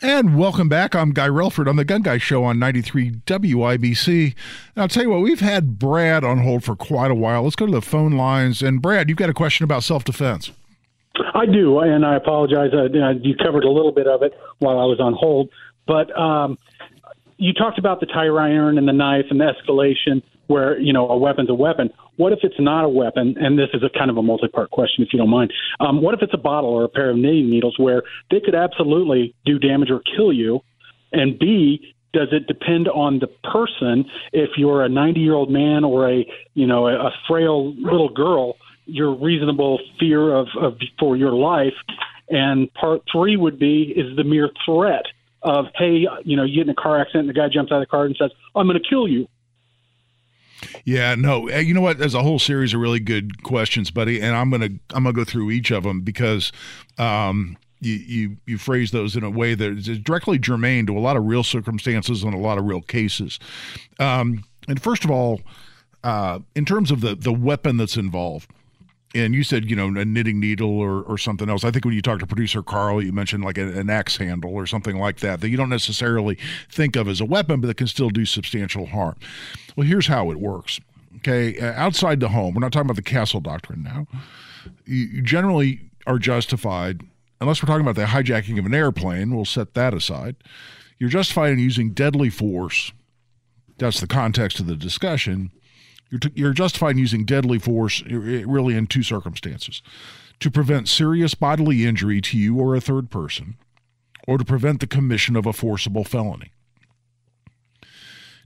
And 0.00 0.38
welcome 0.38 0.68
back. 0.68 0.94
I'm 0.94 1.10
Guy 1.10 1.26
Relford 1.26 1.68
on 1.68 1.74
the 1.74 1.84
Gun 1.84 2.02
Guy 2.02 2.18
Show 2.18 2.44
on 2.44 2.60
93 2.60 3.10
WIBC. 3.26 4.26
And 4.26 4.34
I'll 4.76 4.86
tell 4.86 5.02
you 5.02 5.10
what, 5.10 5.22
we've 5.22 5.40
had 5.40 5.76
Brad 5.76 6.22
on 6.22 6.38
hold 6.38 6.62
for 6.62 6.76
quite 6.76 7.10
a 7.10 7.16
while. 7.16 7.42
Let's 7.42 7.56
go 7.56 7.66
to 7.66 7.72
the 7.72 7.82
phone 7.82 8.12
lines. 8.12 8.62
And 8.62 8.80
Brad, 8.80 9.08
you've 9.08 9.18
got 9.18 9.28
a 9.28 9.34
question 9.34 9.64
about 9.64 9.82
self 9.82 10.04
defense. 10.04 10.52
I 11.34 11.46
do, 11.46 11.80
and 11.80 12.06
I 12.06 12.14
apologize. 12.14 12.70
Uh, 12.72 12.84
you 13.20 13.34
covered 13.34 13.64
a 13.64 13.70
little 13.70 13.90
bit 13.90 14.06
of 14.06 14.22
it 14.22 14.34
while 14.60 14.78
I 14.78 14.84
was 14.84 15.00
on 15.00 15.14
hold, 15.14 15.50
but 15.84 16.16
um, 16.16 16.58
you 17.36 17.52
talked 17.52 17.80
about 17.80 17.98
the 17.98 18.06
tire 18.06 18.40
iron 18.40 18.78
and 18.78 18.86
the 18.86 18.92
knife 18.92 19.24
and 19.30 19.40
the 19.40 19.52
escalation 19.52 20.22
where 20.48 20.78
you 20.80 20.92
know 20.92 21.08
a 21.08 21.16
weapon's 21.16 21.48
a 21.48 21.54
weapon. 21.54 21.90
What 22.16 22.32
if 22.32 22.40
it's 22.42 22.58
not 22.58 22.84
a 22.84 22.88
weapon? 22.88 23.36
And 23.38 23.58
this 23.58 23.68
is 23.72 23.82
a 23.82 23.96
kind 23.96 24.10
of 24.10 24.16
a 24.16 24.22
multi-part 24.22 24.70
question, 24.70 25.04
if 25.04 25.12
you 25.12 25.18
don't 25.18 25.30
mind. 25.30 25.52
Um, 25.78 26.02
what 26.02 26.14
if 26.14 26.22
it's 26.22 26.34
a 26.34 26.38
bottle 26.38 26.70
or 26.70 26.84
a 26.84 26.88
pair 26.88 27.10
of 27.10 27.16
knitting 27.16 27.48
needles 27.48 27.76
where 27.78 28.02
they 28.30 28.40
could 28.40 28.56
absolutely 28.56 29.34
do 29.44 29.58
damage 29.58 29.90
or 29.90 30.02
kill 30.16 30.32
you? 30.32 30.60
And 31.12 31.38
B, 31.38 31.94
does 32.12 32.28
it 32.32 32.46
depend 32.46 32.88
on 32.88 33.20
the 33.20 33.28
person? 33.50 34.06
If 34.32 34.50
you're 34.56 34.84
a 34.84 34.88
90-year-old 34.88 35.50
man 35.50 35.84
or 35.84 36.10
a 36.10 36.26
you 36.54 36.66
know 36.66 36.88
a, 36.88 36.94
a 36.94 37.10
frail 37.28 37.74
little 37.74 38.08
girl, 38.08 38.56
your 38.86 39.14
reasonable 39.14 39.78
fear 40.00 40.34
of, 40.34 40.48
of 40.60 40.78
for 40.98 41.16
your 41.16 41.32
life. 41.32 41.74
And 42.30 42.72
part 42.74 43.02
three 43.10 43.36
would 43.36 43.58
be 43.58 43.92
is 43.94 44.16
the 44.16 44.24
mere 44.24 44.50
threat 44.64 45.04
of 45.42 45.66
hey, 45.76 46.06
you 46.24 46.36
know, 46.36 46.44
you 46.44 46.56
get 46.56 46.62
in 46.62 46.70
a 46.70 46.74
car 46.74 47.00
accident 47.00 47.28
and 47.28 47.28
the 47.28 47.38
guy 47.38 47.48
jumps 47.52 47.70
out 47.70 47.76
of 47.76 47.82
the 47.82 47.86
car 47.86 48.06
and 48.06 48.16
says, 48.18 48.30
"I'm 48.56 48.66
going 48.66 48.80
to 48.80 48.88
kill 48.88 49.06
you." 49.06 49.28
Yeah, 50.84 51.14
no, 51.14 51.48
you 51.50 51.74
know 51.74 51.80
what? 51.80 51.98
There's 51.98 52.14
a 52.14 52.22
whole 52.22 52.38
series 52.38 52.74
of 52.74 52.80
really 52.80 53.00
good 53.00 53.42
questions, 53.42 53.90
buddy, 53.90 54.20
and 54.20 54.36
I'm 54.36 54.50
gonna 54.50 54.70
I'm 54.90 55.04
gonna 55.04 55.12
go 55.12 55.24
through 55.24 55.50
each 55.50 55.70
of 55.70 55.82
them 55.84 56.00
because 56.00 56.52
um, 56.98 57.56
you 57.80 57.94
you 57.94 58.36
you 58.46 58.58
phrase 58.58 58.90
those 58.90 59.16
in 59.16 59.24
a 59.24 59.30
way 59.30 59.54
that 59.54 59.78
is 59.78 59.98
directly 59.98 60.38
germane 60.38 60.86
to 60.86 60.96
a 60.96 61.00
lot 61.00 61.16
of 61.16 61.24
real 61.26 61.42
circumstances 61.44 62.22
and 62.22 62.34
a 62.34 62.38
lot 62.38 62.58
of 62.58 62.64
real 62.64 62.82
cases. 62.82 63.38
Um, 63.98 64.44
and 64.66 64.80
first 64.80 65.04
of 65.04 65.10
all, 65.10 65.40
uh, 66.04 66.40
in 66.54 66.64
terms 66.64 66.90
of 66.90 67.00
the 67.00 67.14
the 67.14 67.32
weapon 67.32 67.76
that's 67.76 67.96
involved, 67.96 68.50
and 69.14 69.34
you 69.34 69.42
said 69.42 69.68
you 69.68 69.76
know 69.76 69.86
a 69.86 70.04
knitting 70.04 70.38
needle 70.40 70.78
or, 70.78 71.02
or 71.02 71.18
something 71.18 71.48
else. 71.48 71.64
I 71.64 71.70
think 71.70 71.84
when 71.84 71.94
you 71.94 72.02
talked 72.02 72.20
to 72.20 72.26
producer 72.26 72.62
carl 72.62 73.02
you 73.02 73.12
mentioned 73.12 73.44
like 73.44 73.58
a, 73.58 73.78
an 73.78 73.90
axe 73.90 74.16
handle 74.16 74.52
or 74.52 74.66
something 74.66 74.98
like 74.98 75.20
that 75.20 75.40
that 75.40 75.48
you 75.48 75.56
don't 75.56 75.70
necessarily 75.70 76.38
think 76.70 76.96
of 76.96 77.08
as 77.08 77.20
a 77.20 77.24
weapon 77.24 77.60
but 77.60 77.68
that 77.68 77.76
can 77.76 77.86
still 77.86 78.10
do 78.10 78.24
substantial 78.24 78.86
harm. 78.86 79.16
Well 79.76 79.86
here's 79.86 80.06
how 80.06 80.30
it 80.30 80.38
works 80.38 80.80
okay? 81.18 81.58
Uh, 81.58 81.72
outside 81.72 82.20
the 82.20 82.28
home 82.28 82.54
we're 82.54 82.60
not 82.60 82.72
talking 82.72 82.86
about 82.86 82.96
the 82.96 83.02
castle 83.02 83.40
doctrine 83.40 83.82
now. 83.82 84.06
You 84.84 85.22
generally 85.22 85.90
are 86.06 86.18
justified 86.18 87.02
unless 87.40 87.62
we're 87.62 87.68
talking 87.68 87.86
about 87.86 87.96
the 87.96 88.06
hijacking 88.06 88.58
of 88.58 88.66
an 88.66 88.74
airplane 88.74 89.34
we'll 89.34 89.44
set 89.44 89.74
that 89.74 89.94
aside. 89.94 90.36
You're 90.98 91.10
justified 91.10 91.52
in 91.52 91.60
using 91.60 91.92
deadly 91.92 92.28
force. 92.28 92.92
That's 93.78 94.00
the 94.00 94.08
context 94.08 94.58
of 94.58 94.66
the 94.66 94.74
discussion 94.74 95.52
you're, 96.10 96.18
t- 96.18 96.32
you're 96.34 96.52
justified 96.52 96.92
in 96.92 96.98
using 96.98 97.24
deadly 97.24 97.58
force 97.58 98.02
really 98.02 98.76
in 98.76 98.86
two 98.86 99.02
circumstances 99.02 99.82
to 100.40 100.50
prevent 100.50 100.88
serious 100.88 101.34
bodily 101.34 101.84
injury 101.84 102.20
to 102.20 102.38
you 102.38 102.58
or 102.58 102.74
a 102.74 102.80
third 102.80 103.10
person, 103.10 103.56
or 104.26 104.38
to 104.38 104.44
prevent 104.44 104.80
the 104.80 104.86
commission 104.86 105.36
of 105.36 105.46
a 105.46 105.52
forcible 105.52 106.04
felony. 106.04 106.52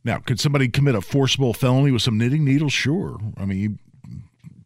Now, 0.05 0.19
could 0.19 0.41
somebody 0.41 0.69
commit 0.69 0.95
a 0.95 1.01
forcible 1.01 1.53
felony 1.53 1.93
with 1.93 2.03
some 2.03 2.19
knitting 2.19 2.45
needles? 2.45 2.73
Sure. 2.73 3.19
I 3.37 3.45
mean, 3.45 3.59
you 3.59 3.79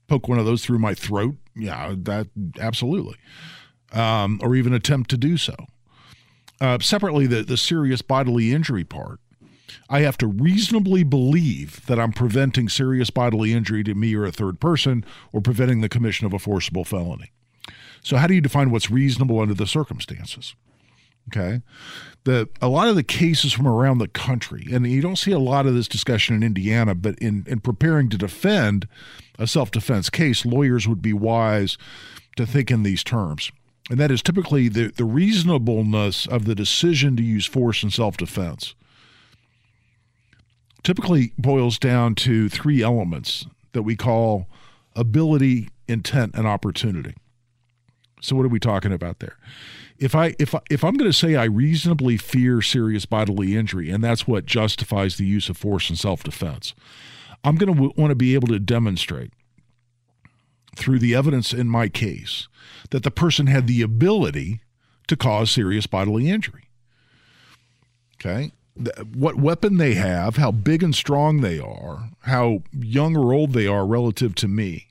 poke 0.06 0.28
one 0.28 0.38
of 0.38 0.46
those 0.46 0.64
through 0.64 0.78
my 0.78 0.94
throat. 0.94 1.36
Yeah, 1.54 1.94
that 1.98 2.28
absolutely. 2.58 3.16
Um, 3.92 4.40
or 4.42 4.54
even 4.54 4.72
attempt 4.72 5.10
to 5.10 5.16
do 5.16 5.36
so. 5.36 5.54
Uh, 6.60 6.78
separately, 6.80 7.26
the, 7.26 7.42
the 7.42 7.56
serious 7.56 8.02
bodily 8.02 8.52
injury 8.52 8.84
part 8.84 9.20
I 9.88 10.00
have 10.00 10.18
to 10.18 10.26
reasonably 10.26 11.04
believe 11.04 11.84
that 11.86 11.98
I'm 11.98 12.12
preventing 12.12 12.68
serious 12.68 13.10
bodily 13.10 13.52
injury 13.52 13.84
to 13.84 13.94
me 13.94 14.14
or 14.14 14.24
a 14.24 14.32
third 14.32 14.60
person 14.60 15.04
or 15.32 15.40
preventing 15.40 15.80
the 15.80 15.88
commission 15.88 16.26
of 16.26 16.32
a 16.32 16.38
forcible 16.38 16.84
felony. 16.84 17.32
So, 18.02 18.16
how 18.16 18.26
do 18.26 18.34
you 18.34 18.40
define 18.40 18.70
what's 18.70 18.90
reasonable 18.90 19.40
under 19.40 19.54
the 19.54 19.66
circumstances? 19.66 20.54
Okay. 21.28 21.62
The, 22.24 22.48
a 22.60 22.68
lot 22.68 22.88
of 22.88 22.96
the 22.96 23.02
cases 23.02 23.52
from 23.52 23.66
around 23.66 23.98
the 23.98 24.08
country, 24.08 24.66
and 24.72 24.86
you 24.86 25.00
don't 25.00 25.16
see 25.16 25.32
a 25.32 25.38
lot 25.38 25.66
of 25.66 25.74
this 25.74 25.88
discussion 25.88 26.36
in 26.36 26.42
Indiana, 26.42 26.94
but 26.94 27.18
in, 27.18 27.44
in 27.46 27.60
preparing 27.60 28.08
to 28.10 28.18
defend 28.18 28.88
a 29.38 29.46
self 29.46 29.70
defense 29.70 30.10
case, 30.10 30.44
lawyers 30.44 30.88
would 30.88 31.02
be 31.02 31.12
wise 31.12 31.78
to 32.36 32.46
think 32.46 32.70
in 32.70 32.82
these 32.82 33.02
terms. 33.02 33.50
And 33.90 33.98
that 33.98 34.10
is 34.10 34.22
typically 34.22 34.68
the, 34.68 34.88
the 34.88 35.04
reasonableness 35.04 36.26
of 36.26 36.44
the 36.44 36.54
decision 36.54 37.16
to 37.16 37.22
use 37.22 37.46
force 37.46 37.82
in 37.82 37.90
self 37.90 38.16
defense 38.16 38.74
typically 40.86 41.32
boils 41.36 41.78
down 41.78 42.14
to 42.14 42.48
three 42.48 42.82
elements 42.82 43.46
that 43.72 43.82
we 43.82 43.96
call 43.96 44.46
ability, 44.94 45.68
intent, 45.88 46.34
and 46.34 46.46
opportunity. 46.46 47.14
So, 48.20 48.36
what 48.36 48.46
are 48.46 48.50
we 48.50 48.60
talking 48.60 48.92
about 48.92 49.18
there? 49.18 49.36
if 49.98 50.14
I 50.14 50.34
if 50.38 50.54
I, 50.54 50.60
if 50.70 50.84
I'm 50.84 50.94
going 50.94 51.10
to 51.10 51.16
say 51.16 51.36
I 51.36 51.44
reasonably 51.44 52.16
fear 52.16 52.60
serious 52.60 53.06
bodily 53.06 53.56
injury, 53.56 53.90
and 53.90 54.02
that's 54.02 54.26
what 54.26 54.46
justifies 54.46 55.16
the 55.16 55.24
use 55.24 55.48
of 55.48 55.56
force 55.56 55.90
in 55.90 55.96
self-defense, 55.96 56.74
I'm 57.44 57.56
going 57.56 57.72
to 57.72 57.74
w- 57.74 57.92
want 57.96 58.10
to 58.10 58.16
be 58.16 58.34
able 58.34 58.48
to 58.48 58.58
demonstrate 58.58 59.32
through 60.76 60.98
the 60.98 61.14
evidence 61.14 61.52
in 61.52 61.68
my 61.68 61.88
case 61.88 62.48
that 62.90 63.02
the 63.02 63.10
person 63.10 63.46
had 63.46 63.66
the 63.66 63.82
ability 63.82 64.60
to 65.08 65.16
cause 65.16 65.50
serious 65.50 65.86
bodily 65.86 66.28
injury. 66.28 66.68
Okay, 68.20 68.52
what 69.14 69.36
weapon 69.36 69.78
they 69.78 69.94
have, 69.94 70.36
how 70.36 70.50
big 70.50 70.82
and 70.82 70.94
strong 70.94 71.40
they 71.40 71.58
are, 71.58 72.10
how 72.20 72.62
young 72.72 73.16
or 73.16 73.32
old 73.32 73.52
they 73.52 73.66
are 73.66 73.86
relative 73.86 74.34
to 74.36 74.48
me. 74.48 74.88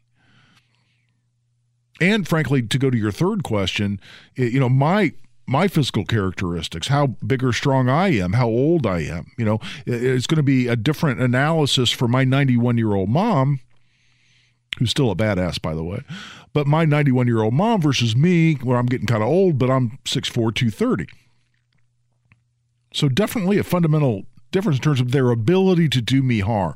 And 2.02 2.28
frankly, 2.28 2.62
to 2.62 2.78
go 2.78 2.90
to 2.90 2.98
your 2.98 3.12
third 3.12 3.44
question, 3.44 4.00
you 4.36 4.60
know, 4.60 4.70
my 4.70 5.14
my 5.48 5.68
physical 5.68 6.06
characteristics, 6.06 6.88
how 6.88 7.08
big 7.26 7.44
or 7.44 7.54
strong 7.54 7.88
I 7.88 8.10
am, 8.18 8.34
how 8.34 8.48
old 8.48 8.88
I 8.88 9.02
am, 9.02 9.32
you 9.38 9.46
know, 9.46 9.60
it's 9.86 10.26
going 10.26 10.38
to 10.38 10.44
be 10.44 10.68
a 10.68 10.76
different 10.76 11.22
analysis 11.22 11.92
for 11.92 12.08
my 12.08 12.24
91 12.24 12.80
year 12.80 12.96
old 12.96 13.10
mom, 13.10 13.60
who's 14.80 14.90
still 14.90 15.12
a 15.12 15.16
badass, 15.16 15.62
by 15.62 15.76
the 15.76 15.84
way, 15.84 16.02
but 16.54 16.66
my 16.66 16.84
91 16.84 17.28
year 17.28 17.44
old 17.44 17.54
mom 17.54 17.80
versus 17.80 18.16
me, 18.16 18.56
where 18.56 18.78
I'm 18.78 18.88
getting 18.88 19.06
kind 19.06 19.22
of 19.22 19.30
old, 19.30 19.60
but 19.60 19.70
I'm 19.70 20.00
6'4, 20.06 20.34
230. 20.34 21.06
So 22.96 23.10
definitely 23.10 23.58
a 23.58 23.64
fundamental 23.64 24.24
difference 24.52 24.78
in 24.78 24.84
terms 24.84 25.02
of 25.02 25.12
their 25.12 25.30
ability 25.30 25.90
to 25.90 26.02
do 26.02 26.24
me 26.24 26.40
harm. 26.40 26.76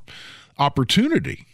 Opportunity. 0.57 1.45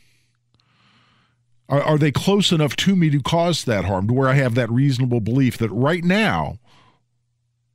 Are, 1.70 1.84
are 1.84 1.97
they 1.99 2.11
close 2.11 2.51
enough 2.51 2.76
to 2.78 2.95
me 2.95 3.11
to 3.11 3.22
cause 3.22 3.66
that 3.66 3.86
harm 3.86 4.07
to 4.07 4.13
where 4.13 4.28
I 4.28 4.34
have 4.34 4.55
that 4.55 4.72
reasonable 4.72 5.20
belief 5.20 5.59
that 5.59 5.70
right 5.70 6.03
now 6.03 6.57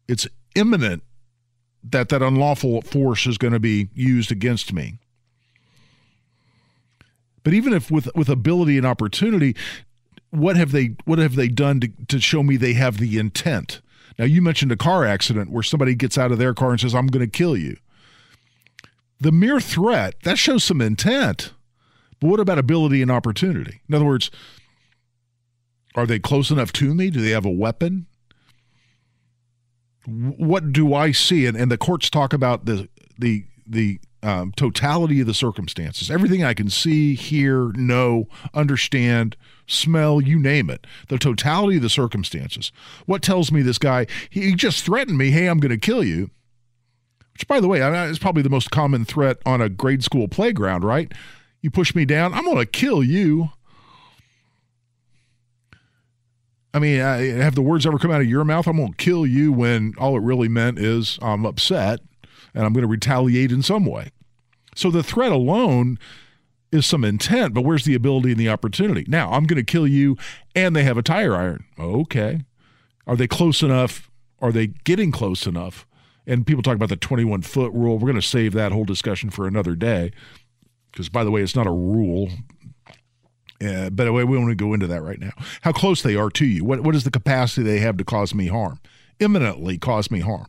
it's 0.08 0.26
imminent 0.56 1.04
that 1.84 2.08
that 2.08 2.22
unlawful 2.22 2.82
force 2.82 3.24
is 3.24 3.38
going 3.38 3.52
to 3.52 3.60
be 3.60 3.88
used 3.94 4.32
against 4.32 4.72
me? 4.72 4.98
But 7.44 7.54
even 7.54 7.72
if 7.72 7.88
with 7.88 8.08
with 8.16 8.28
ability 8.28 8.76
and 8.76 8.86
opportunity, 8.86 9.54
what 10.30 10.56
have 10.56 10.72
they 10.72 10.96
what 11.04 11.20
have 11.20 11.36
they 11.36 11.46
done 11.46 11.78
to, 11.82 11.88
to 12.08 12.20
show 12.20 12.42
me 12.42 12.56
they 12.56 12.72
have 12.72 12.98
the 12.98 13.16
intent? 13.16 13.80
Now, 14.20 14.26
you 14.26 14.42
mentioned 14.42 14.70
a 14.70 14.76
car 14.76 15.06
accident 15.06 15.50
where 15.50 15.62
somebody 15.62 15.94
gets 15.94 16.18
out 16.18 16.30
of 16.30 16.36
their 16.36 16.52
car 16.52 16.72
and 16.72 16.78
says, 16.78 16.94
I'm 16.94 17.06
going 17.06 17.24
to 17.24 17.38
kill 17.38 17.56
you. 17.56 17.78
The 19.18 19.32
mere 19.32 19.60
threat, 19.60 20.14
that 20.24 20.36
shows 20.36 20.62
some 20.62 20.82
intent. 20.82 21.54
But 22.20 22.26
what 22.26 22.38
about 22.38 22.58
ability 22.58 23.00
and 23.00 23.10
opportunity? 23.10 23.80
In 23.88 23.94
other 23.94 24.04
words, 24.04 24.30
are 25.94 26.04
they 26.04 26.18
close 26.18 26.50
enough 26.50 26.70
to 26.74 26.94
me? 26.94 27.08
Do 27.08 27.22
they 27.22 27.30
have 27.30 27.46
a 27.46 27.50
weapon? 27.50 28.08
What 30.04 30.70
do 30.70 30.92
I 30.92 31.12
see? 31.12 31.46
And, 31.46 31.56
and 31.56 31.70
the 31.70 31.78
courts 31.78 32.10
talk 32.10 32.34
about 32.34 32.66
the 32.66 32.90
the 33.18 33.46
the 33.66 34.00
um, 34.22 34.52
totality 34.52 35.22
of 35.22 35.28
the 35.28 35.34
circumstances, 35.34 36.10
everything 36.10 36.44
I 36.44 36.52
can 36.52 36.68
see, 36.68 37.14
hear, 37.14 37.72
know, 37.72 38.26
understand, 38.52 39.36
smell, 39.70 40.20
you 40.20 40.38
name 40.38 40.68
it, 40.68 40.86
the 41.08 41.18
totality 41.18 41.76
of 41.76 41.82
the 41.82 41.88
circumstances. 41.88 42.72
What 43.06 43.22
tells 43.22 43.52
me 43.52 43.62
this 43.62 43.78
guy, 43.78 44.06
he 44.28 44.54
just 44.54 44.84
threatened 44.84 45.16
me, 45.16 45.30
hey, 45.30 45.46
I'm 45.46 45.60
going 45.60 45.70
to 45.70 45.78
kill 45.78 46.04
you. 46.04 46.30
Which, 47.32 47.46
by 47.46 47.60
the 47.60 47.68
way, 47.68 47.82
I 47.82 47.90
mean, 47.90 48.10
is 48.10 48.18
probably 48.18 48.42
the 48.42 48.50
most 48.50 48.70
common 48.70 49.04
threat 49.04 49.38
on 49.46 49.60
a 49.60 49.68
grade 49.68 50.04
school 50.04 50.28
playground, 50.28 50.84
right? 50.84 51.12
You 51.62 51.70
push 51.70 51.94
me 51.94 52.04
down, 52.04 52.34
I'm 52.34 52.44
going 52.44 52.58
to 52.58 52.66
kill 52.66 53.02
you. 53.02 53.50
I 56.72 56.78
mean, 56.78 57.00
have 57.00 57.54
the 57.54 57.62
words 57.62 57.86
ever 57.86 57.98
come 57.98 58.10
out 58.10 58.20
of 58.20 58.28
your 58.28 58.44
mouth? 58.44 58.66
I'm 58.66 58.76
going 58.76 58.90
to 58.92 58.96
kill 58.96 59.26
you 59.26 59.52
when 59.52 59.94
all 59.98 60.16
it 60.16 60.22
really 60.22 60.48
meant 60.48 60.78
is 60.78 61.18
I'm 61.20 61.44
upset 61.44 62.00
and 62.54 62.64
I'm 62.64 62.72
going 62.72 62.82
to 62.82 62.88
retaliate 62.88 63.50
in 63.50 63.62
some 63.62 63.84
way. 63.86 64.10
So 64.76 64.90
the 64.90 65.02
threat 65.02 65.32
alone 65.32 65.98
is 66.72 66.86
some 66.86 67.04
intent, 67.04 67.54
but 67.54 67.62
where's 67.62 67.84
the 67.84 67.94
ability 67.94 68.30
and 68.30 68.40
the 68.40 68.48
opportunity? 68.48 69.04
Now, 69.08 69.32
I'm 69.32 69.44
going 69.44 69.56
to 69.56 69.64
kill 69.64 69.86
you 69.86 70.16
and 70.54 70.74
they 70.74 70.84
have 70.84 70.98
a 70.98 71.02
tire 71.02 71.34
iron. 71.34 71.64
Okay. 71.78 72.44
Are 73.06 73.16
they 73.16 73.26
close 73.26 73.62
enough? 73.62 74.10
Are 74.40 74.52
they 74.52 74.68
getting 74.68 75.10
close 75.10 75.46
enough? 75.46 75.86
And 76.26 76.46
people 76.46 76.62
talk 76.62 76.76
about 76.76 76.90
the 76.90 76.96
21 76.96 77.42
foot 77.42 77.72
rule. 77.72 77.98
We're 77.98 78.10
going 78.10 78.20
to 78.20 78.22
save 78.22 78.52
that 78.52 78.72
whole 78.72 78.84
discussion 78.84 79.30
for 79.30 79.46
another 79.46 79.74
day 79.74 80.12
because, 80.92 81.08
by 81.08 81.24
the 81.24 81.30
way, 81.30 81.42
it's 81.42 81.56
not 81.56 81.66
a 81.66 81.72
rule. 81.72 82.30
Uh, 83.62 83.90
but 83.90 84.10
we 84.12 84.24
don't 84.24 84.56
go 84.56 84.72
into 84.72 84.86
that 84.86 85.02
right 85.02 85.20
now. 85.20 85.32
How 85.62 85.72
close 85.72 86.02
they 86.02 86.16
are 86.16 86.30
to 86.30 86.46
you. 86.46 86.64
What, 86.64 86.80
what 86.80 86.94
is 86.94 87.04
the 87.04 87.10
capacity 87.10 87.62
they 87.62 87.80
have 87.80 87.96
to 87.98 88.04
cause 88.04 88.34
me 88.34 88.46
harm? 88.46 88.80
Imminently 89.18 89.76
cause 89.76 90.10
me 90.10 90.20
harm. 90.20 90.46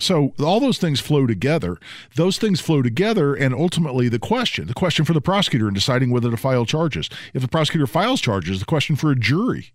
So 0.00 0.34
all 0.42 0.58
those 0.58 0.78
things 0.78 1.00
flow 1.00 1.26
together. 1.26 1.76
Those 2.16 2.38
things 2.38 2.60
flow 2.60 2.82
together, 2.82 3.34
and 3.34 3.54
ultimately 3.54 4.08
the 4.08 4.18
question, 4.18 4.66
the 4.66 4.74
question 4.74 5.04
for 5.04 5.12
the 5.12 5.20
prosecutor 5.20 5.68
in 5.68 5.74
deciding 5.74 6.10
whether 6.10 6.30
to 6.30 6.36
file 6.36 6.66
charges. 6.66 7.08
If 7.32 7.42
the 7.42 7.48
prosecutor 7.48 7.86
files 7.86 8.20
charges, 8.20 8.58
the 8.58 8.64
question 8.64 8.96
for 8.96 9.10
a 9.10 9.16
jury 9.16 9.72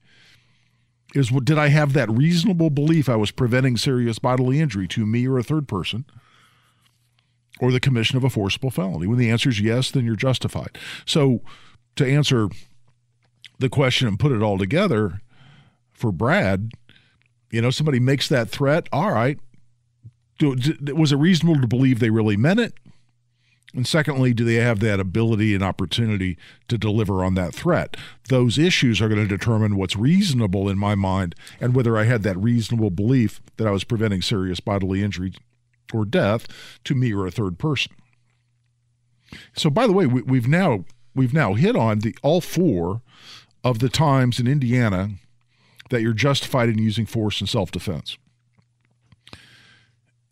is 1.15 1.29
did 1.29 1.57
I 1.57 1.69
have 1.69 1.93
that 1.93 2.11
reasonable 2.11 2.69
belief 2.69 3.09
I 3.09 3.15
was 3.15 3.31
preventing 3.31 3.77
serious 3.77 4.19
bodily 4.19 4.59
injury 4.59 4.87
to 4.89 5.05
me 5.05 5.27
or 5.27 5.37
a 5.37 5.43
third 5.43 5.67
person? 5.67 6.05
Or 7.61 7.71
the 7.71 7.79
commission 7.79 8.15
of 8.15 8.23
a 8.23 8.29
forcible 8.29 8.71
felony. 8.71 9.05
When 9.05 9.17
the 9.17 9.29
answer 9.29 9.49
is 9.49 9.59
yes, 9.59 9.91
then 9.91 10.05
you're 10.05 10.15
justified. 10.15 10.77
So, 11.05 11.41
to 11.97 12.05
answer 12.05 12.47
the 13.57 13.69
question 13.69 14.07
and 14.07 14.17
put 14.17 14.31
it 14.31 14.41
all 14.41 14.57
together 14.57 15.19
for 15.91 16.13
Brad, 16.13 16.71
you 17.51 17.61
know, 17.61 17.69
somebody 17.69 17.99
makes 17.99 18.29
that 18.29 18.49
threat. 18.49 18.87
All 18.93 19.11
right, 19.11 19.37
was 20.41 21.11
it 21.11 21.17
reasonable 21.17 21.61
to 21.61 21.67
believe 21.67 21.99
they 21.99 22.09
really 22.09 22.37
meant 22.37 22.59
it? 22.59 22.73
And 23.73 23.87
secondly, 23.87 24.33
do 24.33 24.43
they 24.43 24.55
have 24.55 24.79
that 24.79 24.99
ability 24.99 25.53
and 25.53 25.63
opportunity 25.63 26.37
to 26.69 26.77
deliver 26.77 27.23
on 27.23 27.35
that 27.35 27.53
threat? 27.53 27.97
Those 28.29 28.57
issues 28.57 28.99
are 28.99 29.07
going 29.07 29.21
to 29.21 29.37
determine 29.37 29.75
what's 29.75 29.95
reasonable 29.95 30.67
in 30.67 30.77
my 30.77 30.95
mind 30.95 31.35
and 31.61 31.75
whether 31.75 31.95
I 31.95 32.05
had 32.05 32.23
that 32.23 32.37
reasonable 32.37 32.89
belief 32.89 33.41
that 33.57 33.67
I 33.67 33.71
was 33.71 33.83
preventing 33.83 34.23
serious 34.23 34.59
bodily 34.59 35.03
injury 35.03 35.33
or 35.93 36.05
death 36.05 36.47
to 36.85 36.95
me 36.95 37.13
or 37.13 37.27
a 37.27 37.31
third 37.31 37.59
person. 37.59 37.93
So, 39.55 39.69
by 39.69 39.85
the 39.85 39.93
way, 39.93 40.07
we, 40.07 40.39
have 40.39 40.47
now 40.47 40.85
we've 41.13 41.33
now 41.33 41.53
hit 41.53 41.75
on 41.75 41.99
the 41.99 42.15
all 42.23 42.41
four 42.41 43.01
of 43.63 43.77
the 43.79 43.89
times 43.89 44.39
in 44.39 44.47
Indiana 44.47 45.11
that 45.91 46.01
you're 46.01 46.13
justified 46.13 46.69
in 46.69 46.79
using 46.79 47.05
force 47.05 47.39
in 47.39 47.45
self-defense 47.45 48.17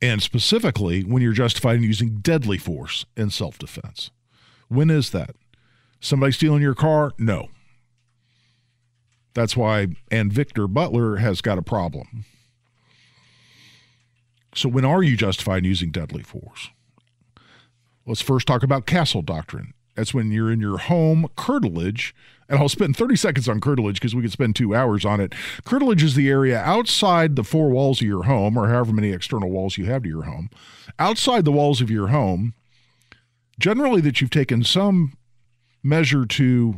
and 0.01 0.21
specifically 0.21 1.03
when 1.03 1.21
you're 1.21 1.33
justified 1.33 1.77
in 1.77 1.83
using 1.83 2.17
deadly 2.17 2.57
force 2.57 3.05
in 3.15 3.29
self 3.29 3.57
defense. 3.57 4.11
When 4.67 4.89
is 4.89 5.11
that? 5.11 5.35
Somebody 5.99 6.31
stealing 6.31 6.61
your 6.61 6.75
car? 6.75 7.13
No. 7.17 7.49
That's 9.33 9.55
why, 9.55 9.87
Anvictor 10.11 10.71
Butler 10.71 11.17
has 11.17 11.41
got 11.41 11.57
a 11.57 11.63
problem. 11.63 12.25
So, 14.55 14.67
when 14.67 14.85
are 14.85 15.03
you 15.03 15.15
justified 15.15 15.59
in 15.59 15.65
using 15.65 15.91
deadly 15.91 16.23
force? 16.23 16.69
Let's 18.05 18.21
first 18.21 18.47
talk 18.47 18.63
about 18.63 18.87
castle 18.87 19.21
doctrine. 19.21 19.73
That's 19.95 20.13
when 20.13 20.31
you're 20.31 20.51
in 20.51 20.59
your 20.59 20.77
home 20.77 21.27
curtilage 21.35 22.15
and 22.49 22.59
I'll 22.59 22.69
spend 22.69 22.95
30 22.95 23.15
seconds 23.15 23.49
on 23.49 23.59
curtilage 23.59 23.95
because 23.95 24.15
we 24.15 24.21
could 24.21 24.31
spend 24.31 24.55
two 24.55 24.73
hours 24.75 25.05
on 25.05 25.19
it. 25.19 25.33
Curtilage 25.65 26.03
is 26.03 26.15
the 26.15 26.29
area 26.29 26.59
outside 26.59 27.35
the 27.35 27.43
four 27.43 27.69
walls 27.69 28.01
of 28.01 28.07
your 28.07 28.23
home, 28.23 28.57
or 28.57 28.67
however 28.69 28.93
many 28.93 29.11
external 29.11 29.49
walls 29.49 29.77
you 29.77 29.85
have 29.85 30.03
to 30.03 30.09
your 30.09 30.23
home, 30.23 30.49
outside 30.99 31.45
the 31.45 31.51
walls 31.51 31.81
of 31.81 31.89
your 31.89 32.07
home, 32.07 32.53
generally 33.59 34.01
that 34.01 34.21
you've 34.21 34.29
taken 34.29 34.63
some 34.63 35.13
measure 35.83 36.25
to 36.25 36.75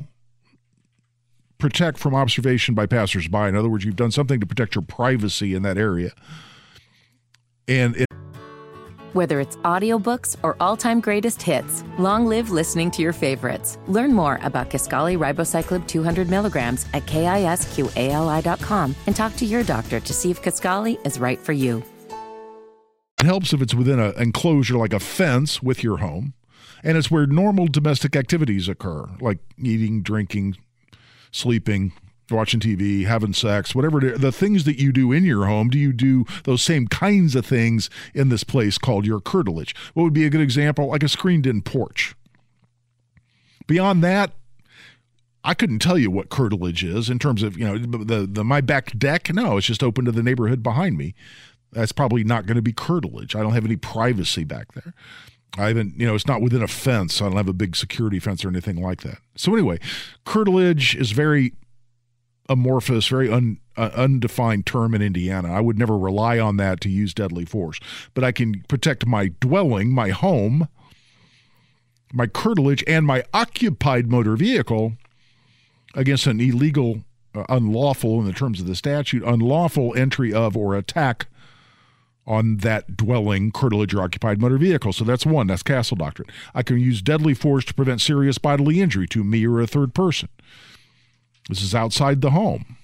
protect 1.57 1.97
from 1.97 2.15
observation 2.15 2.73
by 2.73 2.85
passersby. 2.85 3.37
In 3.37 3.55
other 3.55 3.69
words, 3.69 3.83
you've 3.83 3.95
done 3.95 4.11
something 4.11 4.39
to 4.39 4.45
protect 4.45 4.75
your 4.75 4.81
privacy 4.81 5.53
in 5.53 5.61
that 5.63 5.77
area. 5.77 6.11
And 7.67 8.05
whether 9.13 9.39
it's 9.39 9.55
audiobooks 9.57 10.35
or 10.43 10.55
all-time 10.59 10.99
greatest 10.99 11.41
hits, 11.41 11.83
long 11.97 12.25
live 12.25 12.49
listening 12.49 12.91
to 12.91 13.01
your 13.01 13.13
favorites. 13.13 13.77
Learn 13.87 14.13
more 14.13 14.39
about 14.41 14.69
Kisqali 14.69 15.17
Ribociclib 15.17 15.87
200 15.87 16.29
milligrams 16.29 16.85
at 16.93 17.05
kisqali.com 17.05 18.95
and 19.05 19.15
talk 19.15 19.35
to 19.35 19.45
your 19.45 19.63
doctor 19.63 19.99
to 19.99 20.13
see 20.13 20.31
if 20.31 20.41
Kisqali 20.41 21.05
is 21.05 21.19
right 21.19 21.39
for 21.39 21.53
you. 21.53 21.83
It 23.19 23.25
helps 23.25 23.51
if 23.51 23.61
it's 23.61 23.75
within 23.75 23.99
an 23.99 24.13
enclosure 24.17 24.77
like 24.77 24.93
a 24.93 24.99
fence 24.99 25.61
with 25.61 25.83
your 25.83 25.97
home, 25.97 26.33
and 26.83 26.97
it's 26.97 27.11
where 27.11 27.27
normal 27.27 27.67
domestic 27.67 28.15
activities 28.15 28.69
occur, 28.69 29.09
like 29.19 29.39
eating, 29.57 30.01
drinking, 30.01 30.55
sleeping, 31.31 31.91
watching 32.31 32.59
TV, 32.59 33.05
having 33.05 33.33
sex, 33.33 33.73
whatever 33.73 33.99
the 33.99 34.31
things 34.31 34.63
that 34.65 34.79
you 34.79 34.91
do 34.91 35.11
in 35.11 35.23
your 35.23 35.45
home, 35.45 35.69
do 35.69 35.77
you 35.77 35.93
do 35.93 36.25
those 36.43 36.61
same 36.61 36.87
kinds 36.87 37.35
of 37.35 37.45
things 37.45 37.89
in 38.13 38.29
this 38.29 38.43
place 38.43 38.77
called 38.77 39.05
your 39.05 39.19
curtilage? 39.19 39.75
What 39.93 40.03
would 40.03 40.13
be 40.13 40.25
a 40.25 40.29
good 40.29 40.41
example? 40.41 40.87
Like 40.87 41.03
a 41.03 41.09
screened 41.09 41.47
in 41.47 41.61
porch. 41.61 42.15
Beyond 43.67 44.03
that, 44.03 44.31
I 45.43 45.53
couldn't 45.53 45.79
tell 45.79 45.97
you 45.97 46.11
what 46.11 46.29
curtilage 46.29 46.83
is 46.83 47.09
in 47.09 47.19
terms 47.19 47.43
of 47.43 47.57
you 47.57 47.65
know 47.65 47.77
the 47.77 48.27
the 48.29 48.43
my 48.43 48.61
back 48.61 48.97
deck. 48.97 49.33
No, 49.33 49.57
it's 49.57 49.67
just 49.67 49.83
open 49.83 50.05
to 50.05 50.11
the 50.11 50.23
neighborhood 50.23 50.61
behind 50.61 50.97
me. 50.97 51.15
That's 51.71 51.91
probably 51.91 52.23
not 52.23 52.45
going 52.45 52.55
to 52.55 52.61
be 52.61 52.73
curtilage. 52.73 53.35
I 53.35 53.41
don't 53.41 53.53
have 53.53 53.65
any 53.65 53.75
privacy 53.75 54.43
back 54.43 54.73
there. 54.73 54.93
I 55.57 55.67
haven't, 55.67 55.99
you 55.99 56.05
know, 56.05 56.15
it's 56.15 56.27
not 56.27 56.41
within 56.41 56.61
a 56.61 56.67
fence. 56.67 57.21
I 57.21 57.25
don't 57.25 57.37
have 57.37 57.49
a 57.49 57.53
big 57.53 57.75
security 57.75 58.19
fence 58.19 58.45
or 58.45 58.49
anything 58.49 58.81
like 58.81 59.01
that. 59.01 59.19
So 59.35 59.53
anyway, 59.53 59.79
curtilage 60.25 60.95
is 60.95 61.11
very 61.11 61.53
amorphous, 62.49 63.07
very 63.07 63.31
un, 63.31 63.59
uh, 63.77 63.91
undefined 63.93 64.65
term 64.65 64.93
in 64.93 65.01
Indiana. 65.01 65.53
I 65.53 65.61
would 65.61 65.77
never 65.77 65.97
rely 65.97 66.39
on 66.39 66.57
that 66.57 66.81
to 66.81 66.89
use 66.89 67.13
deadly 67.13 67.45
force, 67.45 67.79
but 68.13 68.23
I 68.23 68.31
can 68.31 68.63
protect 68.67 69.05
my 69.05 69.27
dwelling, 69.39 69.93
my 69.93 70.09
home, 70.09 70.67
my 72.11 72.27
curtilage, 72.27 72.83
and 72.87 73.05
my 73.05 73.23
occupied 73.33 74.07
motor 74.07 74.35
vehicle 74.35 74.93
against 75.95 76.27
an 76.27 76.41
illegal, 76.41 77.03
uh, 77.35 77.45
unlawful, 77.47 78.19
in 78.19 78.25
the 78.25 78.33
terms 78.33 78.59
of 78.59 78.67
the 78.67 78.75
statute, 78.75 79.23
unlawful 79.23 79.95
entry 79.95 80.33
of 80.33 80.57
or 80.57 80.75
attack 80.75 81.27
on 82.25 82.57
that 82.57 82.95
dwelling, 82.95 83.51
curtilage, 83.51 83.93
or 83.93 84.01
occupied 84.01 84.39
motor 84.39 84.57
vehicle. 84.57 84.93
So 84.93 85.03
that's 85.03 85.25
one. 85.25 85.47
That's 85.47 85.63
castle 85.63 85.97
doctrine. 85.97 86.29
I 86.53 86.61
can 86.61 86.77
use 86.77 87.01
deadly 87.01 87.33
force 87.33 87.65
to 87.65 87.73
prevent 87.73 88.01
serious 88.01 88.37
bodily 88.37 88.81
injury 88.81 89.07
to 89.07 89.23
me 89.23 89.47
or 89.47 89.59
a 89.59 89.67
third 89.67 89.95
person. 89.95 90.29
This 91.49 91.61
is 91.61 91.75
outside 91.75 92.21
the 92.21 92.31
home 92.31 92.77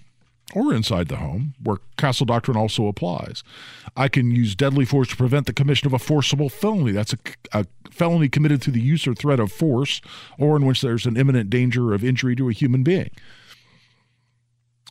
or 0.53 0.73
inside 0.73 1.07
the 1.07 1.17
home, 1.17 1.53
where 1.61 1.77
castle 1.97 2.25
doctrine 2.25 2.57
also 2.57 2.87
applies. 2.87 3.43
I 3.95 4.07
can 4.07 4.31
use 4.31 4.55
deadly 4.55 4.85
force 4.85 5.09
to 5.09 5.15
prevent 5.15 5.45
the 5.45 5.53
commission 5.53 5.87
of 5.87 5.93
a 5.93 5.99
forcible 5.99 6.49
felony. 6.49 6.91
That's 6.91 7.13
a, 7.13 7.17
a, 7.51 7.65
felony 7.91 8.29
committed 8.29 8.61
through 8.61 8.73
the 8.73 8.81
use 8.81 9.07
or 9.07 9.13
threat 9.13 9.39
of 9.39 9.51
force, 9.51 10.01
or 10.37 10.55
in 10.55 10.65
which 10.65 10.81
there's 10.81 11.05
an 11.05 11.17
imminent 11.17 11.49
danger 11.49 11.93
of 11.93 12.03
injury 12.03 12.35
to 12.35 12.49
a 12.49 12.53
human 12.53 12.83
being. 12.83 13.11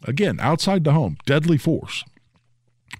Again, 0.05 0.39
outside 0.41 0.85
the 0.85 0.93
home, 0.93 1.17
deadly 1.25 1.59
force 1.59 2.05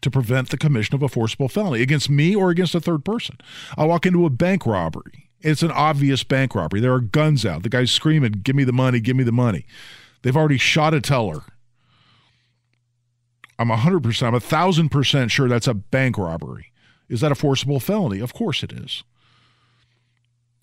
to 0.01 0.11
prevent 0.11 0.51
the 0.51 0.59
commission 0.59 0.95
of 0.95 1.03
a 1.03 1.09
forcible 1.09 1.49
felony 1.49 1.83
against 1.83 2.11
me 2.11 2.35
or 2.35 2.51
against 2.51 2.75
a 2.75 2.81
third 2.81 3.05
person. 3.05 3.39
I 3.77 3.85
walk 3.85 4.07
into 4.07 4.27
a 4.27 4.31
bank 4.31 4.67
robbery. 4.67 5.31
It's 5.41 5.63
an 5.63 5.71
obvious 5.71 6.25
bank 6.25 6.55
robbery. 6.55 6.81
There 6.81 6.95
are 6.95 7.01
guns 7.01 7.45
out. 7.45 7.63
The 7.63 7.69
guy's 7.69 7.91
screaming, 7.91 8.33
Give 8.43 8.57
me 8.57 8.65
the 8.65 8.73
money, 8.73 9.01
give 9.01 9.17
me 9.17 9.25
the 9.25 9.33
money. 9.33 9.67
They've 10.25 10.37
already 10.37 10.57
shot 10.57 10.95
a 10.95 11.03
teller. 11.03 11.43
I'm 13.59 13.69
100%, 13.69 14.23
I'm 14.27 14.33
1,000% 14.33 15.31
sure 15.31 15.49
that's 15.49 15.69
a 15.69 15.75
bank 15.75 16.17
robbery. 16.17 16.73
Is 17.11 17.21
that 17.21 17.31
a 17.31 17.35
forcible 17.35 17.79
felony? 17.79 18.21
Of 18.21 18.33
course 18.33 18.63
it 18.63 18.73
is. 18.73 19.05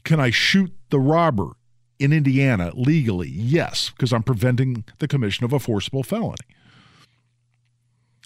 Can 0.04 0.20
I 0.20 0.32
shoot 0.32 0.74
the 0.90 1.00
robber 1.00 1.52
in 2.00 2.12
Indiana 2.12 2.72
legally? 2.74 3.30
Yes, 3.30 3.92
because 3.92 4.12
I'm 4.12 4.24
preventing 4.24 4.84
the 4.98 5.08
commission 5.08 5.46
of 5.46 5.54
a 5.54 5.60
forcible 5.60 6.02
felony. 6.02 6.38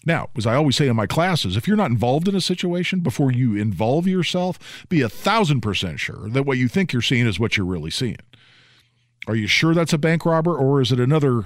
Now, 0.05 0.29
as 0.38 0.47
I 0.47 0.55
always 0.55 0.77
say 0.77 0.88
in 0.88 0.95
my 0.95 1.05
classes, 1.05 1.57
if 1.57 1.67
you're 1.67 1.75
not 1.75 1.91
involved 1.91 2.29
in 2.29 2.36
a 2.36 2.41
situation 2.41 3.01
before 3.01 3.33
you 3.33 3.57
involve 3.57 4.07
yourself, 4.07 4.86
be 4.88 5.01
a 5.01 5.09
thousand 5.09 5.59
percent 5.59 5.99
sure 5.99 6.29
that 6.29 6.45
what 6.45 6.57
you 6.57 6.69
think 6.69 6.93
you're 6.93 7.01
seeing 7.01 7.27
is 7.27 7.41
what 7.41 7.57
you're 7.57 7.65
really 7.65 7.91
seeing. 7.91 8.15
Are 9.28 9.36
you 9.36 9.47
sure 9.47 9.73
that's 9.73 9.93
a 9.93 9.97
bank 9.97 10.26
robber, 10.26 10.55
or 10.55 10.82
is 10.82 10.91
it 10.91 10.99
another 10.99 11.45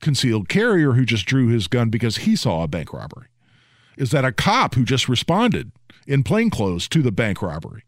concealed 0.00 0.48
carrier 0.48 0.92
who 0.92 1.04
just 1.04 1.26
drew 1.26 1.48
his 1.48 1.68
gun 1.68 1.90
because 1.90 2.18
he 2.18 2.36
saw 2.36 2.62
a 2.62 2.68
bank 2.68 2.92
robbery? 2.92 3.26
Is 3.96 4.10
that 4.10 4.24
a 4.24 4.32
cop 4.32 4.74
who 4.74 4.84
just 4.84 5.08
responded 5.08 5.72
in 6.06 6.22
plainclothes 6.22 6.88
to 6.88 7.02
the 7.02 7.12
bank 7.12 7.42
robbery? 7.42 7.84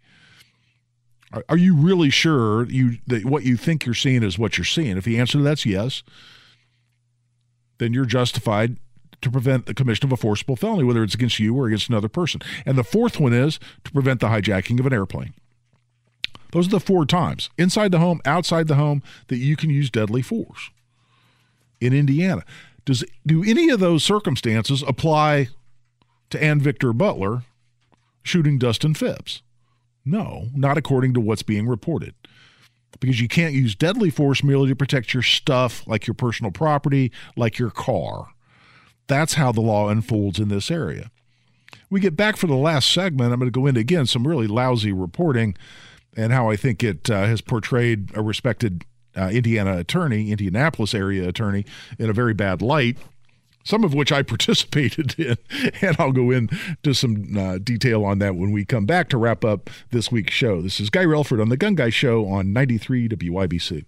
Are, 1.33 1.45
are 1.49 1.57
you 1.57 1.75
really 1.75 2.11
sure 2.11 2.67
you 2.67 2.99
that 3.07 3.25
what 3.25 3.45
you 3.45 3.57
think 3.57 3.85
you're 3.85 3.95
seeing 3.95 4.23
is 4.23 4.39
what 4.39 4.59
you're 4.59 4.65
seeing? 4.65 4.97
If 4.97 5.05
the 5.05 5.19
answer 5.19 5.39
to 5.39 5.45
that's 5.45 5.67
yes, 5.67 6.03
then 7.79 7.93
you're 7.93 8.05
justified 8.05 8.77
to 9.23 9.31
prevent 9.31 9.67
the 9.67 9.75
commission 9.75 10.07
of 10.07 10.13
a 10.13 10.17
forcible 10.17 10.55
felony, 10.55 10.85
whether 10.85 11.03
it's 11.03 11.15
against 11.15 11.41
you 11.41 11.57
or 11.57 11.67
against 11.67 11.89
another 11.89 12.09
person. 12.09 12.43
And 12.67 12.77
the 12.77 12.85
fourth 12.85 13.19
one 13.19 13.33
is 13.33 13.59
to 13.85 13.91
prevent 13.91 14.21
the 14.21 14.29
hijacking 14.29 14.79
of 14.79 14.87
an 14.87 14.93
airplane. 14.93 15.35
Those 16.55 16.69
are 16.69 16.71
the 16.71 16.81
four 16.81 17.05
times 17.05 17.51
inside 17.59 17.91
the 17.91 17.99
home, 17.99 18.21
outside 18.25 18.69
the 18.69 18.77
home 18.77 19.03
that 19.27 19.39
you 19.39 19.57
can 19.57 19.71
use 19.71 19.91
deadly 19.91 20.23
force 20.23 20.71
in 21.81 21.93
Indiana. 21.93 22.45
Does 22.85 23.05
do 23.27 23.43
any 23.43 23.71
of 23.71 23.81
those 23.81 24.05
circumstances 24.05 24.85
apply 24.87 25.49
to 26.31 26.39
Anvictor 26.39 26.97
Butler 26.97 27.43
shooting 28.23 28.59
Dustin 28.59 28.95
Phipps? 28.95 29.43
No, 30.05 30.47
not 30.55 30.79
according 30.79 31.13
to 31.15 31.21
what's 31.21 31.43
being 31.43 31.67
reported. 31.67 32.15
Because 33.01 33.21
you 33.21 33.27
can't 33.27 33.55
use 33.55 33.75
deadly 33.75 34.09
force 34.09 34.45
merely 34.45 34.69
to 34.69 34.77
protect 34.77 35.13
your 35.13 35.25
stuff, 35.25 35.85
like 35.89 36.07
your 36.07 36.15
personal 36.15 36.53
property, 36.53 37.11
like 37.37 37.59
your 37.59 37.71
car. 37.71 38.29
That's 39.09 39.35
how 39.35 39.51
the 39.51 39.61
law 39.61 39.89
unfolds 39.89 40.39
in 40.39 40.51
this 40.51 40.71
area. 40.71 41.11
We 41.91 41.99
get 41.99 42.17
back 42.17 42.37
for 42.37 42.47
the 42.47 42.55
last 42.55 42.93
segment. 42.93 43.33
I'm 43.33 43.41
going 43.41 43.51
to 43.51 43.59
go 43.59 43.67
into 43.67 43.81
again 43.81 44.07
some 44.07 44.25
really 44.25 44.47
lousy 44.47 44.93
reporting 44.93 45.57
and 46.17 46.33
how 46.33 46.51
I 46.51 46.57
think 46.57 46.83
it 46.83 47.11
uh, 47.11 47.25
has 47.25 47.41
portrayed 47.41 48.11
a 48.17 48.23
respected 48.23 48.85
uh, 49.17 49.29
Indiana 49.29 49.79
attorney, 49.79 50.31
Indianapolis 50.31 50.95
area 50.95 51.29
attorney, 51.29 51.65
in 51.99 52.11
a 52.11 52.13
very 52.13 52.35
bad 52.35 52.63
light. 52.63 52.99
Some 53.67 53.83
of 53.83 53.95
which 53.95 54.13
I 54.13 54.23
participated 54.35 55.19
in, 55.19 55.37
and 55.81 55.97
I'll 55.99 56.13
go 56.13 56.31
into 56.31 56.93
some 56.93 57.37
uh, 57.37 57.59
detail 57.59 58.05
on 58.05 58.19
that 58.19 58.37
when 58.37 58.53
we 58.53 58.65
come 58.65 58.85
back 58.85 59.09
to 59.11 59.17
wrap 59.17 59.45
up 59.45 59.71
this 59.91 60.13
week's 60.13 60.35
show. 60.35 60.61
This 60.61 60.81
is 60.81 60.91
Guy 60.91 61.05
Relford 61.05 61.41
on 61.41 61.49
the 61.49 61.57
Gun 61.57 61.75
Guy 61.75 61.91
Show 61.91 62.27
on 62.27 62.53
93 62.53 63.09
WIBC. 63.09 63.85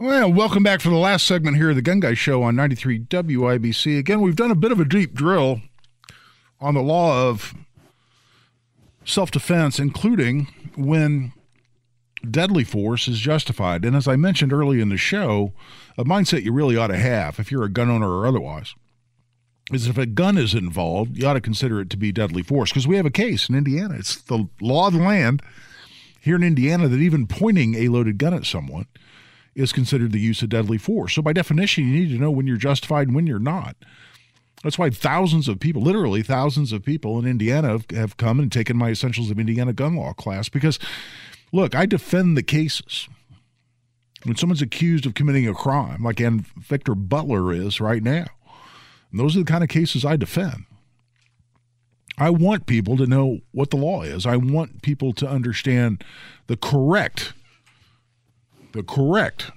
Well, 0.00 0.32
welcome 0.32 0.62
back 0.62 0.80
for 0.80 0.90
the 0.90 0.94
last 0.94 1.26
segment 1.26 1.56
here 1.56 1.70
of 1.70 1.74
the 1.74 1.82
Gun 1.82 1.98
Guy 1.98 2.14
Show 2.14 2.44
on 2.44 2.54
93 2.54 3.00
WIBC. 3.00 3.98
Again, 3.98 4.20
we've 4.20 4.36
done 4.36 4.52
a 4.52 4.54
bit 4.54 4.70
of 4.70 4.78
a 4.78 4.84
deep 4.84 5.12
drill 5.12 5.60
on 6.60 6.74
the 6.74 6.82
law 6.82 7.28
of 7.28 7.52
self 9.04 9.32
defense, 9.32 9.80
including 9.80 10.46
when 10.76 11.32
deadly 12.30 12.62
force 12.62 13.08
is 13.08 13.18
justified. 13.18 13.84
And 13.84 13.96
as 13.96 14.06
I 14.06 14.14
mentioned 14.14 14.52
early 14.52 14.80
in 14.80 14.88
the 14.88 14.96
show, 14.96 15.52
a 15.98 16.04
mindset 16.04 16.44
you 16.44 16.52
really 16.52 16.76
ought 16.76 16.86
to 16.86 16.96
have 16.96 17.40
if 17.40 17.50
you're 17.50 17.64
a 17.64 17.68
gun 17.68 17.90
owner 17.90 18.08
or 18.08 18.24
otherwise 18.24 18.76
is 19.72 19.88
if 19.88 19.98
a 19.98 20.06
gun 20.06 20.38
is 20.38 20.54
involved, 20.54 21.18
you 21.18 21.26
ought 21.26 21.34
to 21.34 21.40
consider 21.40 21.80
it 21.80 21.90
to 21.90 21.96
be 21.96 22.12
deadly 22.12 22.44
force 22.44 22.70
because 22.70 22.86
we 22.86 22.96
have 22.96 23.04
a 23.04 23.10
case 23.10 23.48
in 23.48 23.56
Indiana. 23.56 23.96
It's 23.98 24.14
the 24.14 24.48
law 24.60 24.86
of 24.86 24.92
the 24.92 25.00
land 25.00 25.42
here 26.20 26.36
in 26.36 26.44
Indiana 26.44 26.86
that 26.86 27.00
even 27.00 27.26
pointing 27.26 27.74
a 27.74 27.88
loaded 27.88 28.16
gun 28.16 28.32
at 28.32 28.46
someone 28.46 28.86
is 29.58 29.72
considered 29.72 30.12
the 30.12 30.20
use 30.20 30.40
of 30.40 30.48
deadly 30.48 30.78
force. 30.78 31.14
So, 31.14 31.22
by 31.22 31.32
definition, 31.32 31.88
you 31.88 32.00
need 32.00 32.10
to 32.10 32.20
know 32.20 32.30
when 32.30 32.46
you're 32.46 32.56
justified 32.56 33.08
and 33.08 33.16
when 33.16 33.26
you're 33.26 33.38
not. 33.38 33.76
That's 34.62 34.78
why 34.78 34.90
thousands 34.90 35.48
of 35.48 35.60
people, 35.60 35.82
literally 35.82 36.22
thousands 36.22 36.72
of 36.72 36.84
people 36.84 37.18
in 37.18 37.26
Indiana, 37.26 37.68
have, 37.68 37.90
have 37.90 38.16
come 38.16 38.40
and 38.40 38.50
taken 38.50 38.76
my 38.76 38.90
Essentials 38.90 39.30
of 39.30 39.38
Indiana 39.38 39.72
Gun 39.72 39.96
Law 39.96 40.12
class 40.12 40.48
because, 40.48 40.78
look, 41.52 41.74
I 41.74 41.86
defend 41.86 42.36
the 42.36 42.42
cases. 42.42 43.08
When 44.24 44.36
someone's 44.36 44.62
accused 44.62 45.06
of 45.06 45.14
committing 45.14 45.46
a 45.46 45.54
crime, 45.54 46.02
like 46.02 46.20
Ann 46.20 46.44
Victor 46.56 46.96
Butler 46.96 47.52
is 47.52 47.80
right 47.80 48.02
now, 48.02 48.26
those 49.12 49.36
are 49.36 49.40
the 49.40 49.44
kind 49.44 49.62
of 49.62 49.70
cases 49.70 50.04
I 50.04 50.16
defend. 50.16 50.64
I 52.16 52.30
want 52.30 52.66
people 52.66 52.96
to 52.96 53.06
know 53.06 53.40
what 53.52 53.70
the 53.70 53.76
law 53.76 54.02
is. 54.02 54.26
I 54.26 54.36
want 54.36 54.82
people 54.82 55.12
to 55.14 55.28
understand 55.28 56.02
the 56.48 56.56
correct 56.56 57.32
the 58.72 58.82
correct 58.82 59.50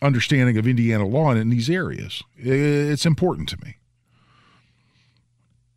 understanding 0.00 0.58
of 0.58 0.66
Indiana 0.66 1.06
law 1.06 1.32
in 1.32 1.48
these 1.48 1.70
areas. 1.70 2.22
It's 2.36 3.06
important 3.06 3.48
to 3.50 3.58
me. 3.64 3.76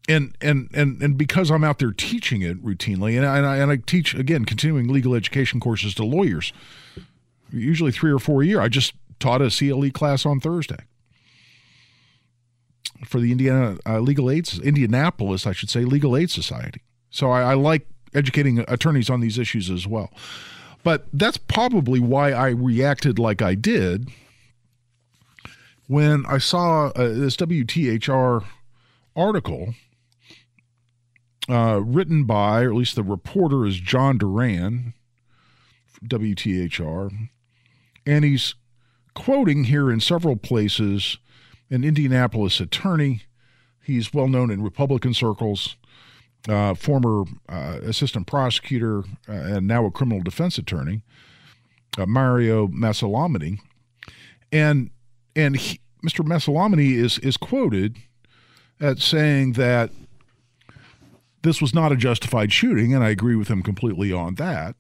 And 0.08 0.36
and 0.40 0.70
and 0.74 1.02
and 1.02 1.18
because 1.18 1.50
I'm 1.50 1.64
out 1.64 1.80
there 1.80 1.92
teaching 1.92 2.44
it 2.44 2.64
routinely, 2.64 3.18
and 3.18 3.26
I, 3.26 3.38
and 3.38 3.46
I, 3.48 3.58
and 3.58 3.72
I 3.72 3.78
teach 3.78 4.14
again 4.14 4.46
continuing 4.46 4.88
legal 4.88 5.16
education 5.16 5.60
courses 5.60 5.96
to 5.96 6.06
lawyers, 6.06 6.54
usually 7.52 7.92
three 7.92 8.12
or 8.12 8.20
four 8.20 8.44
a 8.44 8.46
year. 8.46 8.62
I 8.62 8.68
just 8.68 8.94
taught 9.20 9.42
a 9.42 9.50
CLE 9.50 9.90
class 9.90 10.24
on 10.24 10.40
Thursday 10.40 10.78
for 13.04 13.20
the 13.20 13.32
Indiana 13.32 13.78
uh, 13.88 14.00
Legal 14.00 14.30
Aid 14.30 14.48
Indianapolis, 14.60 15.48
I 15.48 15.54
should 15.54 15.72
say, 15.72 15.82
Legal 15.82 16.16
Aid 16.16 16.30
Society. 16.30 16.82
So 17.10 17.32
I, 17.32 17.42
I 17.42 17.54
like 17.56 17.88
educating 18.14 18.60
attorneys 18.68 19.10
on 19.10 19.22
these 19.22 19.40
issues 19.40 19.72
as 19.72 19.88
well. 19.88 20.12
But 20.86 21.08
that's 21.12 21.38
probably 21.38 22.00
why 22.00 22.32
I 22.32 22.50
reacted 22.50 23.18
like 23.18 23.42
I 23.42 23.56
did 23.56 24.08
when 25.88 26.28
I 26.28 26.38
saw 26.38 26.90
uh, 26.90 27.08
this 27.08 27.36
WTHR 27.38 28.46
article 29.16 29.74
uh, 31.50 31.82
written 31.84 32.26
by, 32.26 32.62
or 32.62 32.70
at 32.70 32.76
least 32.76 32.96
the 32.96 33.02
reporter 33.02 33.66
is 33.66 33.80
John 33.80 34.20
Duran, 34.20 34.94
WTHR, 36.06 37.30
and 38.06 38.24
he's 38.24 38.54
quoting 39.16 39.64
here 39.64 39.92
in 39.92 40.00
several 40.00 40.36
places 40.36 41.18
an 41.72 41.84
Indianapolis 41.84 42.60
attorney. 42.60 43.24
He's 43.82 44.14
well 44.14 44.28
known 44.28 44.52
in 44.52 44.62
Republican 44.62 45.16
circles, 45.16 45.78
uh, 46.48 46.74
former 46.74 47.24
uh, 47.50 47.80
assistant 47.84 48.28
prosecutor, 48.28 49.00
uh, 49.28 49.32
and 49.32 49.68
now 49.68 49.86
a 49.86 49.92
criminal 49.92 50.22
defense 50.22 50.58
attorney, 50.58 51.02
uh, 51.98 52.06
Mario 52.06 52.68
Massillamany. 52.68 53.60
And 54.52 54.92
and 55.36 55.58
he, 55.58 55.80
Mr. 56.06 56.26
Massillamany 56.26 56.94
is 56.94 57.18
is 57.20 57.38
quoted 57.38 57.98
at 58.80 59.00
saying 59.00 59.54
that 59.54 59.92
this 61.42 61.62
was 61.62 61.74
not 61.74 61.92
a 61.92 61.96
justified 61.96 62.52
shooting, 62.52 62.94
and 62.94 63.04
I 63.04 63.10
agree 63.10 63.36
with 63.36 63.48
him 63.48 63.62
completely 63.62 64.12
on 64.12 64.36
that. 64.36 64.76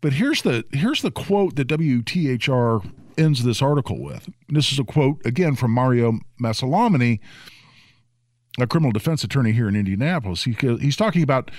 But 0.00 0.14
here's 0.14 0.42
the 0.42 0.64
here's 0.72 1.02
the 1.02 1.10
quote 1.10 1.56
that 1.56 1.68
WTHR 1.68 2.90
ends 3.16 3.44
this 3.44 3.62
article 3.62 4.02
with. 4.02 4.28
This 4.48 4.72
is 4.72 4.78
a 4.78 4.84
quote 4.84 5.24
again 5.24 5.56
from 5.56 5.70
Mario 5.70 6.18
Massillamany, 6.40 7.20
a 8.58 8.66
criminal 8.66 8.92
defense 8.92 9.24
attorney 9.24 9.52
here 9.52 9.68
in 9.68 9.76
Indianapolis. 9.76 10.44
He, 10.44 10.56
he's 10.60 10.96
talking 10.96 11.22
about 11.22 11.50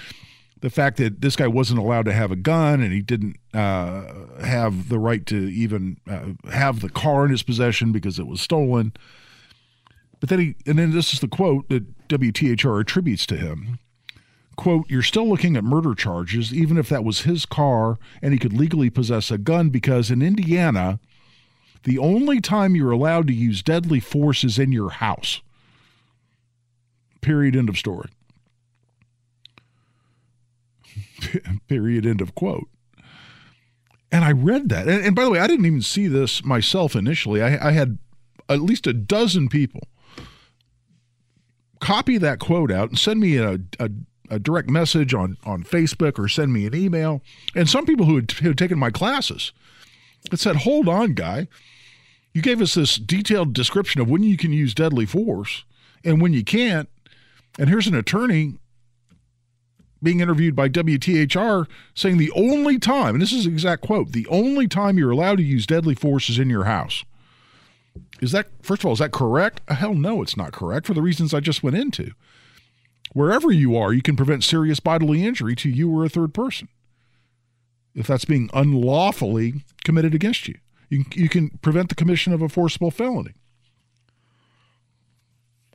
the 0.61 0.69
fact 0.69 0.97
that 0.97 1.21
this 1.21 1.35
guy 1.35 1.47
wasn't 1.47 1.79
allowed 1.79 2.05
to 2.05 2.13
have 2.13 2.31
a 2.31 2.35
gun 2.35 2.81
and 2.81 2.93
he 2.93 3.01
didn't 3.01 3.37
uh, 3.53 4.03
have 4.43 4.89
the 4.89 4.99
right 4.99 5.25
to 5.25 5.35
even 5.35 5.97
uh, 6.09 6.49
have 6.51 6.79
the 6.79 6.89
car 6.89 7.25
in 7.25 7.31
his 7.31 7.43
possession 7.43 7.91
because 7.91 8.17
it 8.17 8.27
was 8.27 8.41
stolen. 8.41 8.93
But 10.19 10.29
then 10.29 10.39
he, 10.39 10.55
and 10.65 10.79
then 10.79 10.91
this 10.91 11.13
is 11.13 11.19
the 11.19 11.27
quote 11.27 11.69
that 11.69 12.07
WTHR 12.07 12.81
attributes 12.81 13.25
to 13.27 13.37
him. 13.37 13.79
Quote, 14.55 14.89
you're 14.89 15.01
still 15.01 15.27
looking 15.27 15.57
at 15.57 15.65
murder 15.65 15.93
charges, 15.93 16.53
even 16.53 16.77
if 16.77 16.87
that 16.87 17.03
was 17.03 17.21
his 17.21 17.45
car 17.45 17.99
and 18.21 18.31
he 18.31 18.39
could 18.39 18.53
legally 18.53 18.89
possess 18.89 19.29
a 19.29 19.37
gun, 19.37 19.69
because 19.69 20.09
in 20.09 20.21
Indiana, 20.21 20.99
the 21.83 21.99
only 21.99 22.39
time 22.39 22.73
you're 22.73 22.91
allowed 22.91 23.27
to 23.27 23.33
use 23.33 23.61
deadly 23.61 23.99
force 23.99 24.45
is 24.45 24.57
in 24.57 24.71
your 24.71 24.91
house. 24.91 25.41
Period. 27.25 27.55
End 27.55 27.69
of 27.69 27.77
story. 27.77 28.07
Period. 31.67 32.05
End 32.05 32.21
of 32.21 32.35
quote. 32.35 32.69
And 34.11 34.23
I 34.23 34.31
read 34.31 34.69
that. 34.69 34.87
And, 34.87 35.03
and, 35.03 35.15
by 35.15 35.23
the 35.23 35.31
way, 35.31 35.39
I 35.39 35.47
didn't 35.47 35.65
even 35.65 35.81
see 35.81 36.07
this 36.07 36.45
myself 36.45 36.95
initially. 36.95 37.41
I, 37.41 37.69
I 37.69 37.71
had 37.71 37.97
at 38.47 38.61
least 38.61 38.85
a 38.85 38.93
dozen 38.93 39.49
people 39.49 39.87
copy 41.79 42.19
that 42.19 42.37
quote 42.37 42.71
out 42.71 42.89
and 42.89 42.99
send 42.99 43.19
me 43.19 43.37
a, 43.37 43.59
a, 43.79 43.89
a, 44.29 44.37
direct 44.37 44.69
message 44.69 45.15
on, 45.15 45.37
on 45.45 45.63
Facebook 45.63 46.19
or 46.19 46.27
send 46.27 46.53
me 46.53 46.67
an 46.67 46.75
email. 46.75 47.23
And 47.55 47.67
some 47.67 47.87
people 47.87 48.05
who 48.05 48.17
had, 48.17 48.31
who 48.33 48.49
had 48.49 48.57
taken 48.57 48.77
my 48.77 48.91
classes 48.91 49.51
that 50.29 50.39
said, 50.39 50.57
hold 50.57 50.87
on, 50.87 51.13
guy. 51.13 51.47
You 52.33 52.43
gave 52.43 52.61
us 52.61 52.75
this 52.75 52.97
detailed 52.97 53.53
description 53.53 53.99
of 53.99 54.09
when 54.09 54.21
you 54.21 54.37
can 54.37 54.53
use 54.53 54.75
deadly 54.75 55.07
force 55.07 55.65
and 56.03 56.21
when 56.21 56.33
you 56.33 56.43
can't. 56.43 56.87
And 57.57 57.69
here's 57.69 57.87
an 57.87 57.95
attorney 57.95 58.55
being 60.03 60.19
interviewed 60.19 60.55
by 60.55 60.69
WTHR 60.69 61.67
saying 61.93 62.17
the 62.17 62.31
only 62.31 62.77
time, 62.77 63.15
and 63.15 63.21
this 63.21 63.31
is 63.31 63.45
exact 63.45 63.81
quote, 63.81 64.11
the 64.11 64.27
only 64.27 64.67
time 64.67 64.97
you're 64.97 65.11
allowed 65.11 65.37
to 65.37 65.43
use 65.43 65.65
deadly 65.65 65.95
force 65.95 66.29
is 66.29 66.37
in 66.37 66.49
your 66.49 66.65
house. 66.65 67.03
Is 68.21 68.31
that, 68.31 68.47
first 68.61 68.81
of 68.81 68.87
all, 68.87 68.93
is 68.93 68.99
that 68.99 69.11
correct? 69.11 69.61
Uh, 69.67 69.75
hell 69.75 69.93
no, 69.93 70.21
it's 70.21 70.37
not 70.37 70.51
correct 70.51 70.85
for 70.85 70.93
the 70.93 71.01
reasons 71.01 71.33
I 71.33 71.39
just 71.39 71.63
went 71.63 71.77
into. 71.77 72.11
Wherever 73.13 73.51
you 73.51 73.77
are, 73.77 73.93
you 73.93 74.01
can 74.01 74.15
prevent 74.15 74.43
serious 74.43 74.79
bodily 74.79 75.25
injury 75.25 75.55
to 75.55 75.69
you 75.69 75.89
or 75.89 76.03
a 76.03 76.09
third 76.09 76.33
person 76.33 76.67
if 77.95 78.07
that's 78.07 78.25
being 78.25 78.49
unlawfully 78.53 79.63
committed 79.85 80.13
against 80.13 80.47
you. 80.47 80.55
You, 80.89 81.05
you 81.13 81.29
can 81.29 81.49
prevent 81.61 81.89
the 81.89 81.95
commission 81.95 82.33
of 82.33 82.41
a 82.41 82.49
forcible 82.49 82.91
felony. 82.91 83.33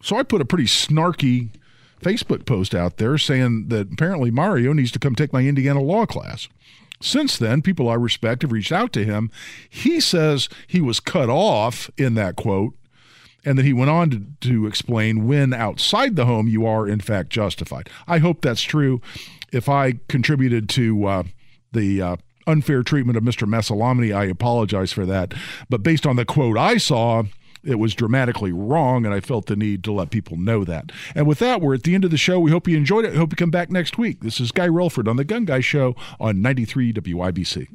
So 0.02 0.16
I 0.16 0.22
put 0.22 0.40
a 0.40 0.44
pretty 0.44 0.64
snarky 0.64 1.50
Facebook 2.00 2.46
post 2.46 2.74
out 2.74 2.96
there 2.96 3.18
saying 3.18 3.68
that 3.68 3.92
apparently 3.92 4.30
Mario 4.30 4.72
needs 4.72 4.90
to 4.92 4.98
come 4.98 5.14
take 5.14 5.32
my 5.32 5.42
Indiana 5.42 5.80
law 5.80 6.06
class. 6.06 6.48
Since 7.02 7.38
then, 7.38 7.62
people 7.62 7.88
I 7.88 7.94
respect 7.94 8.42
have 8.42 8.52
reached 8.52 8.72
out 8.72 8.92
to 8.92 9.04
him. 9.04 9.30
He 9.68 10.00
says 10.00 10.48
he 10.66 10.80
was 10.80 11.00
cut 11.00 11.30
off 11.30 11.90
in 11.96 12.14
that 12.14 12.36
quote 12.36 12.74
and 13.44 13.56
that 13.58 13.64
he 13.64 13.72
went 13.72 13.90
on 13.90 14.10
to, 14.10 14.22
to 14.48 14.66
explain 14.66 15.26
when 15.26 15.54
outside 15.54 16.16
the 16.16 16.26
home 16.26 16.46
you 16.46 16.66
are 16.66 16.86
in 16.86 17.00
fact 17.00 17.30
justified. 17.30 17.88
I 18.06 18.18
hope 18.18 18.42
that's 18.42 18.62
true. 18.62 19.00
If 19.50 19.68
I 19.68 19.94
contributed 20.08 20.68
to 20.70 21.06
uh, 21.06 21.22
the 21.72 22.02
uh, 22.02 22.16
unfair 22.46 22.82
treatment 22.82 23.16
of 23.16 23.24
Mr. 23.24 23.48
Massillamany, 23.48 24.14
I 24.14 24.24
apologize 24.26 24.92
for 24.92 25.06
that. 25.06 25.32
But 25.68 25.82
based 25.82 26.06
on 26.06 26.16
the 26.16 26.24
quote 26.26 26.58
I 26.58 26.76
saw, 26.76 27.24
it 27.62 27.76
was 27.76 27.94
dramatically 27.94 28.52
wrong, 28.52 29.04
and 29.04 29.14
I 29.14 29.20
felt 29.20 29.46
the 29.46 29.56
need 29.56 29.84
to 29.84 29.92
let 29.92 30.10
people 30.10 30.36
know 30.36 30.64
that. 30.64 30.92
And 31.14 31.26
with 31.26 31.38
that, 31.40 31.60
we're 31.60 31.74
at 31.74 31.82
the 31.82 31.94
end 31.94 32.04
of 32.04 32.10
the 32.10 32.16
show. 32.16 32.40
We 32.40 32.50
hope 32.50 32.68
you 32.68 32.76
enjoyed 32.76 33.04
it. 33.04 33.14
hope 33.14 33.32
you 33.32 33.36
come 33.36 33.50
back 33.50 33.70
next 33.70 33.98
week. 33.98 34.20
This 34.20 34.40
is 34.40 34.52
Guy 34.52 34.68
Relford 34.68 35.08
on 35.08 35.16
The 35.16 35.24
Gun 35.24 35.44
Guy 35.44 35.60
Show 35.60 35.94
on 36.18 36.40
93 36.40 36.92
WIBC. 36.92 37.68